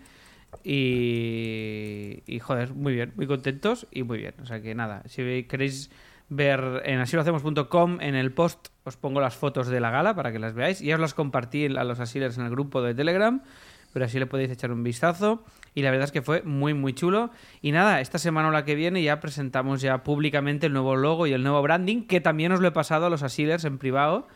Y, 0.64 2.22
y 2.26 2.38
joder, 2.38 2.72
muy 2.72 2.94
bien, 2.94 3.12
muy 3.16 3.26
contentos 3.26 3.86
y 3.90 4.02
muy 4.02 4.16
bien. 4.16 4.32
O 4.40 4.46
sea 4.46 4.62
que 4.62 4.74
nada, 4.74 5.02
si 5.04 5.44
queréis 5.44 5.90
ver 6.30 6.80
en 6.86 7.00
asilohacemos.com 7.00 8.00
en 8.00 8.14
el 8.14 8.32
post 8.32 8.68
os 8.84 8.96
pongo 8.96 9.20
las 9.20 9.36
fotos 9.36 9.66
de 9.66 9.80
la 9.80 9.90
gala 9.90 10.14
para 10.14 10.32
que 10.32 10.38
las 10.38 10.54
veáis. 10.54 10.80
Ya 10.80 10.94
os 10.94 11.00
las 11.02 11.12
compartí 11.12 11.66
a 11.66 11.84
los 11.84 12.00
asilers 12.00 12.38
en 12.38 12.46
el 12.46 12.50
grupo 12.50 12.80
de 12.80 12.94
Telegram, 12.94 13.42
pero 13.92 14.06
así 14.06 14.18
le 14.18 14.24
podéis 14.24 14.50
echar 14.50 14.72
un 14.72 14.82
vistazo. 14.82 15.44
Y 15.74 15.82
la 15.82 15.90
verdad 15.90 16.06
es 16.06 16.12
que 16.12 16.22
fue 16.22 16.42
muy, 16.42 16.74
muy 16.74 16.92
chulo. 16.92 17.30
Y 17.62 17.72
nada, 17.72 18.00
esta 18.00 18.18
semana 18.18 18.48
o 18.48 18.50
la 18.50 18.64
que 18.64 18.74
viene 18.74 19.02
ya 19.02 19.20
presentamos 19.20 19.80
ya 19.80 20.02
públicamente 20.02 20.66
el 20.66 20.72
nuevo 20.72 20.96
logo 20.96 21.26
y 21.26 21.32
el 21.32 21.42
nuevo 21.42 21.62
branding, 21.62 22.06
que 22.06 22.20
también 22.20 22.52
os 22.52 22.60
lo 22.60 22.68
he 22.68 22.72
pasado 22.72 23.06
a 23.06 23.10
los 23.10 23.22
asilers 23.22 23.64
en 23.64 23.78
privado 23.78 24.28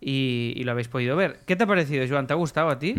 y, 0.00 0.62
lo 0.64 0.72
habéis 0.72 0.88
podido 0.88 1.16
ver. 1.16 1.40
¿Qué 1.46 1.56
te 1.56 1.64
ha 1.64 1.66
parecido, 1.66 2.06
Joan? 2.08 2.26
¿Te 2.26 2.34
ha 2.34 2.36
gustado 2.36 2.68
a 2.68 2.78
ti? 2.78 2.94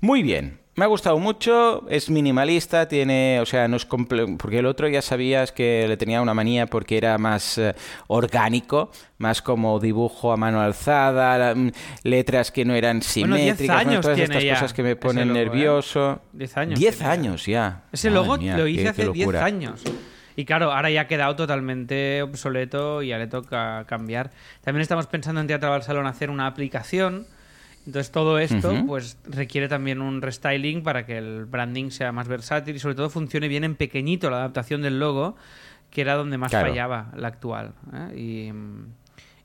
Muy 0.00 0.22
bien. 0.22 0.59
Me 0.76 0.84
ha 0.84 0.88
gustado 0.88 1.18
mucho, 1.18 1.84
es 1.90 2.08
minimalista, 2.08 2.86
tiene, 2.88 3.40
o 3.40 3.44
sea, 3.46 3.66
no 3.68 3.76
es 3.76 3.86
comple- 3.88 4.36
porque 4.38 4.60
el 4.60 4.66
otro 4.66 4.88
ya 4.88 5.02
sabías 5.02 5.50
que 5.52 5.84
le 5.88 5.96
tenía 5.96 6.22
una 6.22 6.32
manía 6.32 6.66
porque 6.66 6.96
era 6.96 7.18
más 7.18 7.58
eh, 7.58 7.74
orgánico, 8.06 8.90
más 9.18 9.42
como 9.42 9.78
dibujo 9.80 10.32
a 10.32 10.36
mano 10.36 10.60
alzada, 10.60 11.36
la- 11.36 11.54
mm, 11.54 11.72
letras 12.04 12.50
que 12.52 12.64
no 12.64 12.74
eran 12.74 13.00
Bueno, 13.16 13.34
10 13.36 13.44
simétricas, 13.56 13.76
bueno, 13.76 13.90
años 13.90 14.02
todas 14.02 14.16
tiene 14.16 14.32
estas 14.34 14.44
ya 14.44 14.54
cosas 14.54 14.72
que 14.72 14.82
me 14.84 14.96
ponen 14.96 15.28
logo, 15.28 15.40
¿eh? 15.40 15.44
nervioso. 15.44 16.22
10 16.32 16.56
años 16.56 16.78
10 16.78 16.96
tiene 16.98 17.06
ya. 17.08 17.12
años 17.20 17.46
ya. 17.46 17.82
Ese 17.92 18.08
logo 18.10 18.36
mía, 18.38 18.56
lo 18.56 18.66
hice 18.68 18.82
qué 18.84 18.88
hace 18.90 19.02
10 19.10 19.16
locura. 19.26 19.44
años. 19.44 19.82
Y 20.36 20.44
claro, 20.44 20.72
ahora 20.72 20.88
ya 20.88 21.02
ha 21.02 21.06
quedado 21.08 21.34
totalmente 21.36 22.22
obsoleto 22.22 23.02
y 23.02 23.08
ya 23.08 23.18
le 23.18 23.26
toca 23.26 23.84
cambiar. 23.88 24.30
También 24.62 24.82
estamos 24.82 25.06
pensando 25.08 25.40
en 25.40 25.48
Teatro 25.48 25.68
Barcelona 25.68 26.10
hacer 26.10 26.30
una 26.30 26.46
aplicación. 26.46 27.26
Entonces 27.86 28.12
todo 28.12 28.38
esto 28.38 28.84
pues 28.86 29.16
requiere 29.24 29.66
también 29.68 30.00
un 30.02 30.20
restyling 30.22 30.82
para 30.82 31.06
que 31.06 31.16
el 31.18 31.46
branding 31.46 31.90
sea 31.90 32.12
más 32.12 32.28
versátil 32.28 32.76
y 32.76 32.78
sobre 32.78 32.94
todo 32.94 33.08
funcione 33.10 33.48
bien 33.48 33.64
en 33.64 33.74
pequeñito 33.74 34.28
la 34.30 34.36
adaptación 34.36 34.82
del 34.82 34.98
logo, 35.00 35.34
que 35.90 36.02
era 36.02 36.14
donde 36.14 36.36
más 36.38 36.50
Claro. 36.50 36.68
fallaba 36.68 37.10
la 37.16 37.28
actual. 37.28 37.72
¿eh? 37.92 38.18
Y, 38.18 38.52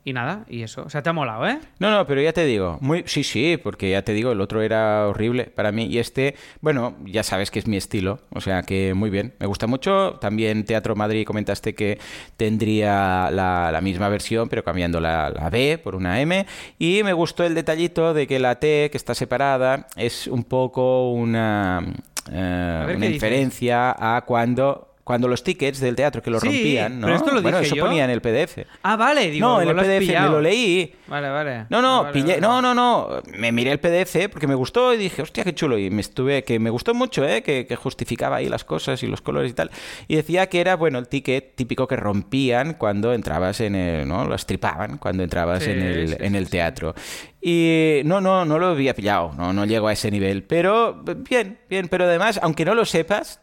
y 0.06 0.12
nada, 0.12 0.44
y 0.48 0.62
eso. 0.62 0.84
O 0.84 0.88
sea, 0.88 1.02
te 1.02 1.10
ha 1.10 1.12
molado, 1.12 1.48
¿eh? 1.48 1.58
No, 1.80 1.90
no, 1.90 2.06
pero 2.06 2.22
ya 2.22 2.32
te 2.32 2.44
digo, 2.44 2.78
muy, 2.80 3.02
sí, 3.06 3.24
sí, 3.24 3.58
porque 3.60 3.90
ya 3.90 4.02
te 4.02 4.12
digo, 4.12 4.30
el 4.30 4.40
otro 4.40 4.62
era 4.62 5.08
horrible 5.08 5.46
para 5.46 5.72
mí 5.72 5.86
y 5.86 5.98
este, 5.98 6.36
bueno, 6.60 6.94
ya 7.04 7.24
sabes 7.24 7.50
que 7.50 7.58
es 7.58 7.66
mi 7.66 7.76
estilo, 7.76 8.20
o 8.30 8.40
sea 8.40 8.62
que 8.62 8.94
muy 8.94 9.10
bien, 9.10 9.34
me 9.40 9.46
gusta 9.46 9.66
mucho. 9.66 10.12
También 10.20 10.64
Teatro 10.64 10.94
Madrid 10.94 11.26
comentaste 11.26 11.74
que 11.74 11.98
tendría 12.36 13.32
la, 13.32 13.70
la 13.72 13.80
misma 13.80 14.08
versión, 14.08 14.48
pero 14.48 14.62
cambiando 14.62 15.00
la, 15.00 15.28
la 15.30 15.50
B 15.50 15.76
por 15.82 15.96
una 15.96 16.20
M. 16.20 16.46
Y 16.78 17.02
me 17.02 17.12
gustó 17.12 17.42
el 17.42 17.56
detallito 17.56 18.14
de 18.14 18.28
que 18.28 18.38
la 18.38 18.60
T, 18.60 18.90
que 18.92 18.96
está 18.96 19.12
separada, 19.12 19.88
es 19.96 20.28
un 20.28 20.44
poco 20.44 21.10
una, 21.10 21.84
eh, 22.30 22.94
una 22.96 23.06
inferencia 23.06 23.90
a 23.98 24.20
cuando... 24.24 24.92
Cuando 25.06 25.28
los 25.28 25.44
tickets 25.44 25.78
del 25.78 25.94
teatro 25.94 26.20
que 26.20 26.30
lo 26.32 26.40
Sí, 26.40 26.48
rompían, 26.48 26.98
¿no? 26.98 27.06
pero 27.06 27.16
esto 27.16 27.30
lo 27.30 27.40
bueno, 27.40 27.58
dije 27.58 27.68
eso 27.68 27.76
yo. 27.76 27.84
ponía 27.84 28.04
en 28.06 28.10
el 28.10 28.20
PDF. 28.20 28.66
Ah, 28.82 28.96
vale, 28.96 29.30
digo, 29.30 29.46
no, 29.46 29.62
en 29.62 29.68
el 29.68 29.76
PDF 29.76 30.08
me 30.20 30.28
lo 30.28 30.40
leí. 30.40 30.92
Vale, 31.06 31.28
vale. 31.30 31.66
No, 31.70 31.80
no, 31.80 31.98
Ah, 31.98 32.02
vale, 32.02 32.12
pillé, 32.12 32.26
vale. 32.26 32.40
no, 32.40 32.60
no, 32.60 32.74
no, 32.74 33.22
me 33.38 33.52
miré 33.52 33.70
el 33.70 33.78
PDF 33.78 34.28
porque 34.32 34.48
me 34.48 34.56
gustó 34.56 34.92
y 34.92 34.96
dije, 34.96 35.22
hostia, 35.22 35.44
qué 35.44 35.54
chulo, 35.54 35.78
y 35.78 35.90
me 35.90 36.00
estuve, 36.00 36.42
que 36.42 36.58
me 36.58 36.70
gustó 36.70 36.92
mucho, 36.92 37.24
¿eh? 37.24 37.42
que, 37.42 37.66
que 37.68 37.76
justificaba 37.76 38.34
ahí 38.38 38.48
las 38.48 38.64
cosas 38.64 39.00
y 39.04 39.06
los 39.06 39.20
colores 39.20 39.52
y 39.52 39.54
tal, 39.54 39.70
y 40.08 40.16
decía 40.16 40.48
que 40.48 40.60
era, 40.60 40.74
bueno, 40.74 40.98
el 40.98 41.06
ticket 41.06 41.54
típico 41.54 41.86
que 41.86 41.94
rompían 41.94 42.74
cuando 42.74 43.14
entrabas 43.14 43.60
en 43.60 43.76
el, 43.76 44.08
¿no? 44.08 44.24
Lo 44.24 44.34
estripaban 44.34 44.98
cuando 44.98 45.22
entrabas 45.22 45.62
Sí, 45.62 45.70
en 45.70 45.82
el, 45.82 46.08
sí, 46.08 46.16
en 46.18 46.34
el 46.34 46.50
teatro. 46.50 46.96
Y 47.40 48.00
no, 48.04 48.20
no, 48.20 48.44
no 48.44 48.58
lo 48.58 48.66
había 48.70 48.92
pillado, 48.94 49.30
no, 49.36 49.52
no 49.52 49.66
llego 49.66 49.86
a 49.86 49.92
ese 49.92 50.10
nivel, 50.10 50.42
pero 50.42 51.00
bien, 51.30 51.60
bien, 51.70 51.86
pero 51.86 52.06
además, 52.06 52.40
aunque 52.42 52.64
no 52.64 52.74
lo 52.74 52.84
sepas, 52.84 53.40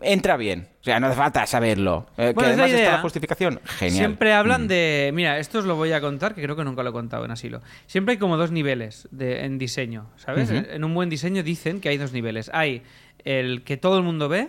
entra 0.00 0.36
bien, 0.38 0.68
o 0.80 0.84
sea, 0.84 0.98
no 1.00 1.06
hace 1.08 1.16
falta 1.16 1.46
saberlo. 1.46 2.06
Eh, 2.16 2.32
Bueno, 2.34 2.48
que 2.48 2.52
es 2.52 2.56
la 2.56 2.64
además 2.64 2.70
está 2.70 2.78
idea. 2.80 2.92
la 2.92 3.02
justificación, 3.02 3.60
genial. 3.64 3.96
Siempre 3.98 4.32
hablan 4.32 4.64
Mm. 4.64 4.68
de. 4.68 5.10
Mira, 5.14 5.38
esto 5.38 5.58
os 5.58 5.64
lo 5.66 5.76
voy 5.76 5.92
a 5.92 6.00
contar, 6.00 6.34
que 6.34 6.42
creo 6.42 6.56
que 6.56 6.64
nunca 6.64 6.82
lo 6.82 6.90
he 6.90 6.92
contado 6.92 7.24
en 7.24 7.30
asilo. 7.30 7.60
Siempre 7.86 8.12
hay 8.12 8.18
como 8.18 8.36
dos 8.36 8.50
niveles 8.50 9.06
de, 9.10 9.44
en 9.44 9.58
diseño, 9.58 10.08
¿sabes? 10.16 10.50
En 10.50 10.82
un 10.84 10.94
buen 10.94 11.10
diseño 11.10 11.42
dicen 11.42 11.80
que 11.80 11.88
hay 11.90 11.98
dos 11.98 12.12
niveles. 12.12 12.50
Hay 12.54 12.82
el 13.24 13.62
que 13.64 13.76
todo 13.76 13.98
el 13.98 14.02
mundo 14.02 14.28
ve 14.28 14.48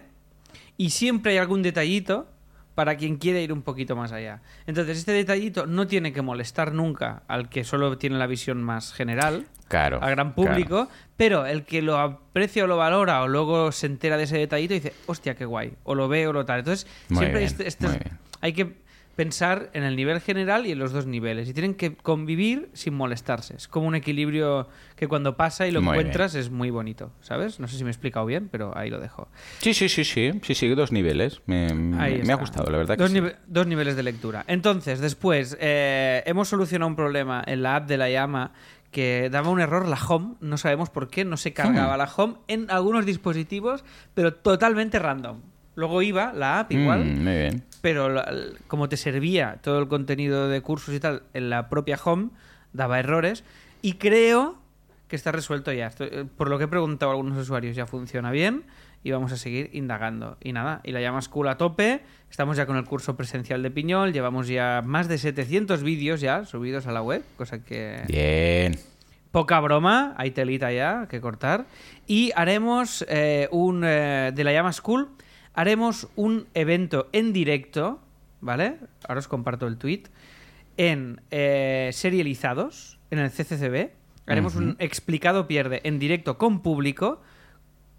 y 0.78 0.92
siempre 0.92 1.34
hay 1.34 1.38
algún 1.40 1.62
detallito 1.62 2.28
para 2.78 2.96
quien 2.96 3.18
quiere 3.18 3.42
ir 3.42 3.52
un 3.52 3.64
poquito 3.64 3.96
más 3.96 4.12
allá. 4.12 4.40
Entonces, 4.68 5.00
este 5.00 5.12
detallito 5.12 5.66
no 5.66 5.88
tiene 5.88 6.14
que 6.14 6.22
molestar 6.22 6.74
nunca 6.74 7.24
al 7.28 7.50
que 7.50 7.64
solo 7.64 7.98
tiene 7.98 8.20
la 8.20 8.28
visión 8.28 8.62
más 8.62 8.94
general, 8.94 9.48
Claro, 9.68 10.00
al 10.00 10.12
gran 10.12 10.36
público, 10.36 10.88
pero 11.16 11.48
el 11.48 11.64
que 11.66 11.82
lo 11.82 11.98
aprecia 11.98 12.66
o 12.66 12.68
lo 12.68 12.78
valora 12.78 13.24
o 13.24 13.28
luego 13.28 13.72
se 13.72 13.88
entera 13.88 14.16
de 14.16 14.26
ese 14.26 14.38
detallito 14.38 14.76
dice, 14.76 14.94
hostia, 15.08 15.34
qué 15.36 15.46
guay, 15.46 15.74
o 15.86 15.96
lo 15.96 16.08
ve 16.08 16.28
o 16.28 16.34
lo 16.34 16.46
tal. 16.46 16.60
Entonces, 16.60 16.86
Muy 17.10 17.18
siempre 17.18 17.40
bien, 17.40 17.48
este- 17.52 17.68
este- 17.68 18.12
hay 18.42 18.54
que 18.54 18.76
pensar 19.18 19.72
en 19.74 19.84
el 19.84 19.96
nivel 19.96 20.22
general 20.22 20.68
y 20.68 20.72
en 20.72 20.80
los 20.80 20.94
dos 20.94 21.08
niveles. 21.08 21.50
Y 21.50 21.54
tienen 21.54 21.74
que 21.74 21.96
convivir 21.96 22.70
sin 22.74 22.94
molestarse. 22.94 23.56
Es 23.56 23.68
como 23.68 23.88
un 23.88 23.96
equilibrio 23.96 24.70
que 24.96 25.08
cuando 25.08 25.36
pasa 25.36 25.68
y 25.68 25.72
lo 25.72 25.82
Muy 25.82 25.90
encuentras 25.90 26.36
es 26.36 26.52
muy 26.52 26.70
bonito, 26.70 27.12
¿sabes? 27.20 27.60
No 27.60 27.68
sé 27.68 27.78
si 27.78 27.84
me 27.84 27.90
he 27.90 27.92
explicado 27.92 28.28
bien, 28.28 28.48
pero 28.48 28.78
ahí 28.78 28.92
lo 28.92 29.00
dejo. 29.00 29.28
Sí, 29.58 29.74
sí, 29.74 29.90
sí, 29.90 30.06
sí, 30.06 30.32
sí, 30.44 30.54
sí, 30.54 30.68
dos 30.70 30.92
niveles. 30.92 31.42
Me, 31.48 31.66
ha 31.66 32.36
gustado, 32.36 32.72
la 32.72 32.78
verdad 32.78 32.96
que 32.96 33.08
sí. 33.08 33.22
dos 33.48 33.66
niveles 33.66 33.96
de 33.96 34.04
lectura. 34.04 34.46
Entonces, 34.48 35.00
después, 35.00 35.58
eh, 35.60 36.22
hemos 36.28 36.48
solucionado 36.48 36.88
un 36.88 36.96
problema 36.96 37.44
en 37.46 37.64
la 37.64 37.78
app 37.78 37.88
de 37.88 37.98
la 37.98 38.12
llama 38.12 38.54
que 38.92 39.30
daba 39.32 39.50
un 39.50 39.60
error 39.60 39.88
la 39.88 39.98
home, 39.98 40.36
no 40.42 40.58
sabemos 40.58 40.92
por 40.92 41.10
qué, 41.10 41.26
no 41.26 41.38
se 41.38 41.54
cargaba 41.54 41.96
Hmm. 41.96 41.98
la 41.98 42.12
home 42.16 42.36
en 42.48 42.70
algunos 42.70 43.06
dispositivos, 43.06 43.84
pero 44.14 44.36
totalmente 44.36 45.00
random. 45.00 45.42
Luego 45.78 46.02
iba 46.02 46.34
la 46.34 46.60
app 46.60 46.72
igual, 46.74 47.06
Mm, 47.06 47.24
muy 47.24 47.34
bien. 47.38 47.64
pero 47.82 48.10
la- 48.10 48.30
como 48.68 48.90
te 48.90 48.98
servía 48.98 49.60
todo 49.62 49.80
el 49.80 49.88
contenido 49.88 50.50
de 50.50 50.60
cursos 50.62 50.94
y 50.94 51.00
tal 51.00 51.22
en 51.34 51.50
la 51.50 51.70
propia 51.70 51.98
home, 52.04 52.32
daba 52.74 53.00
errores. 53.00 53.44
Y 53.82 53.94
creo 53.94 54.58
que 55.08 55.16
está 55.16 55.32
resuelto 55.32 55.72
ya. 55.72 55.92
Eh, 56.00 56.26
por 56.36 56.50
lo 56.50 56.58
que 56.58 56.64
he 56.66 56.68
preguntado 56.68 57.12
a 57.12 57.14
algunos 57.14 57.38
usuarios, 57.38 57.76
ya 57.76 57.86
funciona 57.86 58.32
bien 58.32 58.64
y 59.04 59.12
vamos 59.12 59.32
a 59.32 59.38
seguir 59.38 59.70
indagando. 59.72 60.36
Y 60.44 60.52
nada, 60.52 60.82
y 60.84 60.92
la 60.92 61.00
llama 61.00 61.22
School 61.22 61.48
a 61.48 61.58
tope. 61.58 62.02
Estamos 62.30 62.58
ya 62.58 62.66
con 62.66 62.76
el 62.76 62.84
curso 62.84 63.16
presencial 63.16 63.62
de 63.64 63.70
Piñol. 63.72 64.12
Llevamos 64.14 64.48
ya 64.48 64.82
más 64.84 65.08
de 65.08 65.18
700 65.20 65.84
vídeos 65.84 66.20
ya 66.22 66.44
subidos 66.44 66.88
a 66.88 66.92
la 66.92 67.02
web, 67.04 67.24
cosa 67.38 67.64
que... 67.64 68.02
Bien. 68.08 68.76
Poca 69.32 69.60
broma, 69.60 70.16
hay 70.18 70.32
telita 70.32 70.72
ya 70.72 71.06
que 71.08 71.22
cortar. 71.22 71.68
Y 72.08 72.32
haremos 72.36 73.06
eh, 73.08 73.48
un. 73.52 73.84
eh, 73.86 74.32
de 74.34 74.44
la 74.44 74.52
llama 74.52 74.74
School, 74.74 75.10
haremos 75.58 76.08
un 76.16 76.46
evento 76.54 77.10
en 77.14 77.34
directo, 77.34 78.00
¿vale? 78.42 78.78
Ahora 79.08 79.20
os 79.20 79.28
comparto 79.28 79.66
el 79.66 79.78
tweet. 79.78 80.04
En 80.78 81.20
eh, 81.32 81.90
serializados, 81.94 83.00
en 83.10 83.18
el 83.18 83.32
CCCB. 83.32 83.90
Haremos 84.28 84.56
un 84.56 84.76
explicado 84.78 85.48
pierde 85.48 85.82
en 85.84 85.98
directo 85.98 86.38
con 86.38 86.62
público, 86.62 87.24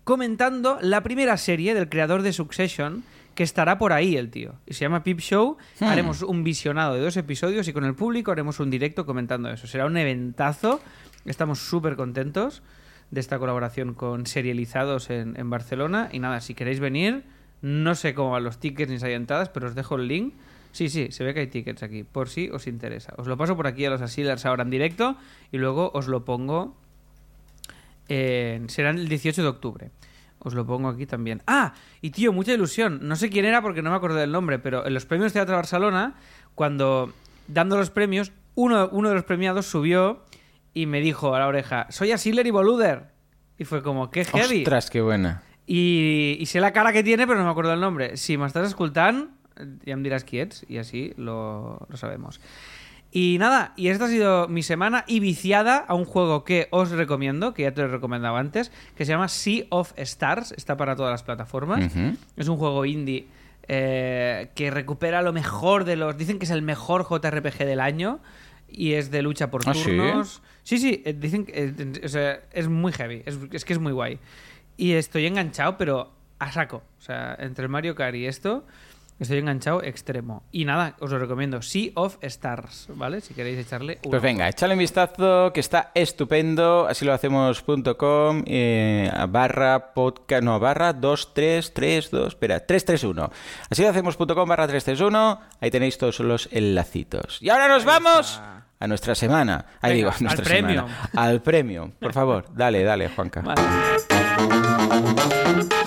comentando 0.04 0.78
la 0.82 1.02
primera 1.02 1.36
serie 1.36 1.74
del 1.74 1.88
creador 1.88 2.22
de 2.22 2.32
Succession, 2.32 3.02
que 3.34 3.42
estará 3.42 3.76
por 3.76 3.92
ahí 3.92 4.16
el 4.16 4.30
tío. 4.30 4.54
Y 4.64 4.74
se 4.74 4.84
llama 4.84 5.02
Pip 5.02 5.18
Show. 5.18 5.56
Hmm. 5.80 5.84
Haremos 5.84 6.22
un 6.22 6.44
visionado 6.44 6.94
de 6.94 7.00
dos 7.00 7.16
episodios 7.16 7.66
y 7.66 7.72
con 7.72 7.84
el 7.84 7.96
público 7.96 8.30
haremos 8.30 8.60
un 8.60 8.70
directo 8.70 9.04
comentando 9.04 9.50
eso. 9.50 9.66
Será 9.66 9.86
un 9.86 9.96
eventazo. 9.96 10.80
Estamos 11.24 11.58
súper 11.58 11.96
contentos 11.96 12.62
de 13.10 13.18
esta 13.18 13.40
colaboración 13.40 13.94
con 13.94 14.26
Serializados 14.26 15.10
en, 15.10 15.34
en 15.36 15.50
Barcelona. 15.50 16.08
Y 16.12 16.20
nada, 16.20 16.40
si 16.40 16.54
queréis 16.54 16.78
venir, 16.78 17.24
no 17.62 17.94
sé 17.94 18.14
cómo 18.14 18.30
van 18.30 18.44
los 18.44 18.58
tickets 18.58 18.90
ni 18.90 18.98
si 18.98 19.06
hay 19.06 19.14
entradas, 19.14 19.48
pero 19.48 19.66
os 19.68 19.74
dejo 19.74 19.96
el 19.96 20.08
link. 20.08 20.34
Sí, 20.72 20.88
sí, 20.90 21.08
se 21.10 21.24
ve 21.24 21.32
que 21.34 21.40
hay 21.40 21.46
tickets 21.48 21.82
aquí, 21.82 22.04
por 22.04 22.28
si 22.28 22.50
os 22.50 22.66
interesa. 22.66 23.14
Os 23.16 23.26
lo 23.26 23.36
paso 23.36 23.56
por 23.56 23.66
aquí 23.66 23.84
a 23.86 23.90
los 23.90 24.00
asilers 24.02 24.44
ahora 24.46 24.62
en 24.62 24.70
directo 24.70 25.16
y 25.50 25.58
luego 25.58 25.90
os 25.94 26.06
lo 26.08 26.24
pongo 26.24 26.76
en- 28.08 28.68
será 28.68 28.90
el 28.90 29.08
18 29.08 29.42
de 29.42 29.48
octubre. 29.48 29.90
Os 30.40 30.54
lo 30.54 30.64
pongo 30.66 30.88
aquí 30.88 31.04
también. 31.06 31.42
Ah, 31.46 31.74
y 32.00 32.10
tío, 32.10 32.32
mucha 32.32 32.52
ilusión. 32.52 33.00
No 33.02 33.16
sé 33.16 33.28
quién 33.28 33.44
era 33.44 33.60
porque 33.60 33.82
no 33.82 33.90
me 33.90 33.96
acuerdo 33.96 34.16
del 34.18 34.30
nombre, 34.30 34.58
pero 34.58 34.86
en 34.86 34.94
los 34.94 35.04
premios 35.04 35.32
Teatro 35.32 35.56
Barcelona, 35.56 36.14
cuando 36.54 37.12
dando 37.48 37.76
los 37.76 37.90
premios, 37.90 38.30
uno, 38.54 38.88
uno 38.92 39.08
de 39.08 39.14
los 39.16 39.24
premiados 39.24 39.66
subió 39.66 40.22
y 40.74 40.86
me 40.86 41.00
dijo 41.00 41.34
a 41.34 41.40
la 41.40 41.48
oreja, 41.48 41.86
soy 41.90 42.12
Asiller 42.12 42.46
y 42.46 42.50
Boluder. 42.50 43.08
Y 43.58 43.64
fue 43.64 43.82
como, 43.82 44.10
qué 44.12 44.24
heavy. 44.24 44.58
Ostras, 44.58 44.90
qué 44.90 45.00
buena. 45.00 45.42
I, 45.68 46.38
I 46.40 46.46
sé 46.46 46.60
la 46.60 46.72
cara 46.72 46.92
que 46.92 47.04
tiene, 47.04 47.26
pero 47.26 47.38
no 47.38 47.44
me 47.44 47.50
acuerdo 47.50 47.74
el 47.74 47.80
nombre. 47.80 48.16
Si 48.16 48.38
m'estàs 48.40 48.72
escoltant, 48.72 49.28
ya 49.84 49.96
me 49.96 50.02
dirás 50.02 50.24
qui 50.24 50.40
ets, 50.40 50.64
y 50.66 50.78
así 50.78 51.12
lo, 51.16 51.86
lo 51.88 51.96
sabemos. 51.96 52.40
Y 53.10 53.36
nada, 53.38 53.72
y 53.76 53.88
esta 53.88 54.06
ha 54.06 54.08
sido 54.08 54.48
mi 54.48 54.62
semana 54.62 55.04
y 55.06 55.20
viciada 55.20 55.78
a 55.78 55.94
un 55.94 56.04
juego 56.04 56.44
que 56.44 56.68
os 56.70 56.90
recomiendo, 56.90 57.54
que 57.54 57.62
ya 57.62 57.72
te 57.72 57.82
lo 57.82 57.88
he 57.88 57.90
recomendado 57.90 58.36
antes, 58.36 58.72
que 58.96 59.04
se 59.04 59.12
llama 59.12 59.28
Sea 59.28 59.64
of 59.70 59.92
Stars, 59.96 60.52
está 60.52 60.76
para 60.76 60.96
todas 60.96 61.12
las 61.12 61.22
plataformas. 61.22 61.84
Ujú. 61.94 62.16
Es 62.36 62.48
un 62.48 62.56
juego 62.56 62.84
indie 62.84 63.26
eh, 63.66 64.50
que 64.54 64.70
recupera 64.70 65.22
lo 65.22 65.32
mejor 65.32 65.84
de 65.84 65.96
los... 65.96 66.16
Dicen 66.16 66.38
que 66.38 66.44
es 66.44 66.50
el 66.50 66.62
mejor 66.62 67.06
JRPG 67.08 67.58
del 67.64 67.80
año 67.80 68.20
y 68.70 68.92
es 68.92 69.10
de 69.10 69.22
lucha 69.22 69.50
por 69.50 69.62
¿Ah, 69.66 69.74
sí? 69.74 69.84
turnos. 69.84 70.42
Sí, 70.62 70.78
sí, 70.78 71.02
eh, 71.06 71.14
dicen 71.14 71.46
que 71.46 71.52
eh, 71.54 71.92
o 72.04 72.08
sea, 72.08 72.40
es 72.52 72.68
muy 72.68 72.92
heavy, 72.92 73.22
es, 73.24 73.38
es 73.52 73.64
que 73.64 73.72
es 73.72 73.78
muy 73.78 73.92
guay. 73.92 74.18
Y 74.78 74.92
estoy 74.94 75.26
enganchado, 75.26 75.76
pero 75.76 76.12
a 76.38 76.50
saco. 76.52 76.82
O 76.98 77.02
sea, 77.02 77.36
entre 77.38 77.64
el 77.64 77.68
Mario 77.68 77.94
Kart 77.96 78.14
y 78.14 78.26
esto, 78.26 78.64
estoy 79.18 79.38
enganchado 79.38 79.82
extremo. 79.82 80.44
Y 80.52 80.64
nada, 80.64 80.94
os 81.00 81.10
lo 81.10 81.18
recomiendo. 81.18 81.60
Sea 81.62 81.90
of 81.96 82.16
Stars, 82.22 82.86
¿vale? 82.94 83.20
Si 83.20 83.34
queréis 83.34 83.58
echarle 83.58 83.98
un 84.04 84.10
Pues 84.12 84.22
venga, 84.22 84.48
échale 84.48 84.74
un 84.74 84.78
vistazo 84.78 85.52
que 85.52 85.58
está 85.58 85.90
estupendo. 85.94 86.86
Así 86.86 87.04
lo 87.04 87.12
hacemos.com 87.12 88.44
eh, 88.46 89.10
barra 89.28 89.92
podcast, 89.94 90.44
no, 90.44 90.60
barra 90.60 90.92
2332, 90.92 92.28
espera, 92.28 92.64
331. 92.64 93.30
Así 93.68 93.82
lo 93.82 93.88
hacemos.com 93.88 94.48
barra 94.48 94.68
331. 94.68 95.40
Ahí 95.60 95.70
tenéis 95.72 95.98
todos 95.98 96.20
los 96.20 96.48
enlacitos. 96.52 97.42
Y 97.42 97.48
ahora 97.48 97.66
nos 97.66 97.84
vamos 97.84 98.40
a 98.80 98.86
nuestra 98.86 99.16
semana. 99.16 99.66
Ahí 99.80 99.94
Venga, 99.94 99.96
digo, 99.96 100.10
a 100.10 100.14
al 100.14 100.22
nuestra 100.22 100.44
premio. 100.44 100.86
semana. 100.86 101.10
Al 101.16 101.42
premio. 101.42 101.92
Por 101.98 102.12
favor, 102.12 102.44
dale, 102.54 102.84
dale, 102.84 103.08
Juanca. 103.08 103.40
Vale. 103.40 104.17
Thank 104.38 105.72
you. 105.72 105.77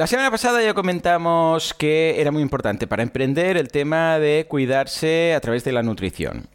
La 0.00 0.06
semana 0.06 0.30
pasada 0.30 0.62
ya 0.62 0.72
comentamos 0.72 1.74
que 1.74 2.22
era 2.22 2.30
muy 2.30 2.40
importante 2.40 2.86
para 2.86 3.02
emprender 3.02 3.58
el 3.58 3.68
tema 3.68 4.18
de 4.18 4.46
cuidarse 4.48 5.34
a 5.34 5.40
través 5.40 5.62
de 5.62 5.72
la 5.72 5.82
nutrición. 5.82 6.46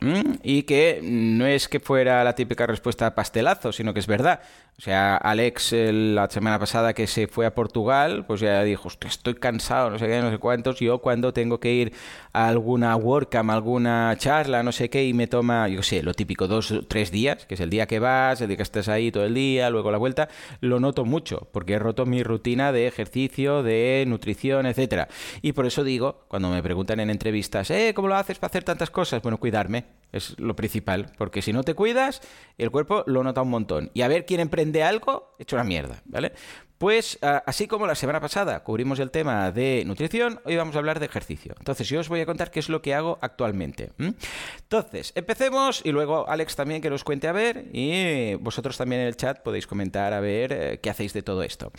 Y 0.41 0.63
que 0.63 0.99
no 1.03 1.45
es 1.45 1.67
que 1.67 1.79
fuera 1.79 2.23
la 2.23 2.33
típica 2.33 2.65
respuesta 2.65 3.13
pastelazo, 3.13 3.71
sino 3.71 3.93
que 3.93 3.99
es 3.99 4.07
verdad. 4.07 4.39
O 4.77 4.81
sea, 4.81 5.15
Alex 5.15 5.73
la 5.73 6.27
semana 6.29 6.59
pasada 6.59 6.93
que 6.93 7.05
se 7.07 7.27
fue 7.27 7.45
a 7.45 7.53
Portugal, 7.53 8.25
pues 8.25 8.41
ya 8.41 8.61
dijo, 8.63 8.87
"Hostia, 8.87 9.09
estoy 9.09 9.35
cansado, 9.35 9.91
no 9.91 9.99
sé 9.99 10.07
qué, 10.07 10.19
no 10.21 10.31
sé 10.31 10.37
cuántos. 10.37 10.79
Yo 10.79 10.97
cuando 10.97 11.31
tengo 11.31 11.59
que 11.59 11.71
ir 11.71 11.93
a 12.33 12.47
alguna 12.47 12.95
WordCamp, 12.97 13.51
alguna 13.51 14.13
charla, 14.17 14.63
no 14.63 14.71
sé 14.71 14.89
qué, 14.89 15.05
y 15.05 15.13
me 15.13 15.27
toma, 15.27 15.69
yo 15.69 15.81
sé, 15.83 16.03
lo 16.03 16.13
típico, 16.13 16.47
dos 16.47 16.71
o 16.71 16.85
tres 16.85 17.11
días, 17.11 17.45
que 17.45 17.53
es 17.53 17.61
el 17.61 17.69
día 17.69 17.85
que 17.85 17.99
vas, 17.99 18.41
el 18.41 18.49
día 18.49 18.57
que 18.57 18.63
estás 18.63 18.89
ahí 18.89 19.11
todo 19.11 19.23
el 19.23 19.35
día, 19.35 19.69
luego 19.69 19.91
la 19.91 19.97
vuelta, 19.97 20.27
lo 20.59 20.81
noto 20.81 21.05
mucho, 21.05 21.47
porque 21.53 21.73
he 21.73 21.79
roto 21.79 22.05
mi 22.05 22.23
rutina 22.23 22.73
de 22.73 22.87
ejercicio, 22.87 23.34
de 23.35 24.05
nutrición, 24.07 24.65
etcétera. 24.65 25.07
Y 25.41 25.51
por 25.51 25.65
eso 25.65 25.83
digo, 25.83 26.25
cuando 26.27 26.49
me 26.49 26.63
preguntan 26.63 26.99
en 26.99 27.09
entrevistas, 27.09 27.69
eh, 27.71 27.93
¿cómo 27.95 28.07
lo 28.07 28.15
haces 28.15 28.39
para 28.39 28.49
hacer 28.49 28.63
tantas 28.63 28.89
cosas? 28.89 29.21
Bueno, 29.21 29.39
cuidarme 29.39 29.85
es 30.11 30.39
lo 30.39 30.55
principal, 30.55 31.11
porque 31.17 31.41
si 31.41 31.51
no 31.51 31.63
te 31.63 31.73
cuidas, 31.73 32.21
el 32.57 32.71
cuerpo 32.71 33.03
lo 33.05 33.23
nota 33.23 33.41
un 33.41 33.49
montón. 33.49 33.91
Y 33.93 34.01
a 34.01 34.07
ver 34.07 34.25
quién 34.25 34.39
emprende 34.39 34.81
algo, 34.81 35.35
hecho 35.39 35.57
una 35.57 35.65
mierda, 35.65 36.01
¿vale? 36.05 36.31
Pues 36.77 37.17
así 37.21 37.67
como 37.67 37.87
la 37.87 37.95
semana 37.95 38.19
pasada 38.19 38.63
cubrimos 38.63 38.99
el 38.99 39.11
tema 39.11 39.51
de 39.51 39.83
nutrición, 39.85 40.41
hoy 40.43 40.57
vamos 40.57 40.75
a 40.75 40.79
hablar 40.79 40.99
de 40.99 41.05
ejercicio. 41.05 41.55
Entonces 41.57 41.87
yo 41.87 41.99
os 41.99 42.09
voy 42.09 42.19
a 42.19 42.25
contar 42.25 42.51
qué 42.51 42.59
es 42.59 42.69
lo 42.69 42.81
que 42.81 42.93
hago 42.93 43.17
actualmente. 43.21 43.91
Entonces, 43.97 45.13
empecemos 45.15 45.81
y 45.85 45.91
luego 45.91 46.27
Alex 46.27 46.55
también 46.55 46.81
que 46.81 46.89
nos 46.89 47.03
cuente 47.03 47.27
a 47.27 47.31
ver 47.31 47.65
y 47.71 48.35
vosotros 48.35 48.77
también 48.77 49.01
en 49.01 49.07
el 49.07 49.15
chat 49.15 49.41
podéis 49.41 49.67
comentar 49.67 50.13
a 50.13 50.19
ver 50.19 50.51
eh, 50.51 50.79
qué 50.81 50.89
hacéis 50.89 51.13
de 51.13 51.21
todo 51.21 51.43
esto. 51.43 51.71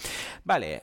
Vale, 0.44 0.82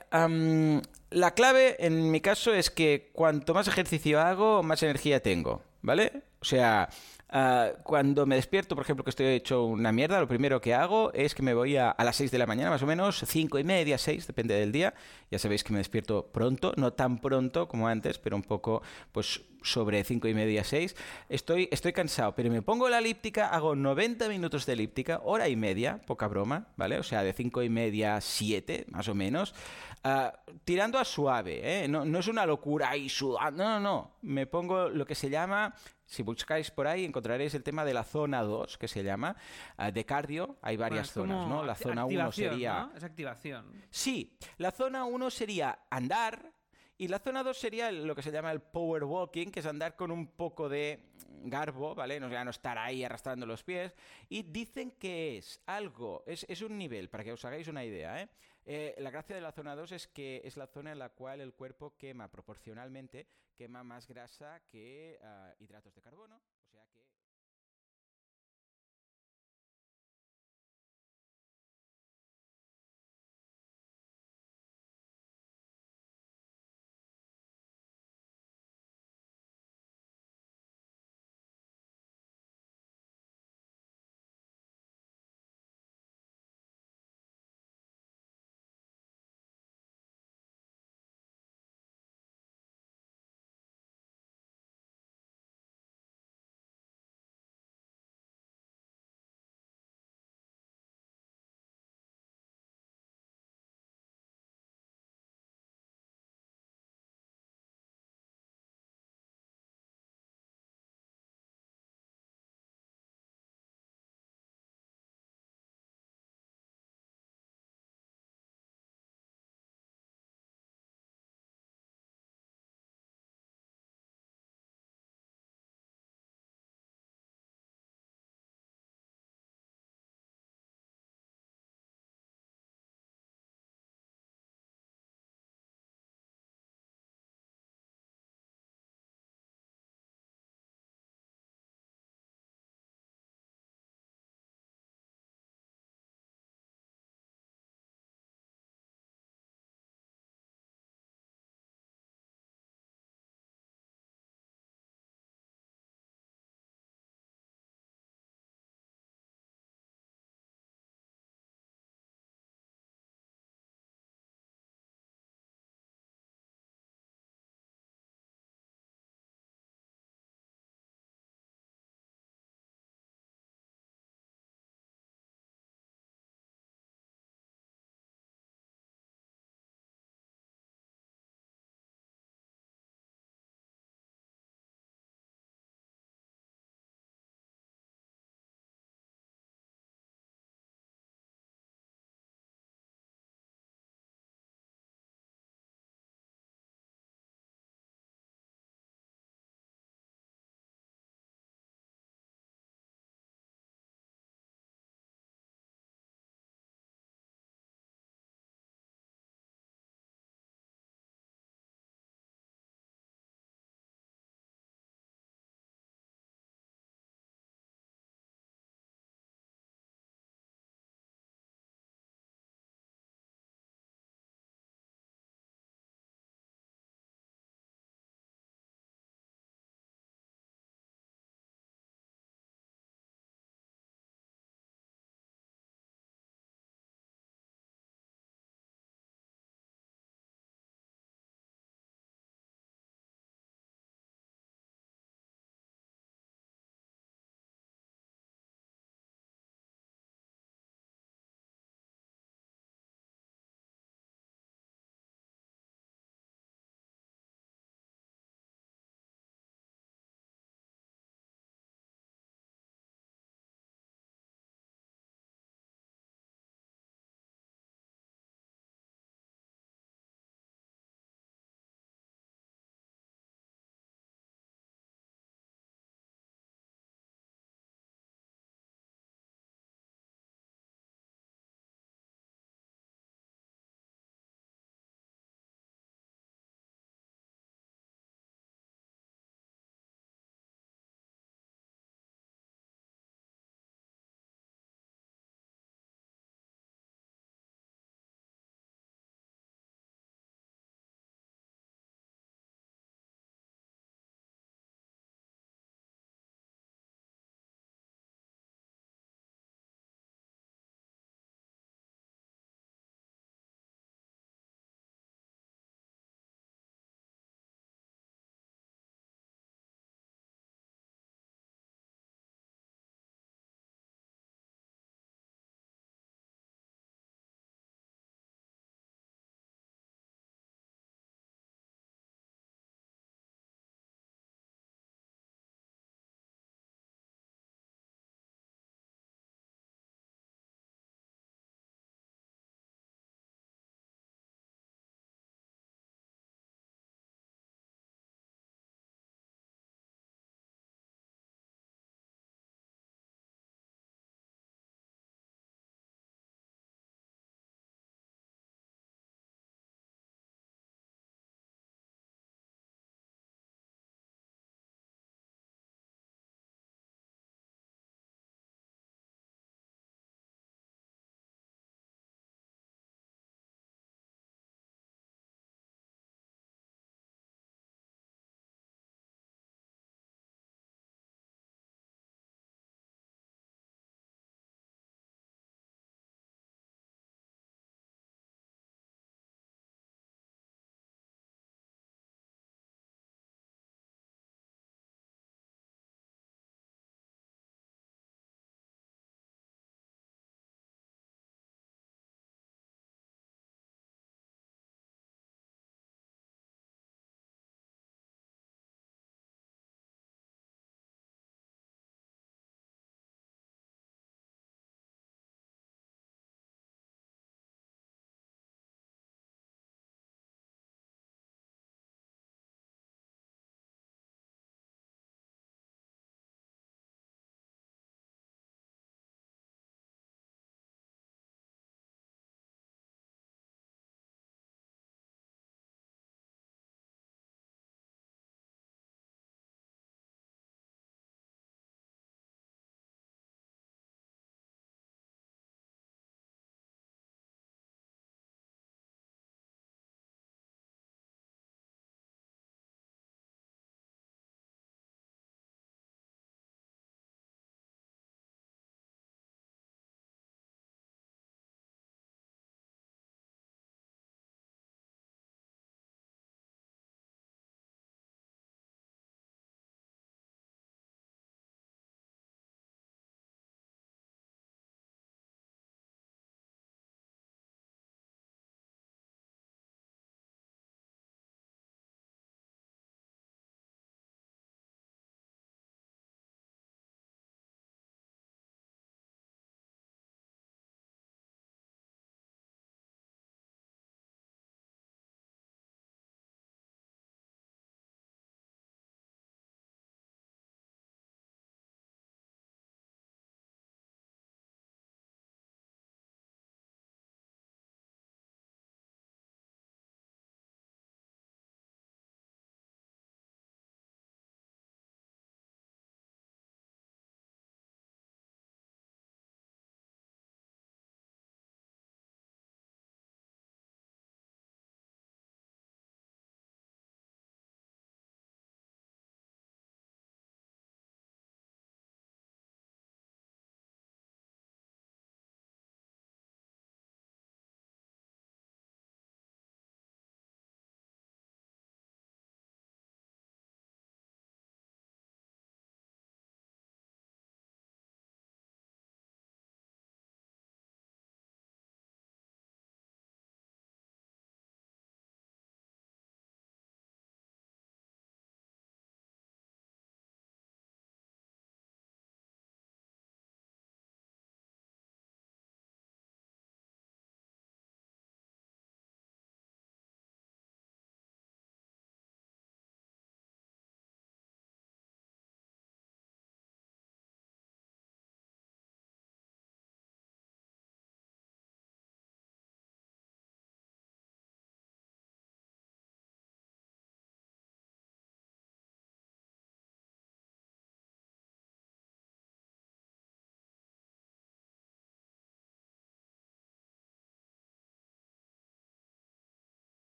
la 1.09 1.31
clave 1.33 1.75
en 1.79 2.11
mi 2.11 2.21
caso 2.21 2.53
es 2.53 2.69
que 2.69 3.09
cuanto 3.13 3.53
más 3.53 3.67
ejercicio 3.67 4.19
hago, 4.19 4.63
más 4.63 4.83
energía 4.83 5.21
tengo, 5.21 5.61
¿vale? 5.81 6.23
O 6.39 6.45
sea, 6.45 6.89
ah, 7.33 7.71
cuando 7.83 8.25
me 8.25 8.35
despierto, 8.35 8.75
por 8.75 8.83
ejemplo, 8.85 9.03
que 9.03 9.09
estoy 9.09 9.25
hecho 9.27 9.65
una 9.65 9.91
mierda, 9.91 10.19
lo 10.19 10.27
primero 10.27 10.61
que 10.61 10.73
hago 10.73 11.11
es 11.13 11.35
que 11.35 11.41
me 11.41 11.53
voy 11.53 11.75
a, 11.75 11.89
a 11.91 12.03
las 12.05 12.15
6 12.15 12.31
de 12.31 12.37
la 12.37 12.45
mañana, 12.45 12.69
más 12.69 12.83
o 12.83 12.85
menos, 12.85 13.23
5 13.27 13.59
y 13.59 13.63
media, 13.65 13.97
6, 13.97 14.27
depende 14.27 14.53
del 14.53 14.71
día. 14.71 14.93
Ya 15.29 15.39
sabéis 15.39 15.63
que 15.63 15.73
me 15.73 15.79
despierto 15.79 16.27
pronto, 16.31 16.73
no 16.77 16.93
tan 16.93 17.19
pronto 17.19 17.67
como 17.67 17.87
antes, 17.87 18.17
pero 18.19 18.35
un 18.35 18.43
poco, 18.43 18.81
pues, 19.11 19.41
sobre 19.63 20.03
5 20.03 20.27
y 20.27 20.33
media, 20.33 20.63
6. 20.63 20.95
Estoy, 21.29 21.69
estoy 21.71 21.93
cansado, 21.93 22.35
pero 22.35 22.51
me 22.51 22.61
pongo 22.61 22.89
la 22.89 22.99
elíptica, 22.99 23.47
hago 23.49 23.75
90 23.75 24.29
minutos 24.29 24.65
de 24.65 24.73
elíptica, 24.73 25.21
hora 25.23 25.49
y 25.49 25.55
media, 25.55 26.01
poca 26.05 26.27
broma, 26.27 26.67
¿vale? 26.75 26.99
O 26.99 27.03
sea, 27.03 27.23
de 27.23 27.33
5 27.33 27.63
y 27.63 27.69
media, 27.69 28.21
7, 28.21 28.85
más 28.89 29.07
o 29.07 29.15
menos. 29.15 29.55
Ah, 30.03 30.33
tirando 30.65 30.99
a 30.99 31.05
suave, 31.05 31.61
¿eh? 31.63 31.87
No, 31.87 32.03
no 32.03 32.19
es 32.19 32.27
una 32.27 32.45
locura 32.45 32.95
y 32.97 33.07
sudando, 33.07 33.63
no, 33.63 33.69
no, 33.71 33.79
no. 33.79 34.17
Me 34.21 34.45
pongo 34.45 34.89
lo 34.89 35.05
que 35.05 35.15
se 35.15 35.29
llama, 35.29 35.73
si 36.05 36.23
buscáis 36.23 36.71
por 36.71 36.87
ahí, 36.87 37.05
encontraréis 37.05 37.53
el 37.53 37.63
tema 37.63 37.85
de 37.85 37.93
la 37.93 38.03
zona 38.03 38.43
2, 38.43 38.77
que 38.77 38.89
se 38.89 39.03
llama, 39.03 39.35
ah, 39.77 39.91
de 39.91 40.05
cardio. 40.05 40.57
Hay 40.61 40.75
varias 40.75 41.13
Bueno, 41.15 41.33
zonas, 41.33 41.49
¿no? 41.49 41.63
La 41.63 41.75
zona 41.75 42.05
1 42.05 42.21
activación, 42.21 42.51
sería... 42.51 42.79
¿no? 42.81 42.97
Es 42.97 43.03
activación. 43.03 43.65
Sí, 43.89 44.37
la 44.57 44.71
zona 44.71 45.05
1 45.05 45.29
sería 45.29 45.79
andar 45.89 46.52
y 46.97 47.07
la 47.07 47.19
zona 47.19 47.43
2 47.43 47.57
sería 47.57 47.91
lo 47.91 48.15
que 48.15 48.21
se 48.21 48.31
llama 48.31 48.51
el 48.51 48.61
power 48.61 49.03
walking, 49.03 49.47
que 49.47 49.61
es 49.61 49.65
andar 49.65 49.95
con 49.95 50.11
un 50.11 50.27
poco 50.27 50.69
de 50.69 51.11
garbo, 51.43 51.95
¿vale? 51.95 52.19
No, 52.19 52.29
ya 52.29 52.43
no 52.43 52.51
estar 52.51 52.77
ahí 52.77 53.03
arrastrando 53.03 53.45
los 53.45 53.63
pies. 53.63 53.95
Y 54.29 54.43
dicen 54.43 54.91
que 54.91 55.37
es 55.37 55.61
algo, 55.65 56.23
es, 56.27 56.45
es 56.47 56.61
un 56.61 56.77
nivel, 56.77 57.09
para 57.09 57.23
que 57.23 57.33
os 57.33 57.43
hagáis 57.45 57.67
una 57.67 57.83
idea, 57.83 58.21
¿eh? 58.21 58.29
Eh, 58.65 58.95
la 58.99 59.11
gracia 59.11 59.35
de 59.35 59.41
la 59.41 59.51
zona 59.51 59.75
2 59.75 59.91
es 59.91 60.07
que 60.07 60.41
es 60.45 60.55
la 60.55 60.67
zona 60.67 60.93
en 60.93 60.99
la 60.99 61.09
cual 61.09 61.41
el 61.41 61.53
cuerpo 61.53 61.97
quema 61.97 62.29
proporcionalmente, 62.29 63.27
quema 63.55 63.83
más 63.83 64.07
grasa 64.07 64.61
que 64.69 65.19
ah, 65.21 65.53
hidratos 65.59 65.93
de 65.93 66.01
carbono. 66.01 66.41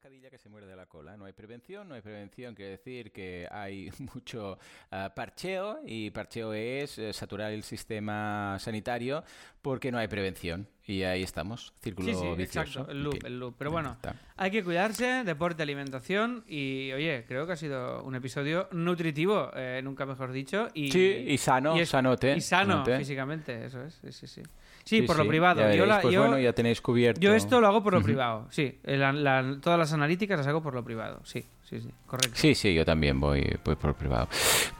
Pescadilla 0.00 0.30
que 0.30 0.38
se 0.38 0.48
muerde 0.48 0.74
la 0.74 0.86
cola. 0.86 1.14
No 1.18 1.26
hay 1.26 1.34
prevención, 1.34 1.86
no 1.86 1.94
hay 1.94 2.00
prevención. 2.00 2.54
Quiere 2.54 2.70
decir 2.70 3.12
que 3.12 3.46
hay 3.50 3.90
mucho 4.14 4.58
uh, 4.90 5.14
parcheo 5.14 5.80
y 5.84 6.10
parcheo 6.10 6.54
es 6.54 6.96
uh, 6.96 7.12
saturar 7.12 7.52
el 7.52 7.62
sistema 7.62 8.56
sanitario 8.58 9.22
porque 9.60 9.92
no 9.92 9.98
hay 9.98 10.08
prevención. 10.08 10.66
Y 10.86 11.02
ahí 11.02 11.22
estamos, 11.22 11.74
círculo 11.82 12.08
sí, 12.08 12.14
sí, 12.14 12.34
vicioso. 12.34 12.80
Exacto, 12.80 12.90
el 12.92 13.02
loop, 13.04 13.14
Ok. 13.16 13.24
el 13.24 13.38
loop. 13.38 13.54
Pero 13.58 13.70
bueno, 13.72 13.98
hay 14.36 14.50
que 14.50 14.64
cuidarse, 14.64 15.22
deporte, 15.22 15.62
alimentación 15.62 16.44
y, 16.48 16.90
oye, 16.92 17.24
creo 17.28 17.46
que 17.46 17.52
ha 17.52 17.56
sido 17.56 18.02
un 18.02 18.14
episodio 18.14 18.68
nutritivo, 18.72 19.50
eh, 19.54 19.82
nunca 19.84 20.06
mejor 20.06 20.32
dicho. 20.32 20.68
Y, 20.72 20.90
Sí, 20.90 21.26
y 21.28 21.36
sano, 21.36 21.76
es- 21.76 21.90
sanote, 21.90 22.34
Y 22.36 22.40
sano 22.40 22.72
sanote. 22.84 22.98
físicamente, 22.98 23.66
eso 23.66 23.84
es. 23.84 23.94
Sí, 24.02 24.12
sí, 24.12 24.26
sí. 24.26 24.42
Sí, 24.84 25.02
por 25.02 25.16
lo 25.16 25.26
privado. 25.26 25.60
ya 25.60 25.74
Yo, 25.74 25.86
la- 25.86 26.00
pues 26.00 26.12
yo- 26.14 26.20
bueno, 26.22 26.38
ya 26.38 26.52
tenéis 26.52 26.80
cubierto. 26.80 27.20
yo 27.20 27.34
esto 27.34 27.60
lo 27.60 27.66
hago 27.68 27.82
por 27.82 27.92
lo 27.94 28.02
privado, 28.02 28.46
sí. 28.50 28.78
La- 28.84 29.12
la- 29.12 29.58
todas 29.62 29.78
las 29.78 29.92
analíticas 29.92 30.38
las 30.38 30.46
hago 30.46 30.62
por 30.62 30.74
lo 30.74 30.82
privado, 30.82 31.20
sí, 31.24 31.44
sí, 31.62 31.80
sí, 31.80 31.88
correcto. 32.06 32.32
Sí, 32.34 32.54
sí, 32.54 32.74
yo 32.74 32.84
también 32.84 33.20
voy, 33.20 33.56
voy 33.64 33.76
por 33.76 33.94
privado. 33.94 34.28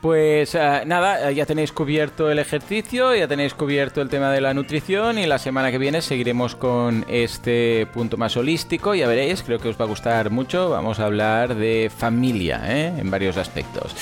Pues 0.01 0.55
eh, 0.55 0.83
nada, 0.87 1.31
eh, 1.31 1.35
ya 1.35 1.47
tenéis 1.47 1.71
cubierto 1.73 2.31
el 2.31 2.39
ejercicio, 2.41 3.15
ya 3.15 3.29
tenéis 3.29 3.55
cubierto 3.55 4.01
el 4.03 4.09
tema 4.09 4.31
de 4.33 4.41
la 4.41 4.53
nutrición 4.55 5.19
y 5.19 5.27
la 5.27 5.39
semana 5.39 5.71
que 5.71 5.79
viene 5.79 6.01
seguiremos 6.03 6.57
con 6.57 7.05
este 7.09 7.87
punto 7.93 8.17
más 8.17 8.37
holístico. 8.37 8.95
Ya 8.95 9.07
veréis, 9.07 9.43
creo 9.43 9.59
que 9.61 9.69
os 9.69 9.79
va 9.81 9.85
a 9.85 9.89
gustar 9.89 10.31
mucho. 10.31 10.71
Vamos 10.71 10.99
a 10.99 11.05
hablar 11.07 11.55
de 11.55 11.91
familia 11.97 12.63
¿eh? 12.67 12.95
en 12.99 13.11
varios 13.11 13.37
aspectos. 13.37 13.95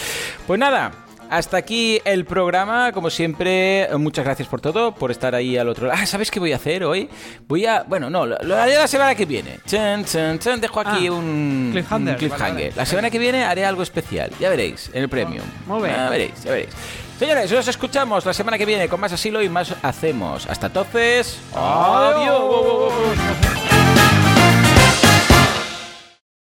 Pues 0.47 0.59
nada. 0.59 0.93
Hasta 1.31 1.57
aquí 1.59 2.01
el 2.05 2.25
programa, 2.25 2.93
como 2.93 3.11
siempre, 3.11 3.89
muchas 3.99 4.25
gracias 4.25 4.49
por 4.49 4.61
todo, 4.61 4.93
por 4.95 5.11
estar 5.11 5.35
ahí 5.35 5.57
al 5.59 5.69
otro 5.69 5.87
lado. 5.87 5.99
Ah, 6.03 6.07
¿sabes 6.07 6.31
qué 6.31 6.41
voy 6.41 6.53
a 6.53 6.57
hacer 6.57 6.85
hoy? 6.85 7.09
Voy 7.47 7.67
a... 7.67 7.83
Bueno, 7.83 8.09
no, 8.09 8.25
lo, 8.25 8.37
lo 8.43 8.57
haré 8.57 8.75
la 8.77 8.89
semana 8.89 9.15
que 9.15 9.27
viene. 9.27 9.61
Chan, 9.67 10.05
chan, 10.05 10.39
chan, 10.39 10.61
dejo 10.61 10.81
aquí 10.81 11.07
Ah, 11.09 11.13
un 11.13 11.69
cliffhanger, 11.73 12.15
un 12.15 12.19
cliffhanger. 12.19 12.49
vale, 12.55 12.63
vale. 12.69 12.73
La 12.77 12.87
semana 12.87 13.11
que 13.11 13.19
viene 13.19 13.45
haré 13.45 13.65
algo 13.67 13.83
especial, 13.83 14.31
ya 14.41 14.49
veréis, 14.49 14.91
en 14.95 15.03
el 15.03 15.09
premium. 15.09 15.45
Muy 15.67 15.83
bien. 15.83 15.95
Ya 15.97 16.09
veréis, 16.11 16.45
ya 16.45 16.51
veréis. 16.51 16.71
Señores, 17.19 17.51
nos 17.53 17.67
escuchamos 17.69 18.25
la 18.25 18.33
semana 18.33 18.57
que 18.57 18.65
viene 18.65 18.89
con 18.89 19.01
más 19.01 19.13
asilo 19.13 19.43
y 19.43 19.49
más 19.49 19.75
hacemos. 19.83 20.47
Hasta 20.47 20.69
entonces. 20.69 21.39
Adiós. 21.55 22.93